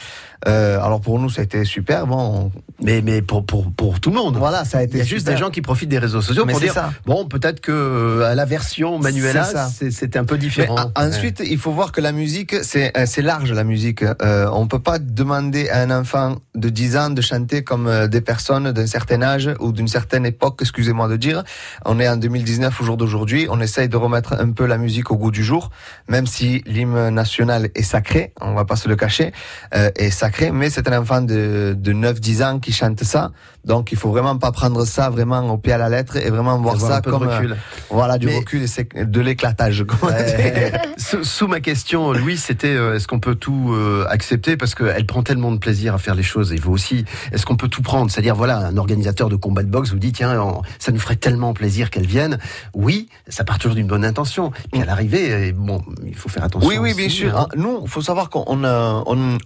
euh, 0.48 0.80
alors 0.82 1.02
pour 1.02 1.20
nous, 1.20 1.30
ça 1.30 1.42
a 1.42 1.44
été 1.44 1.64
super. 1.66 2.08
Bon, 2.08 2.18
on- 2.18 2.52
Mais, 2.82 3.02
mais 3.02 3.22
pour, 3.22 3.46
pour, 3.46 3.72
pour 3.74 4.00
tout 4.00 4.10
le 4.10 4.16
monde. 4.16 4.38
voilà, 4.38 4.64
ça 4.64 4.78
a 4.78 4.84
été 4.84 4.94
Il 4.98 5.00
y 5.00 5.02
a 5.02 5.06
juste 5.06 5.28
des 5.28 5.36
gens 5.38 5.50
qui 5.50 5.62
profitent 5.62 5.90
des 5.90 6.00
réseaux 6.00 6.22
sociaux 6.22 6.46
Mais 6.46 6.54
pour 6.54 6.62
dire 6.62 6.74
ça. 6.74 6.92
bon 7.06 7.26
peut-être 7.28 7.60
que 7.60 7.72
euh, 7.74 8.32
à 8.32 8.36
la 8.36 8.46
version 8.46 8.98
Manuela 9.00 9.44
C'est 9.44 9.92
ça. 9.92 10.20
un 10.20 10.24
peu 10.26 10.38
différent. 10.38 10.78
ensuite, 10.96 11.42
il 11.46 11.58
faut 11.58 11.72
voir 11.74 11.92
que 11.92 12.00
la 12.02 12.12
musique, 12.14 12.56
c'est 12.64 12.96
euh, 12.98 13.04
c'est 13.06 13.22
large 13.22 13.52
la 13.52 13.64
musique. 13.66 14.04
Euh, 14.04 14.50
on 14.54 14.68
peut 14.68 14.80
pas 14.80 14.98
demander 15.00 15.68
à 15.70 15.82
un 15.82 15.92
enfant 15.92 16.38
de 16.56 16.70
10 16.70 16.96
ans 16.98 17.10
de 17.10 17.22
chanter 17.22 17.64
comme 17.64 18.08
des 18.08 18.22
personnes 18.22 18.72
d'un 18.72 18.88
certain 18.88 19.22
âge 19.22 19.50
ou 19.60 19.72
d'une 19.74 19.88
certaine 19.90 20.26
époque, 20.26 20.60
excusez-moi 20.62 21.08
de 21.10 21.18
dire. 21.18 21.44
On 21.86 22.00
est 22.00 22.08
en 22.08 22.16
2019 22.18 22.80
au 22.82 22.84
jour 22.86 22.96
d'aujourd'hui, 22.98 23.48
on 23.50 23.60
essaye 23.60 23.90
de 23.90 23.98
remettre 23.98 24.34
un 24.40 24.52
peu 24.52 24.66
la 24.66 24.78
musique 24.78 25.12
au 25.12 25.18
goût 25.18 25.32
du 25.32 25.44
jour, 25.44 25.70
même 26.08 26.28
si 26.28 26.64
l'hymne 26.66 27.10
national 27.10 27.70
est 27.76 27.84
sacré, 27.84 28.34
on 28.42 28.54
va 28.54 28.64
pas 28.66 28.76
se 28.78 28.88
le 28.88 28.96
cacher, 28.96 29.32
euh, 29.76 29.90
est 29.98 30.12
sacré, 30.30 30.52
mais 30.52 30.70
c'est 30.70 30.88
un 30.88 31.00
enfant 31.02 31.22
de, 31.22 31.76
de 31.78 31.92
9-10 31.94 32.44
ans 32.46 32.60
qui 32.60 32.72
chante 32.72 33.04
ça, 33.04 33.32
donc 33.66 33.92
il 33.92 33.98
faut 33.98 34.12
vraiment 34.12 34.38
pas 34.38 34.52
prendre 34.52 34.86
ça 34.86 35.10
vraiment 35.10 35.40
au 35.50 35.58
pied 35.58 35.74
à 35.74 35.78
la 35.80 35.90
lettre 35.90 36.18
et 36.18 36.30
vraiment 36.30 36.58
voir 36.60 36.80
ça 36.80 36.98
un 36.98 37.02
peu 37.02 37.10
de 37.12 37.16
comme 37.18 37.28
euh, 37.28 37.36
recul. 37.38 37.58
voilà 37.90 38.18
du 38.20 38.28
Mais- 38.28 38.38
recul 38.38 38.64
et 38.96 39.06
de 39.06 39.22
l'éclatage. 39.22 39.84
Ouais. 40.04 40.72
sous, 40.98 41.24
sous 41.24 41.48
ma 41.48 41.60
question, 41.62 42.14
Louis, 42.14 42.38
c'était 42.38 42.68
euh, 42.76 42.96
est-ce 42.96 43.08
qu'on 43.08 43.20
peut 43.20 43.34
tout 43.36 43.72
euh, 43.74 44.06
accepter? 44.10 44.56
Parce 44.56 44.76
qu'elle 44.76 45.06
prend 45.08 45.24
tellement 45.24 45.52
de 45.52 45.58
plaisir 45.58 45.96
à 45.96 45.98
faire 45.98 46.14
les 46.16 46.24
choses 46.24 46.54
et 46.54 46.58
vous 46.58 46.72
aussi. 46.72 47.06
Est-ce 47.32 47.46
qu'on 47.46 47.56
peut 47.58 47.68
tout 47.70 47.82
prendre? 47.82 48.12
C'est-à-dire 48.12 48.36
voilà, 48.36 48.58
un 48.68 48.78
organisateur 48.78 49.30
de 49.30 49.36
combat 49.36 49.64
de 49.64 49.70
boxe 49.70 49.90
vous 49.92 50.00
dit 50.00 50.12
tiens, 50.12 50.40
on- 50.40 50.62
ça 50.78 50.92
nous 50.92 51.00
ferait 51.00 51.16
tellement 51.16 51.54
plaisir 51.54 51.90
qu'elle 51.90 52.06
vienne. 52.08 52.38
Oui, 52.76 53.10
ça 53.28 53.44
part 53.44 53.58
toujours 53.58 53.76
d'une 53.76 53.88
bonne 53.88 54.06
intention. 54.06 54.52
Puis 54.72 54.82
à 54.82 54.86
l'arrivée, 54.86 55.32
euh, 55.50 55.52
bon, 55.56 55.82
il 56.06 56.16
faut 56.16 56.30
faire 56.30 56.44
attention. 56.44 56.70
Oui, 56.70 56.78
oui, 56.78 56.94
bien 56.94 57.10
sûr. 57.10 57.36
hein. 57.38 57.48
Ah, 57.52 57.56
Nous, 57.58 57.80
il 57.84 57.90
faut 57.90 58.02
savoir 58.02 58.30
qu'on 58.30 58.64
euh, 58.64 59.02
on 59.06 59.40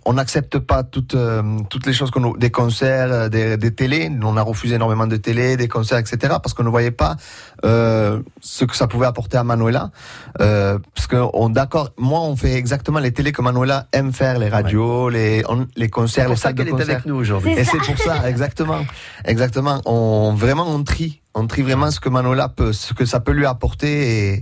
pas 0.60 0.73
toutes 0.82 1.14
euh, 1.14 1.44
toutes 1.70 1.86
les 1.86 1.94
choses 1.94 2.10
qu'on 2.10 2.22
nous- 2.22 2.38
des 2.38 2.50
concerts, 2.50 3.12
euh, 3.12 3.30
des, 3.30 3.58
des 3.58 3.70
télés. 3.76 4.10
On 4.24 4.36
a 4.38 4.42
refusé 4.42 4.74
énormément 4.76 5.06
de 5.06 5.18
télé, 5.18 5.56
des 5.58 5.68
concerts, 5.68 6.00
etc. 6.00 6.18
Parce 6.42 6.56
qu'on 6.56 6.64
ne 6.64 6.70
voyait 6.70 6.90
pas 6.90 7.18
euh, 7.64 8.20
ce 8.42 8.66
que 8.66 8.76
ça 8.76 8.88
pouvait 8.88 9.06
apporter 9.06 9.38
à 9.38 9.44
Manuela. 9.44 9.92
Euh, 10.42 10.80
parce 10.96 11.06
que 11.06 11.18
on 11.34 11.50
d'accord, 11.50 11.92
moi, 12.00 12.22
on 12.22 12.36
fait 12.36 12.54
exactement 12.54 12.98
les 13.00 13.12
télés 13.12 13.32
que 13.34 13.42
Manuela 13.44 13.86
aime 13.92 14.12
faire, 14.14 14.40
les 14.40 14.50
radios, 14.50 15.10
les 15.10 15.44
on- 15.48 15.68
les 15.76 15.90
concerts, 15.90 16.30
les 16.30 16.36
salles 16.38 16.56
de 16.56 16.64
concert. 16.72 16.96
avec 16.96 17.06
nous 17.06 17.16
aujourd'hui. 17.16 17.52
Et 17.52 17.64
c'est 17.66 17.78
pour 17.78 17.98
ça, 18.00 18.28
exactement, 18.28 18.80
exactement. 19.26 19.82
On 19.86 20.34
vraiment 20.34 20.66
on 20.68 20.84
trie, 20.84 21.22
on 21.36 21.46
trie 21.48 21.62
vraiment 21.62 21.92
ce 21.92 22.00
que 22.00 22.10
Manola 22.10 22.50
peut, 22.50 22.74
ce 22.74 22.94
que 22.94 23.06
ça 23.06 23.20
peut 23.20 23.34
lui 23.34 23.46
apporter. 23.46 23.92
Et 24.34 24.42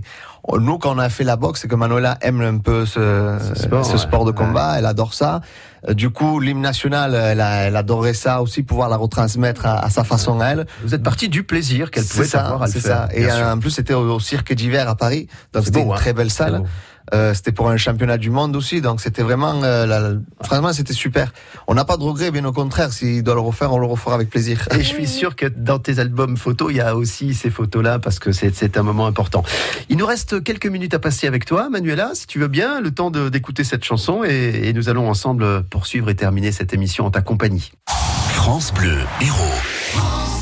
nous, 0.58 0.78
quand 0.78 0.94
on 0.94 0.98
a 0.98 1.08
fait 1.08 1.24
la 1.24 1.36
boxe, 1.36 1.60
c'est 1.62 1.68
que 1.68 1.74
Manola 1.76 2.18
aime 2.20 2.40
un 2.40 2.58
peu 2.58 2.84
ce, 2.84 3.38
Ce 3.54 3.62
sport, 3.62 3.84
ce 3.84 3.92
ouais. 3.92 3.98
sport 3.98 4.24
de 4.24 4.32
combat. 4.32 4.74
Elle 4.78 4.86
adore 4.86 5.14
ça. 5.14 5.40
Euh, 5.88 5.94
Du 5.94 6.10
coup, 6.10 6.40
l'hymne 6.40 6.60
national, 6.60 7.14
elle, 7.14 7.40
a- 7.40 7.62
elle 7.66 7.76
adorait 7.76 8.12
ça 8.14 8.42
aussi, 8.42 8.62
pouvoir 8.62 8.88
la 8.88 8.96
retransmettre 8.96 9.66
à, 9.66 9.78
à 9.84 9.88
sa 9.90 10.02
façon 10.04 10.40
à 10.40 10.46
elle. 10.48 10.66
Vous 10.84 10.94
êtes 10.94 11.02
parti 11.02 11.28
du 11.28 11.44
plaisir 11.44 11.90
qu'elle 11.90 12.04
pouvait 12.04 12.24
ça, 12.24 12.44
avoir 12.46 12.62
à 12.62 12.66
le 12.66 12.72
c'est 12.72 12.80
faire. 12.80 13.08
ça. 13.08 13.16
Et 13.16 13.30
en 13.32 13.58
plus, 13.58 13.70
c'était 13.70 13.94
au, 13.94 14.14
au 14.14 14.20
cirque 14.20 14.52
d'hiver 14.52 14.88
à 14.88 14.96
Paris, 14.96 15.28
donc 15.52 15.64
c'était 15.64 15.82
une 15.82 15.92
hein. 15.92 15.94
très 15.96 16.12
belle 16.12 16.30
salle. 16.30 16.62
Euh, 17.12 17.34
c'était 17.34 17.52
pour 17.52 17.68
un 17.68 17.76
championnat 17.76 18.16
du 18.16 18.30
monde 18.30 18.54
aussi, 18.56 18.80
donc 18.80 19.00
c'était 19.00 19.22
vraiment, 19.22 19.62
euh, 19.62 19.86
la- 19.86 20.00
la- 20.00 20.14
franchement, 20.42 20.72
c'était 20.72 20.92
super. 20.92 21.32
On 21.66 21.74
n'a 21.74 21.84
pas 21.84 21.96
de 21.96 22.02
regret, 22.02 22.30
bien 22.30 22.44
au 22.44 22.52
contraire. 22.52 22.92
S'il 22.92 23.22
doit 23.22 23.34
le 23.34 23.40
refaire, 23.40 23.72
on 23.72 23.78
le 23.78 23.86
refera 23.86 24.14
avec 24.14 24.30
plaisir. 24.30 24.66
Et 24.72 24.78
je 24.82 24.88
suis 24.88 25.06
sûr 25.08 25.36
que 25.36 25.46
dans 25.46 25.78
tes 25.78 25.98
albums 25.98 26.36
photos, 26.36 26.68
il 26.70 26.76
y 26.76 26.80
a 26.80 26.96
aussi 26.96 27.34
ces 27.34 27.50
photos-là 27.50 27.98
parce 27.98 28.18
que 28.18 28.32
c'est 28.32 28.76
un 28.76 28.82
moment 28.82 29.06
important. 29.06 29.42
Il 29.88 29.96
nous 29.98 30.06
reste 30.06 30.42
quelques 30.42 30.66
minutes 30.66 30.94
à 30.94 30.98
passer 30.98 31.26
avec 31.26 31.44
toi, 31.44 31.68
Manuela, 31.70 32.10
si 32.14 32.26
tu 32.26 32.38
veux 32.38 32.48
bien, 32.48 32.80
le 32.80 32.90
temps 32.92 33.10
d'écouter 33.10 33.64
cette 33.64 33.84
chanson 33.84 34.22
et, 34.24 34.68
et 34.68 34.72
nous 34.72 34.88
allons 34.88 35.08
ensemble 35.08 35.64
poursuivre 35.64 36.08
et 36.10 36.14
terminer 36.14 36.52
cette 36.52 36.72
émission 36.72 37.04
en 37.06 37.10
ta 37.10 37.20
compagnie. 37.20 37.72
France 38.28 38.72
Bleu 38.72 38.98
Héros. 39.20 40.41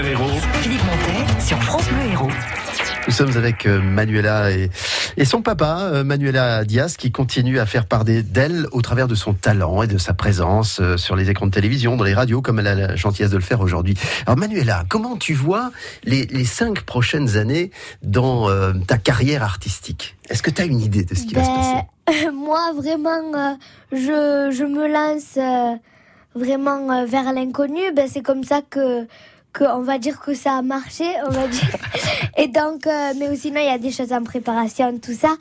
Super-héros, 0.00 0.40
Philippe 0.62 0.82
Montet 0.84 1.40
sur 1.42 1.62
France 1.62 1.86
Bleu 1.88 2.12
Héros. 2.12 2.30
Nous 3.06 3.12
sommes 3.12 3.36
avec 3.36 3.66
euh, 3.66 3.82
Manuela 3.82 4.50
et, 4.50 4.70
et 5.18 5.26
son 5.26 5.42
papa, 5.42 5.90
euh, 5.92 6.04
Manuela 6.04 6.64
Diaz, 6.64 6.96
qui 6.96 7.12
continue 7.12 7.58
à 7.58 7.66
faire 7.66 7.84
part 7.84 8.06
d'elle 8.06 8.66
au 8.72 8.80
travers 8.80 9.08
de 9.08 9.14
son 9.14 9.34
talent 9.34 9.82
et 9.82 9.86
de 9.86 9.98
sa 9.98 10.14
présence 10.14 10.80
euh, 10.80 10.96
sur 10.96 11.16
les 11.16 11.28
écrans 11.28 11.46
de 11.46 11.50
télévision, 11.50 11.96
dans 11.96 12.04
les 12.04 12.14
radios, 12.14 12.40
comme 12.40 12.60
elle 12.60 12.68
a 12.68 12.74
la 12.74 12.96
gentillesse 12.96 13.30
de 13.30 13.36
le 13.36 13.42
faire 13.42 13.60
aujourd'hui. 13.60 13.94
Alors 14.26 14.38
Manuela, 14.38 14.84
comment 14.88 15.16
tu 15.16 15.34
vois 15.34 15.70
les, 16.04 16.24
les 16.26 16.46
cinq 16.46 16.80
prochaines 16.82 17.36
années 17.36 17.70
dans 18.02 18.48
euh, 18.48 18.72
ta 18.86 18.96
carrière 18.96 19.42
artistique? 19.42 20.16
Est-ce 20.30 20.42
que 20.42 20.50
tu 20.50 20.62
as 20.62 20.64
une 20.64 20.80
idée 20.80 21.04
de 21.04 21.14
ce 21.14 21.24
qui 21.24 21.34
va 21.34 21.44
se 21.44 21.50
passer? 21.50 21.80
Ben, 22.06 22.32
moi, 22.34 22.72
vraiment, 22.74 23.34
euh, 23.34 23.54
je, 23.92 24.56
je 24.56 24.64
me 24.64 24.88
lance 24.88 25.36
euh, 25.36 25.76
vraiment 26.34 26.90
euh, 26.90 27.04
vers 27.04 27.32
l'inconnu. 27.34 27.92
Ben, 27.94 28.08
c'est 28.10 28.22
comme 28.22 28.44
ça 28.44 28.62
que, 28.62 29.06
que, 29.52 29.64
on 29.64 29.82
va 29.82 29.98
dire 29.98 30.20
que 30.20 30.34
ça 30.34 30.54
a 30.54 30.62
marché, 30.62 31.04
on 31.26 31.30
va 31.30 31.46
dire. 31.48 31.76
Et 32.36 32.48
donc, 32.48 32.86
euh, 32.86 33.12
mais 33.18 33.34
sinon, 33.36 33.60
il 33.60 33.66
y 33.66 33.68
a 33.68 33.78
des 33.78 33.90
choses 33.90 34.12
en 34.12 34.22
préparation, 34.22 34.98
tout 34.98 35.12
ça. 35.14 35.34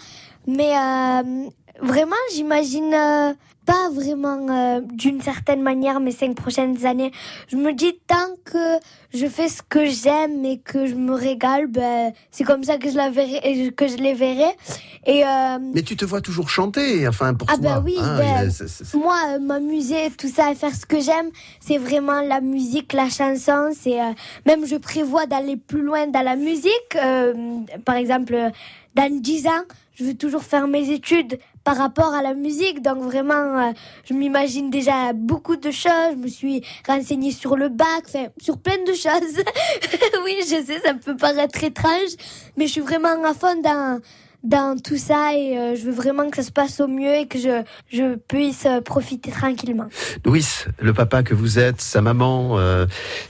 Mais 0.48 0.72
euh, 0.76 1.50
vraiment, 1.82 2.16
j'imagine 2.34 2.94
euh, 2.94 3.34
pas 3.70 3.90
vraiment 3.92 4.48
euh, 4.50 4.82
d'une 4.92 5.22
certaine 5.22 5.62
manière 5.62 6.00
mes 6.00 6.12
cinq 6.12 6.36
prochaines 6.36 6.86
années. 6.88 7.12
Je 7.50 7.56
me 7.56 7.72
dis 7.72 7.94
tant 8.08 8.30
que 8.44 8.66
je 9.14 9.28
fais 9.28 9.48
ce 9.48 9.62
que 9.62 9.86
j'aime 9.86 10.44
et 10.44 10.58
que 10.60 10.88
je 10.88 10.96
me 10.96 11.14
régale, 11.14 11.68
ben, 11.68 12.12
c'est 12.32 12.44
comme 12.44 12.64
ça 12.64 12.78
que 12.78 12.90
je 12.90 12.98
la 12.98 13.12
verrai, 13.12 13.72
que 13.72 13.88
je 13.88 13.98
les 13.98 14.16
verrai. 14.16 14.52
Et 15.06 15.24
euh, 15.24 15.60
Mais 15.76 15.84
tu 15.84 15.96
te 15.96 16.04
vois 16.04 16.22
toujours 16.22 16.50
chanter, 16.50 17.08
enfin 17.08 17.36
pour 17.36 17.48
ah 17.52 17.58
toi. 17.58 17.76
bah 17.76 17.84
oui, 17.86 17.96
hein, 18.00 18.18
ben, 18.18 18.52
moi, 18.96 19.18
euh, 19.28 19.40
m'amuser, 19.40 20.10
tout 20.18 20.30
ça, 20.30 20.52
et 20.52 20.56
faire 20.56 20.74
ce 20.74 20.88
que 20.88 21.00
j'aime, 21.00 21.30
c'est 21.60 21.78
vraiment 21.78 22.22
la 22.22 22.42
musique, 22.42 22.94
la 22.94 23.10
chanson. 23.10 23.70
C'est 23.80 24.02
euh, 24.02 24.14
même 24.48 24.66
je 24.66 24.78
prévois 24.78 25.28
d'aller 25.28 25.58
plus 25.58 25.84
loin 25.84 26.08
dans 26.08 26.24
la 26.24 26.36
musique. 26.36 26.96
euh, 26.96 27.34
par 27.86 27.96
exemple, 27.96 28.36
dans 28.96 29.22
10 29.22 29.48
ans, 29.48 29.64
je 30.00 30.06
veux 30.06 30.14
toujours 30.16 30.44
faire 30.44 30.68
mes 30.68 30.90
études 30.92 31.38
par 31.64 31.78
rapport 31.78 32.14
à 32.14 32.22
la 32.22 32.34
musique. 32.34 32.82
Donc 32.82 33.00
vraiment, 33.00 33.34
euh, 33.34 33.72
je 34.06 34.14
m'imagine 34.14 34.70
déjà 34.70 35.14
beaucoup 35.14 35.56
de 35.56 35.72
choses. 35.72 36.12
Je 36.12 36.18
me 36.18 36.28
suis 36.28 36.64
renseignée 36.88 37.32
sur 37.32 37.56
le 37.56 37.70
bac, 37.70 38.04
enfin, 38.08 38.28
sur 38.42 38.58
plein 38.58 38.84
de 38.86 38.94
choses. 38.94 39.44
oui, 40.26 40.36
je 40.42 40.64
sais, 40.66 40.80
ça 40.84 40.94
peut 40.94 41.18
paraître 41.18 41.64
étrange, 41.64 42.16
mais 42.58 42.68
je 42.68 42.74
suis 42.74 42.82
vraiment 42.82 43.24
à 43.24 43.34
fond 43.34 43.60
dans 43.62 44.00
dans 44.44 44.78
tout 44.82 44.98
ça 44.98 45.34
et 45.34 45.58
euh, 45.58 45.76
je 45.76 45.84
veux 45.84 45.92
vraiment 45.92 46.30
que 46.30 46.38
ça 46.38 46.44
se 46.44 46.52
passe 46.52 46.80
au 46.80 46.88
mieux 46.88 47.14
et 47.14 47.28
que 47.28 47.38
je, 47.38 47.64
je 47.92 48.16
puisse 48.16 48.66
euh, 48.66 48.80
profiter 48.82 49.32
tranquillement. 49.32 49.88
Louis, 50.24 50.46
le 50.80 50.94
papa 50.94 51.24
que 51.24 51.34
vous 51.34 51.60
êtes, 51.60 51.82
sa 51.82 52.02
maman, 52.02 52.58
euh, 52.58 52.86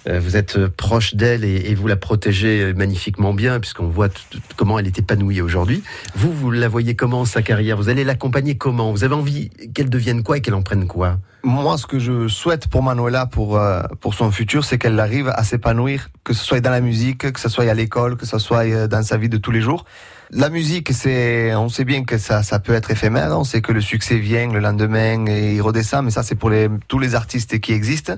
vous 0.05 0.37
êtes 0.37 0.67
proche 0.67 1.15
d'elle 1.15 1.43
et, 1.43 1.71
et 1.71 1.75
vous 1.75 1.87
la 1.87 1.95
protégez 1.95 2.73
magnifiquement 2.75 3.33
bien 3.33 3.59
puisqu'on 3.59 3.87
voit 3.87 4.09
comment 4.55 4.77
elle 4.77 4.87
est 4.87 4.99
épanouie 4.99 5.41
aujourd'hui. 5.41 5.83
Vous, 6.15 6.31
vous 6.31 6.51
la 6.51 6.67
voyez 6.67 6.95
comment 6.95 7.25
sa 7.25 7.41
carrière? 7.41 7.77
Vous 7.77 7.89
allez 7.89 8.03
l'accompagner 8.03 8.57
comment? 8.57 8.91
Vous 8.91 9.03
avez 9.03 9.15
envie 9.15 9.49
qu'elle 9.73 9.89
devienne 9.89 10.23
quoi 10.23 10.37
et 10.37 10.41
qu'elle 10.41 10.53
en 10.53 10.61
prenne 10.61 10.87
quoi? 10.87 11.17
Moi, 11.41 11.77
ce 11.77 11.87
que 11.87 11.99
je 11.99 12.27
souhaite 12.27 12.67
pour 12.67 12.83
Manuela, 12.83 13.25
pour, 13.25 13.57
euh, 13.57 13.81
pour 14.01 14.13
son 14.13 14.29
futur, 14.29 14.65
c'est 14.65 14.77
qu'elle 14.77 14.99
arrive 14.99 15.29
à 15.29 15.43
s'épanouir, 15.43 16.09
que 16.23 16.33
ce 16.33 16.43
soit 16.43 16.59
dans 16.59 16.69
la 16.69 16.81
musique, 16.81 17.31
que 17.31 17.39
ce 17.39 17.47
soit 17.47 17.63
à 17.63 17.73
l'école, 17.73 18.17
que 18.17 18.25
ce 18.25 18.37
soit 18.37 18.87
dans 18.87 19.03
sa 19.03 19.17
vie 19.17 19.29
de 19.29 19.37
tous 19.37 19.51
les 19.51 19.61
jours. 19.61 19.85
La 20.31 20.49
musique, 20.49 20.93
c'est, 20.93 21.55
on 21.55 21.69
sait 21.69 21.85
bien 21.85 22.03
que 22.03 22.19
ça, 22.19 22.43
ça 22.43 22.59
peut 22.59 22.73
être 22.73 22.91
éphémère. 22.91 23.31
On 23.37 23.43
sait 23.43 23.61
que 23.61 23.71
le 23.71 23.81
succès 23.81 24.17
vient 24.17 24.47
le 24.51 24.59
lendemain 24.59 25.25
et 25.25 25.55
il 25.55 25.61
redescend, 25.61 26.05
mais 26.05 26.11
ça, 26.11 26.21
c'est 26.21 26.35
pour 26.35 26.51
les, 26.51 26.69
tous 26.87 26.99
les 26.99 27.15
artistes 27.15 27.59
qui 27.59 27.73
existent. 27.73 28.13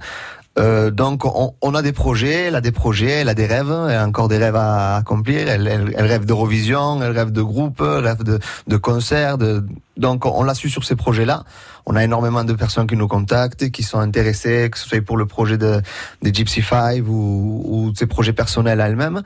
Euh, 0.60 0.92
donc, 0.92 1.24
on, 1.24 1.54
on 1.62 1.74
a 1.74 1.82
des 1.82 1.94
projets, 1.94 2.48
elle 2.48 2.56
a 2.56 2.62
des 2.62 2.74
projets, 2.74 3.22
elle 3.22 3.30
a 3.30 3.34
des 3.34 3.46
rêves, 3.46 3.74
elle 3.90 3.96
a 3.96 4.06
encore 4.06 4.28
des 4.28 4.38
rêves 4.38 4.58
à 4.58 4.98
accomplir. 4.98 5.48
Elle, 5.48 5.66
elle, 5.66 5.94
elle 5.96 6.06
rêve 6.06 6.26
d'Eurovision, 6.26 7.02
elle 7.02 7.18
rêve 7.18 7.32
de 7.32 7.42
groupe, 7.42 7.82
elle 7.82 8.06
rêve 8.06 8.24
de, 8.24 8.40
de 8.68 8.78
concerts. 8.78 9.38
De... 9.38 9.66
Donc, 9.96 10.26
on 10.26 10.44
l'a 10.44 10.54
su 10.54 10.70
sur 10.70 10.84
ces 10.84 10.98
projets-là. 10.98 11.46
On 11.86 11.96
a 11.96 12.04
énormément 12.04 12.44
de 12.44 12.52
personnes 12.52 12.88
qui 12.88 12.98
nous 12.98 13.08
contactent, 13.08 13.72
qui 13.72 13.84
sont 13.84 14.00
intéressées, 14.00 14.70
que 14.70 14.78
ce 14.78 14.90
soit 14.90 15.02
pour 15.02 15.16
le 15.16 15.26
projet 15.26 15.58
de, 15.58 15.82
des 16.22 16.34
Gypsy 16.34 16.62
Five 16.62 17.10
ou, 17.10 17.64
ou 17.66 17.96
ses 17.96 18.06
projets 18.06 18.34
personnels 18.34 18.82
à 18.82 18.90
elle-même. 18.90 19.22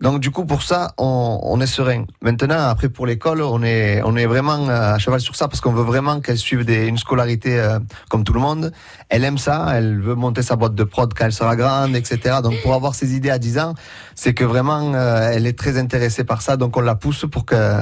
Donc 0.00 0.20
du 0.20 0.30
coup 0.30 0.46
pour 0.46 0.62
ça 0.62 0.92
on, 0.98 1.40
on 1.42 1.60
est 1.60 1.66
serein. 1.66 2.04
Maintenant 2.22 2.68
après 2.68 2.88
pour 2.88 3.06
l'école 3.06 3.42
on 3.42 3.62
est 3.62 4.00
on 4.04 4.16
est 4.16 4.26
vraiment 4.26 4.68
à 4.68 4.98
cheval 4.98 5.20
sur 5.20 5.36
ça 5.36 5.46
parce 5.46 5.60
qu'on 5.60 5.72
veut 5.72 5.82
vraiment 5.82 6.20
qu'elle 6.20 6.38
suive 6.38 6.64
des, 6.64 6.86
une 6.86 6.96
scolarité 6.98 7.58
euh, 7.60 7.78
comme 8.08 8.24
tout 8.24 8.32
le 8.32 8.40
monde. 8.40 8.72
Elle 9.10 9.24
aime 9.24 9.38
ça, 9.38 9.66
elle 9.74 10.00
veut 10.00 10.14
monter 10.14 10.42
sa 10.42 10.56
boîte 10.56 10.74
de 10.74 10.84
prod 10.84 11.12
quand 11.12 11.26
elle 11.26 11.32
sera 11.32 11.54
grande, 11.56 11.94
etc. 11.96 12.36
Donc 12.42 12.54
pour 12.62 12.72
avoir 12.74 12.94
ses 12.94 13.14
idées 13.14 13.30
à 13.30 13.38
10 13.38 13.58
ans, 13.58 13.74
c'est 14.14 14.32
que 14.34 14.44
vraiment 14.44 14.94
euh, 14.94 15.30
elle 15.32 15.46
est 15.46 15.58
très 15.58 15.76
intéressée 15.78 16.24
par 16.24 16.40
ça, 16.42 16.56
donc 16.56 16.76
on 16.76 16.80
la 16.80 16.94
pousse 16.94 17.26
pour 17.30 17.44
que 17.44 17.80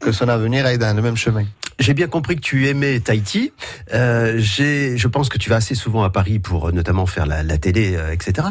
que 0.00 0.10
son 0.12 0.28
avenir 0.28 0.66
aille 0.66 0.78
dans 0.78 0.94
le 0.96 1.02
même 1.02 1.16
chemin. 1.16 1.44
J'ai 1.78 1.94
bien 1.94 2.08
compris 2.08 2.36
que 2.36 2.42
tu 2.42 2.68
aimais 2.68 3.00
Tahiti. 3.00 3.52
Euh, 3.94 4.34
j'ai- 4.36 4.98
je 4.98 5.08
pense 5.08 5.30
que 5.30 5.38
tu 5.38 5.48
vas 5.48 5.56
assez 5.56 5.74
souvent 5.74 6.02
à 6.02 6.10
Paris 6.10 6.38
pour 6.38 6.68
euh, 6.68 6.72
notamment 6.72 7.06
faire 7.06 7.24
la, 7.24 7.42
la 7.42 7.56
télé, 7.56 7.96
euh, 7.96 8.12
etc. 8.12 8.48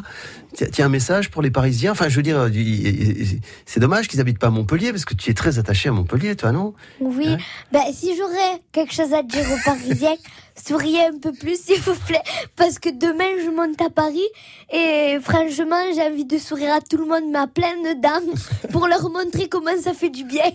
Tiens, 0.72 0.86
un 0.88 0.89
message 0.89 1.30
pour 1.30 1.41
les 1.41 1.52
Parisiens. 1.52 1.91
Enfin, 1.91 2.10
je 2.10 2.16
veux 2.16 2.24
dire, 2.24 2.38
euh, 2.38 2.50
c'est 3.66 3.80
dommage 3.80 4.08
qu'ils 4.08 4.20
habitent 4.20 4.39
pas 4.39 4.47
à 4.47 4.50
Montpellier 4.50 4.91
parce 4.91 5.06
que 5.06 5.14
tu 5.14 5.30
es 5.30 5.34
très 5.34 5.60
attaché 5.60 5.89
à 5.89 5.91
Montpellier, 5.91 6.36
toi, 6.36 6.52
non? 6.52 6.74
Oui, 7.00 7.28
Ouais. 7.30 7.38
ben, 7.72 7.82
si 7.93 8.16
j'aurais 8.18 8.62
quelque 8.72 8.93
chose 8.93 9.14
à 9.14 9.22
dire 9.22 9.45
aux 9.52 9.64
Parisiens, 9.64 10.16
souriez 10.66 11.05
un 11.05 11.18
peu 11.22 11.32
plus 11.34 11.60
s'il 11.66 11.80
vous 11.82 11.95
plaît, 12.07 12.22
parce 12.55 12.80
que 12.80 12.89
demain 12.89 13.32
je 13.43 13.49
monte 13.49 13.82
à 13.82 13.89
Paris 13.89 14.28
et 14.72 15.18
franchement 15.22 15.82
j'ai 15.95 16.01
envie 16.03 16.26
de 16.26 16.38
sourire 16.38 16.74
à 16.74 16.82
tout 16.82 16.97
le 16.97 17.05
monde, 17.05 17.24
mais 17.32 17.39
à 17.39 17.47
plein 17.47 17.76
de 17.84 17.99
dames, 18.01 18.34
pour 18.72 18.88
leur 18.88 19.10
montrer 19.10 19.47
comment 19.49 19.72
ça 19.82 19.93
fait 19.93 20.10
du 20.10 20.24
bien. 20.24 20.43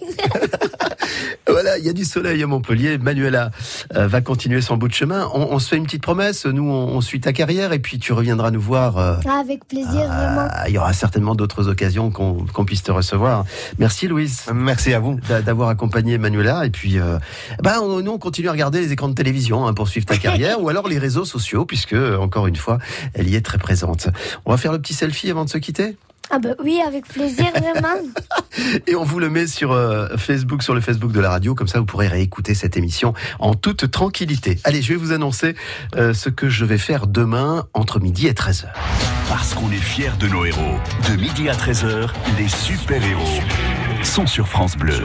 Voilà, 1.46 1.78
il 1.78 1.84
y 1.84 1.88
a 1.88 1.92
du 1.92 2.04
soleil 2.04 2.42
à 2.42 2.46
Montpellier. 2.46 2.98
Manuela 2.98 3.50
euh, 3.94 4.06
va 4.08 4.20
continuer 4.20 4.60
son 4.60 4.76
bout 4.76 4.88
de 4.88 4.94
chemin. 4.94 5.28
On, 5.34 5.42
on 5.52 5.58
se 5.58 5.68
fait 5.68 5.76
une 5.76 5.84
petite 5.84 6.02
promesse. 6.02 6.46
Nous, 6.46 6.62
on, 6.64 6.88
on 6.96 7.00
suit 7.00 7.20
ta 7.20 7.32
carrière 7.32 7.72
et 7.72 7.78
puis 7.78 7.98
tu 7.98 8.12
reviendras 8.12 8.50
nous 8.50 8.60
voir. 8.60 8.98
euh, 8.98 9.16
Ah, 9.28 9.40
Avec 9.40 9.66
plaisir, 9.66 9.90
vraiment. 9.92 10.48
Ah, 10.50 10.68
il 10.68 10.74
y 10.74 10.78
aura 10.78 10.92
certainement 10.92 11.34
d'autres 11.34 11.68
occasions 11.68 12.10
qu'on 12.10 12.64
puisse 12.64 12.82
te 12.82 12.90
recevoir. 12.90 13.44
Merci 13.78 14.08
Louise. 14.08 14.42
Merci 14.52 14.94
à 14.94 14.98
vous 15.00 15.18
d'a- 15.28 15.42
d'avoir 15.42 15.68
accompagné 15.68 16.18
Manuela. 16.18 16.64
Et 16.66 16.70
puis, 16.70 16.98
euh, 16.98 17.18
bah, 17.62 17.76
on- 17.82 18.00
nous, 18.00 18.12
on 18.12 18.18
continue 18.18 18.48
à 18.48 18.52
regarder 18.52 18.80
les 18.80 18.92
écrans 18.92 19.08
de 19.08 19.14
télévision 19.14 19.66
hein, 19.66 19.74
pour 19.74 19.88
suivre 19.94 20.06
ta 20.06 20.18
carrière 20.18 20.60
ou 20.62 20.68
alors 20.68 20.88
les 20.88 20.98
réseaux 20.98 21.24
sociaux, 21.24 21.64
puisque, 21.64 21.94
encore 21.94 22.46
une 22.46 22.56
fois, 22.56 22.78
elle 23.14 23.28
y 23.28 23.36
est 23.36 23.44
très 23.44 23.58
présente. 23.58 24.08
On 24.44 24.50
va 24.50 24.56
faire 24.56 24.72
le 24.72 24.80
petit 24.80 24.94
selfie 24.94 25.30
avant 25.30 25.44
de 25.44 25.50
se 25.50 25.58
quitter? 25.58 25.96
Ah 26.30 26.38
ben 26.38 26.56
oui, 26.64 26.80
avec 26.84 27.06
plaisir, 27.06 27.46
vraiment. 27.50 27.96
et 28.86 28.96
on 28.96 29.04
vous 29.04 29.20
le 29.20 29.28
met 29.28 29.46
sur 29.46 29.72
euh, 29.72 30.16
Facebook, 30.16 30.62
sur 30.62 30.74
le 30.74 30.80
Facebook 30.80 31.12
de 31.12 31.20
la 31.20 31.28
radio, 31.28 31.54
comme 31.54 31.68
ça 31.68 31.78
vous 31.78 31.84
pourrez 31.84 32.08
réécouter 32.08 32.54
cette 32.54 32.78
émission 32.78 33.12
en 33.38 33.54
toute 33.54 33.90
tranquillité. 33.90 34.58
Allez, 34.64 34.80
je 34.80 34.94
vais 34.94 34.98
vous 34.98 35.12
annoncer 35.12 35.54
euh, 35.96 36.14
ce 36.14 36.30
que 36.30 36.48
je 36.48 36.64
vais 36.64 36.78
faire 36.78 37.06
demain 37.06 37.66
entre 37.74 38.00
midi 38.00 38.26
et 38.26 38.32
13h. 38.32 38.68
Parce 39.28 39.52
qu'on 39.52 39.70
est 39.70 39.76
fiers 39.76 40.16
de 40.18 40.26
nos 40.26 40.46
héros. 40.46 40.78
De 41.10 41.16
midi 41.16 41.48
à 41.50 41.54
13h, 41.54 42.08
les 42.38 42.48
super-héros 42.48 43.42
sont 44.02 44.26
sur 44.26 44.48
France 44.48 44.76
Bleu. 44.76 45.04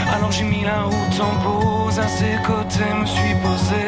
Alors 0.13 0.31
j'ai 0.31 0.43
mis 0.43 0.63
la 0.63 0.83
route 0.83 1.19
en 1.21 1.35
pause, 1.43 1.99
à 1.99 2.07
ses 2.07 2.37
côtés 2.45 2.93
me 2.99 3.05
suis 3.05 3.35
posé. 3.43 3.85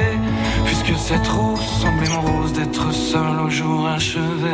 Puisque 0.66 0.98
cette 0.98 1.28
rose 1.28 1.60
semblait 1.82 2.10
mon 2.10 2.22
rose 2.22 2.54
d'être 2.54 2.92
seul 2.92 3.40
au 3.46 3.50
jour 3.50 3.88
achevé. 3.88 4.54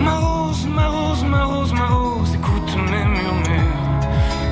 Ma 0.00 0.16
rose, 0.18 0.66
ma 0.66 0.88
rose, 0.88 1.24
ma 1.24 1.44
rose, 1.44 1.72
ma 1.72 1.86
rose, 1.86 2.34
écoute 2.34 2.76
mes 2.76 3.04
murmures. 3.04 3.82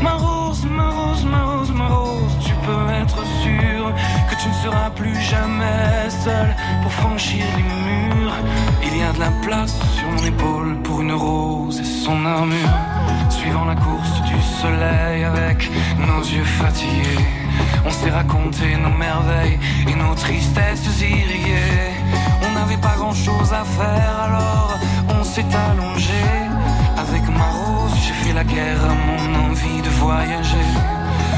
Ma 0.02 0.14
rose, 0.14 0.64
ma 0.64 0.90
rose, 0.90 1.24
ma 1.24 1.44
rose, 1.44 1.72
ma 1.72 1.88
rose, 1.88 2.32
tu 2.46 2.54
peux 2.66 2.92
être 3.02 3.22
sûr 3.42 3.92
que 4.28 4.34
tu 4.40 4.48
ne 4.48 4.54
seras 4.54 4.90
plus 4.90 5.20
jamais 5.20 6.08
seul 6.08 6.54
pour 6.82 6.92
franchir 6.92 7.44
les 7.56 7.62
murs. 7.62 8.34
Il 8.82 8.98
y 8.98 9.02
a 9.02 9.12
de 9.12 9.20
la 9.20 9.32
place 9.42 9.76
sur 9.96 10.08
mon 10.08 10.24
épaule 10.26 10.76
pour 10.82 11.00
une 11.02 11.12
rose 11.12 11.80
et 11.80 11.84
son 11.84 12.24
armure. 12.24 13.03
Suivant 13.38 13.64
la 13.64 13.74
course 13.74 14.22
du 14.22 14.40
soleil 14.60 15.24
avec 15.24 15.70
nos 15.98 16.22
yeux 16.22 16.44
fatigués, 16.44 17.24
on 17.84 17.90
s'est 17.90 18.10
raconté 18.10 18.76
nos 18.76 18.96
merveilles 18.96 19.58
et 19.88 19.94
nos 19.94 20.14
tristesses 20.14 21.00
irriguées. 21.00 21.92
On 22.46 22.52
n'avait 22.52 22.80
pas 22.88 22.94
grand 22.96 23.12
chose 23.12 23.52
à 23.52 23.64
faire, 23.64 24.14
alors 24.28 24.78
on 25.08 25.24
s'est 25.24 25.50
allongé. 25.68 26.24
Avec 26.96 27.22
ma 27.28 27.50
rose, 27.58 27.94
j'ai 28.04 28.14
fait 28.22 28.32
la 28.32 28.44
guerre 28.44 28.82
à 28.92 28.94
mon 29.06 29.50
envie 29.50 29.82
de 29.82 29.90
voyager. 29.90 30.70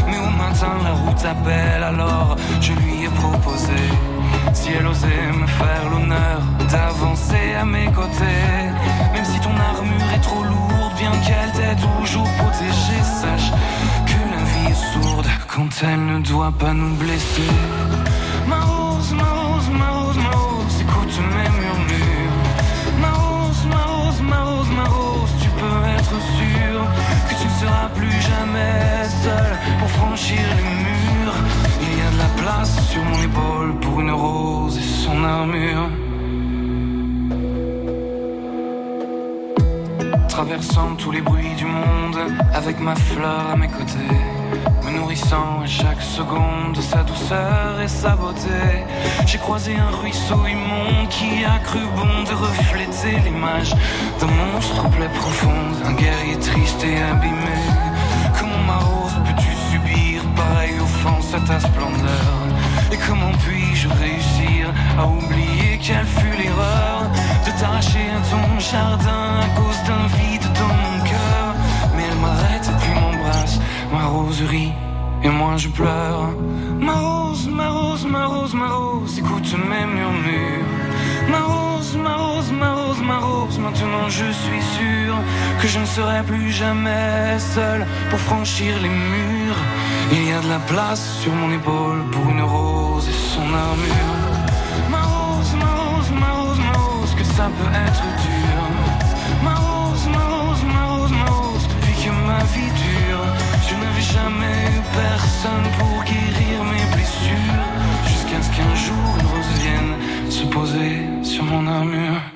Mais 0.08 0.18
au 0.18 0.30
matin, 0.30 0.74
la 0.84 0.92
route 0.92 1.24
appelle, 1.24 1.82
alors 1.82 2.36
je 2.60 2.72
lui 2.72 3.04
ai 3.04 3.08
proposé. 3.08 3.82
Si 4.52 4.70
elle 4.78 4.86
osait 4.86 5.32
me 5.42 5.46
faire 5.46 5.84
l'honneur 5.90 6.40
d'avancer 6.70 7.54
à 7.60 7.64
mes 7.64 7.86
côtés, 7.86 8.44
même 9.12 9.24
si 9.24 9.40
ton 9.40 9.54
armure 9.72 10.10
est 10.14 10.20
trop 10.20 10.44
lourde, 10.44 10.75
bien 10.98 11.10
qu'elle 11.26 11.52
t'ait 11.52 11.76
toujours 11.76 12.28
protégée, 12.38 13.02
sache 13.20 13.50
que 14.06 14.18
la 14.34 14.42
vie 14.52 14.70
est 14.70 14.92
sourde 14.92 15.26
quand 15.48 15.68
elle 15.82 16.04
ne 16.06 16.18
doit 16.20 16.52
pas 16.58 16.72
nous 16.72 16.94
blesser. 16.96 17.50
Ma 18.46 18.60
rose, 18.60 19.12
ma 19.12 19.30
rose, 19.38 19.68
ma 19.70 19.88
rose, 19.90 20.16
ma 20.16 20.30
rose, 20.30 20.76
écoute 20.80 21.16
mes 21.36 21.50
murmures. 21.60 22.38
Ma 23.00 23.12
rose, 23.12 23.62
ma 23.72 23.82
rose, 23.92 24.20
ma 24.22 24.40
rose, 24.48 24.70
ma 24.78 24.84
rose, 24.84 25.32
tu 25.42 25.48
peux 25.60 25.80
être 25.98 26.16
sûr 26.40 26.76
que 27.28 27.34
tu 27.40 27.46
ne 27.46 27.56
seras 27.60 27.88
plus 27.94 28.18
jamais 28.30 29.04
seul 29.24 29.52
pour 29.78 29.90
franchir 29.90 30.44
les 30.58 30.70
murs. 30.84 31.38
Il 31.82 31.98
y 31.98 32.02
a 32.06 32.10
de 32.10 32.18
la 32.18 32.42
place 32.42 32.74
sur 32.90 33.02
mon 33.04 33.22
épaule 33.22 33.74
pour 33.80 34.00
une 34.00 34.12
rose 34.12 34.78
et 34.78 35.04
son 35.04 35.22
armure. 35.24 36.05
Traversant 40.36 40.96
tous 40.96 41.12
les 41.12 41.22
bruits 41.22 41.54
du 41.56 41.64
monde 41.64 42.18
avec 42.52 42.78
ma 42.78 42.94
fleur 42.94 43.52
à 43.54 43.56
mes 43.56 43.68
côtés, 43.68 44.20
me 44.84 44.90
nourrissant 44.90 45.62
à 45.62 45.66
chaque 45.66 46.02
seconde 46.02 46.74
de 46.74 46.82
sa 46.82 47.02
douceur 47.04 47.80
et 47.82 47.88
sa 47.88 48.14
beauté. 48.16 48.84
J'ai 49.24 49.38
croisé 49.38 49.76
un 49.76 49.96
ruisseau 49.96 50.46
immonde 50.46 51.08
qui 51.08 51.42
a 51.42 51.58
cru 51.60 51.80
bon 51.96 52.24
de 52.24 52.34
refléter 52.34 53.18
l'image 53.24 53.74
d'un 54.20 54.26
monstre 54.26 54.86
plaie 54.90 55.08
profonde, 55.08 55.76
un 55.86 55.94
guerrier 55.94 56.38
triste 56.38 56.84
et 56.84 57.00
abîmé. 57.00 57.56
Comment 58.38 58.62
ma 58.66 58.76
rose 58.76 59.16
peux-tu 59.24 59.50
subir 59.72 60.22
pareille 60.36 60.78
offense 60.78 61.32
à 61.32 61.40
ta 61.40 61.58
splendeur? 61.60 62.65
Et 62.92 62.98
comment 63.06 63.32
puis-je 63.44 63.88
réussir 63.88 64.72
à 64.98 65.06
oublier 65.06 65.78
quelle 65.82 66.06
fut 66.06 66.36
l'erreur 66.40 67.02
de 67.44 67.50
t'arracher 67.58 68.06
à 68.18 68.20
ton 68.30 68.58
jardin 68.58 69.40
à 69.42 69.48
cause 69.58 69.80
d'un 69.86 70.06
vide 70.16 70.46
dans 70.60 70.74
mon 70.84 71.04
cœur? 71.04 71.54
Mais 71.96 72.04
elle 72.10 72.18
m'arrête 72.18 72.68
et 72.72 72.76
puis 72.82 72.94
m'embrasse, 73.00 73.58
ma 73.92 74.06
rose 74.06 74.42
rit 74.48 74.72
et 75.22 75.28
moi 75.28 75.56
je 75.56 75.68
pleure. 75.68 76.30
Ma 76.78 76.94
rose, 76.94 77.48
ma 77.48 77.68
rose, 77.70 78.06
ma 78.06 78.26
rose, 78.26 78.54
ma 78.54 78.68
rose, 78.68 79.18
écoute 79.18 79.54
mes 79.70 79.86
murmures. 79.86 80.66
Ma 81.28 81.40
rose, 81.40 81.96
ma 81.96 82.16
rose, 82.16 82.52
ma 82.52 82.72
rose, 82.74 83.02
ma 83.02 83.18
rose, 83.18 83.58
maintenant 83.58 84.08
je 84.08 84.30
suis 84.30 84.62
sûr 84.78 85.14
que 85.60 85.68
je 85.68 85.78
ne 85.78 85.86
serai 85.86 86.22
plus 86.22 86.50
jamais 86.52 87.38
seul 87.38 87.86
pour 88.10 88.20
franchir 88.20 88.74
les 88.80 88.88
murs. 88.88 89.60
Il 90.12 90.28
y 90.28 90.32
a 90.32 90.40
de 90.40 90.48
la 90.48 90.60
place 90.60 91.18
sur 91.22 91.32
mon 91.32 91.50
épaule 91.52 92.04
pour 92.12 92.30
une 92.30 92.42
rose 92.42 92.75
armure. 93.54 94.16
Ma 94.90 95.02
rose, 95.02 95.54
ma 95.62 95.70
rose, 95.80 96.10
ma 96.12 96.30
rose, 96.38 96.58
ma 96.58 96.72
rose, 96.78 97.14
que 97.14 97.24
ça 97.24 97.46
peut 97.58 97.72
être 97.86 98.04
dur. 98.24 98.58
Ma 99.42 99.54
rose, 99.54 100.06
ma 100.14 100.24
rose, 100.34 100.64
ma 100.64 100.82
rose, 100.92 101.12
ma 101.12 101.26
rose, 101.30 101.66
depuis 101.68 101.96
que 102.02 102.10
ma 102.10 102.42
vie 102.54 102.72
dure, 102.84 103.24
je 103.68 103.74
n'avais 103.74 104.06
jamais 104.16 104.58
eu 104.74 104.80
personne 104.94 105.66
pour 105.78 106.04
guérir 106.04 106.64
mes 106.72 106.86
blessures. 106.94 107.64
Jusqu'à 108.06 108.40
ce 108.42 108.50
qu'un 108.56 108.74
jour 108.74 109.08
une 109.20 109.26
rose 109.32 109.52
vienne 109.62 110.30
se 110.30 110.44
poser 110.44 111.06
sur 111.22 111.44
mon 111.44 111.66
armure. 111.66 112.35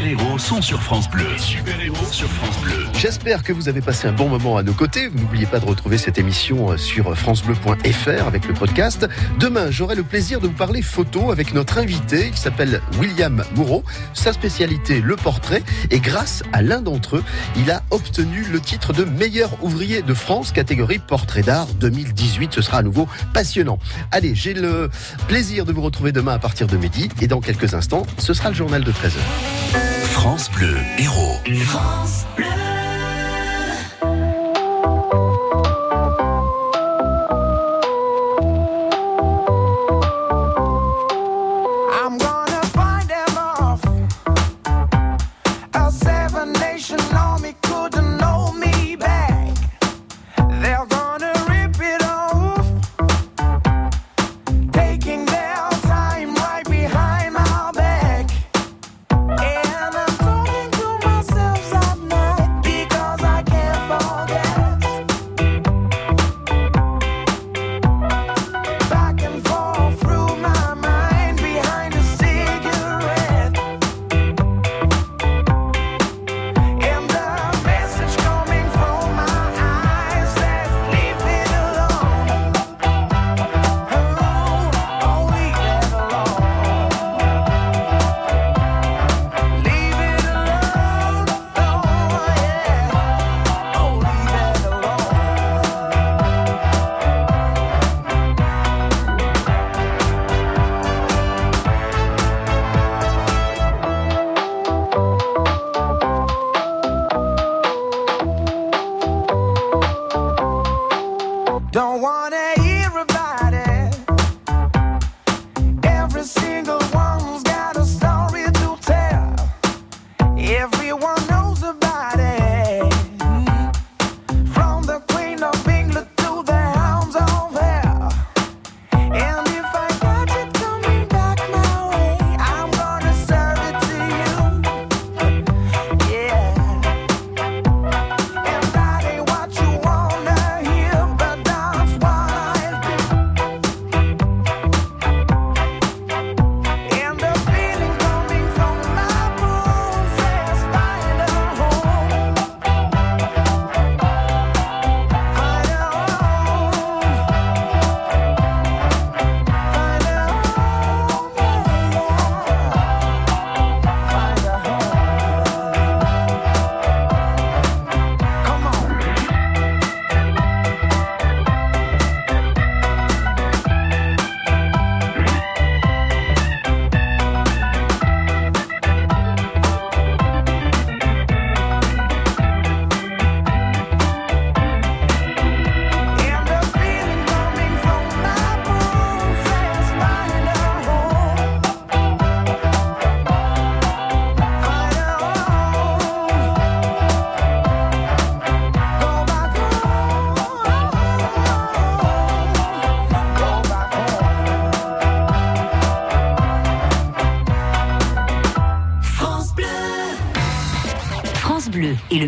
Les 0.00 0.23
sur 0.44 0.82
France 0.82 1.08
Bleu. 1.08 1.24
Super-héros 1.38 2.04
sur 2.12 2.28
France 2.28 2.58
Bleu. 2.60 2.84
J'espère 2.92 3.42
que 3.42 3.52
vous 3.54 3.70
avez 3.70 3.80
passé 3.80 4.08
un 4.08 4.12
bon 4.12 4.28
moment 4.28 4.58
à 4.58 4.62
nos 4.62 4.74
côtés. 4.74 5.08
N'oubliez 5.08 5.46
pas 5.46 5.58
de 5.58 5.64
retrouver 5.64 5.96
cette 5.96 6.18
émission 6.18 6.70
euh, 6.70 6.76
sur 6.76 7.16
francebleu.fr 7.16 8.26
avec 8.26 8.46
le 8.46 8.52
podcast. 8.52 9.08
Demain, 9.40 9.70
j'aurai 9.70 9.94
le 9.94 10.02
plaisir 10.02 10.40
de 10.40 10.46
vous 10.46 10.52
parler 10.52 10.82
photo 10.82 11.32
avec 11.32 11.54
notre 11.54 11.78
invité 11.78 12.30
qui 12.30 12.38
s'appelle 12.38 12.82
William 13.00 13.42
Moureau. 13.56 13.84
Sa 14.12 14.34
spécialité, 14.34 15.00
le 15.00 15.16
portrait. 15.16 15.62
Et 15.90 15.98
grâce 15.98 16.42
à 16.52 16.60
l'un 16.60 16.82
d'entre 16.82 17.16
eux, 17.16 17.24
il 17.56 17.70
a 17.70 17.82
obtenu 17.90 18.44
le 18.44 18.60
titre 18.60 18.92
de 18.92 19.04
meilleur 19.04 19.50
ouvrier 19.64 20.02
de 20.02 20.12
France, 20.12 20.52
catégorie 20.52 20.98
portrait 20.98 21.42
d'art 21.42 21.68
2018. 21.80 22.52
Ce 22.52 22.60
sera 22.60 22.78
à 22.78 22.82
nouveau 22.82 23.08
passionnant. 23.32 23.78
Allez, 24.10 24.34
j'ai 24.34 24.52
le 24.52 24.90
plaisir 25.26 25.64
de 25.64 25.72
vous 25.72 25.82
retrouver 25.82 26.12
demain 26.12 26.34
à 26.34 26.38
partir 26.38 26.66
de 26.66 26.76
midi. 26.76 27.08
Et 27.22 27.28
dans 27.28 27.40
quelques 27.40 27.72
instants, 27.72 28.04
ce 28.18 28.34
sera 28.34 28.50
le 28.50 28.54
journal 28.54 28.84
de 28.84 28.92
13h. 28.92 29.93
France 30.14 30.48
Bleu, 30.48 30.76
héros. 30.96 31.40
I'm 31.44 32.06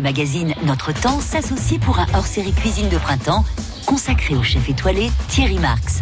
magazine 0.07 0.53
Notre 0.63 0.93
Temps 0.93 1.19
s'associent 1.19 1.79
pour 1.79 1.99
un 1.99 2.05
hors-série 2.13 2.53
cuisine 2.53 2.87
de 2.87 2.97
printemps 2.97 3.43
consacré 3.85 4.37
au 4.37 4.41
chef 4.41 4.69
étoilé 4.69 5.11
Thierry 5.27 5.59
Marx. 5.59 5.99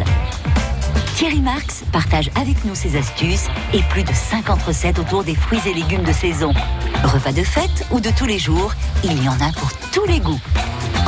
Thierry 1.16 1.40
Marx 1.40 1.82
partage 1.90 2.30
avec 2.40 2.64
nous 2.64 2.76
ses 2.76 2.96
astuces 2.96 3.48
et 3.74 3.80
plus 3.90 4.04
de 4.04 4.12
50 4.12 4.62
recettes 4.62 5.00
autour 5.00 5.24
des 5.24 5.34
fruits 5.34 5.58
et 5.66 5.74
légumes 5.74 6.04
de 6.04 6.12
saison. 6.12 6.54
Repas 7.02 7.32
de 7.32 7.42
fête 7.42 7.84
ou 7.90 7.98
de 7.98 8.10
tous 8.16 8.26
les 8.26 8.38
jours, 8.38 8.74
il 9.02 9.24
y 9.24 9.28
en 9.28 9.40
a 9.40 9.50
pour 9.58 9.72
tous 9.92 10.04
les 10.06 10.20
goûts. 10.20 10.40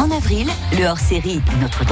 En 0.00 0.10
avril, 0.10 0.48
le 0.76 0.86
hors-série 0.86 1.40
Notre 1.60 1.84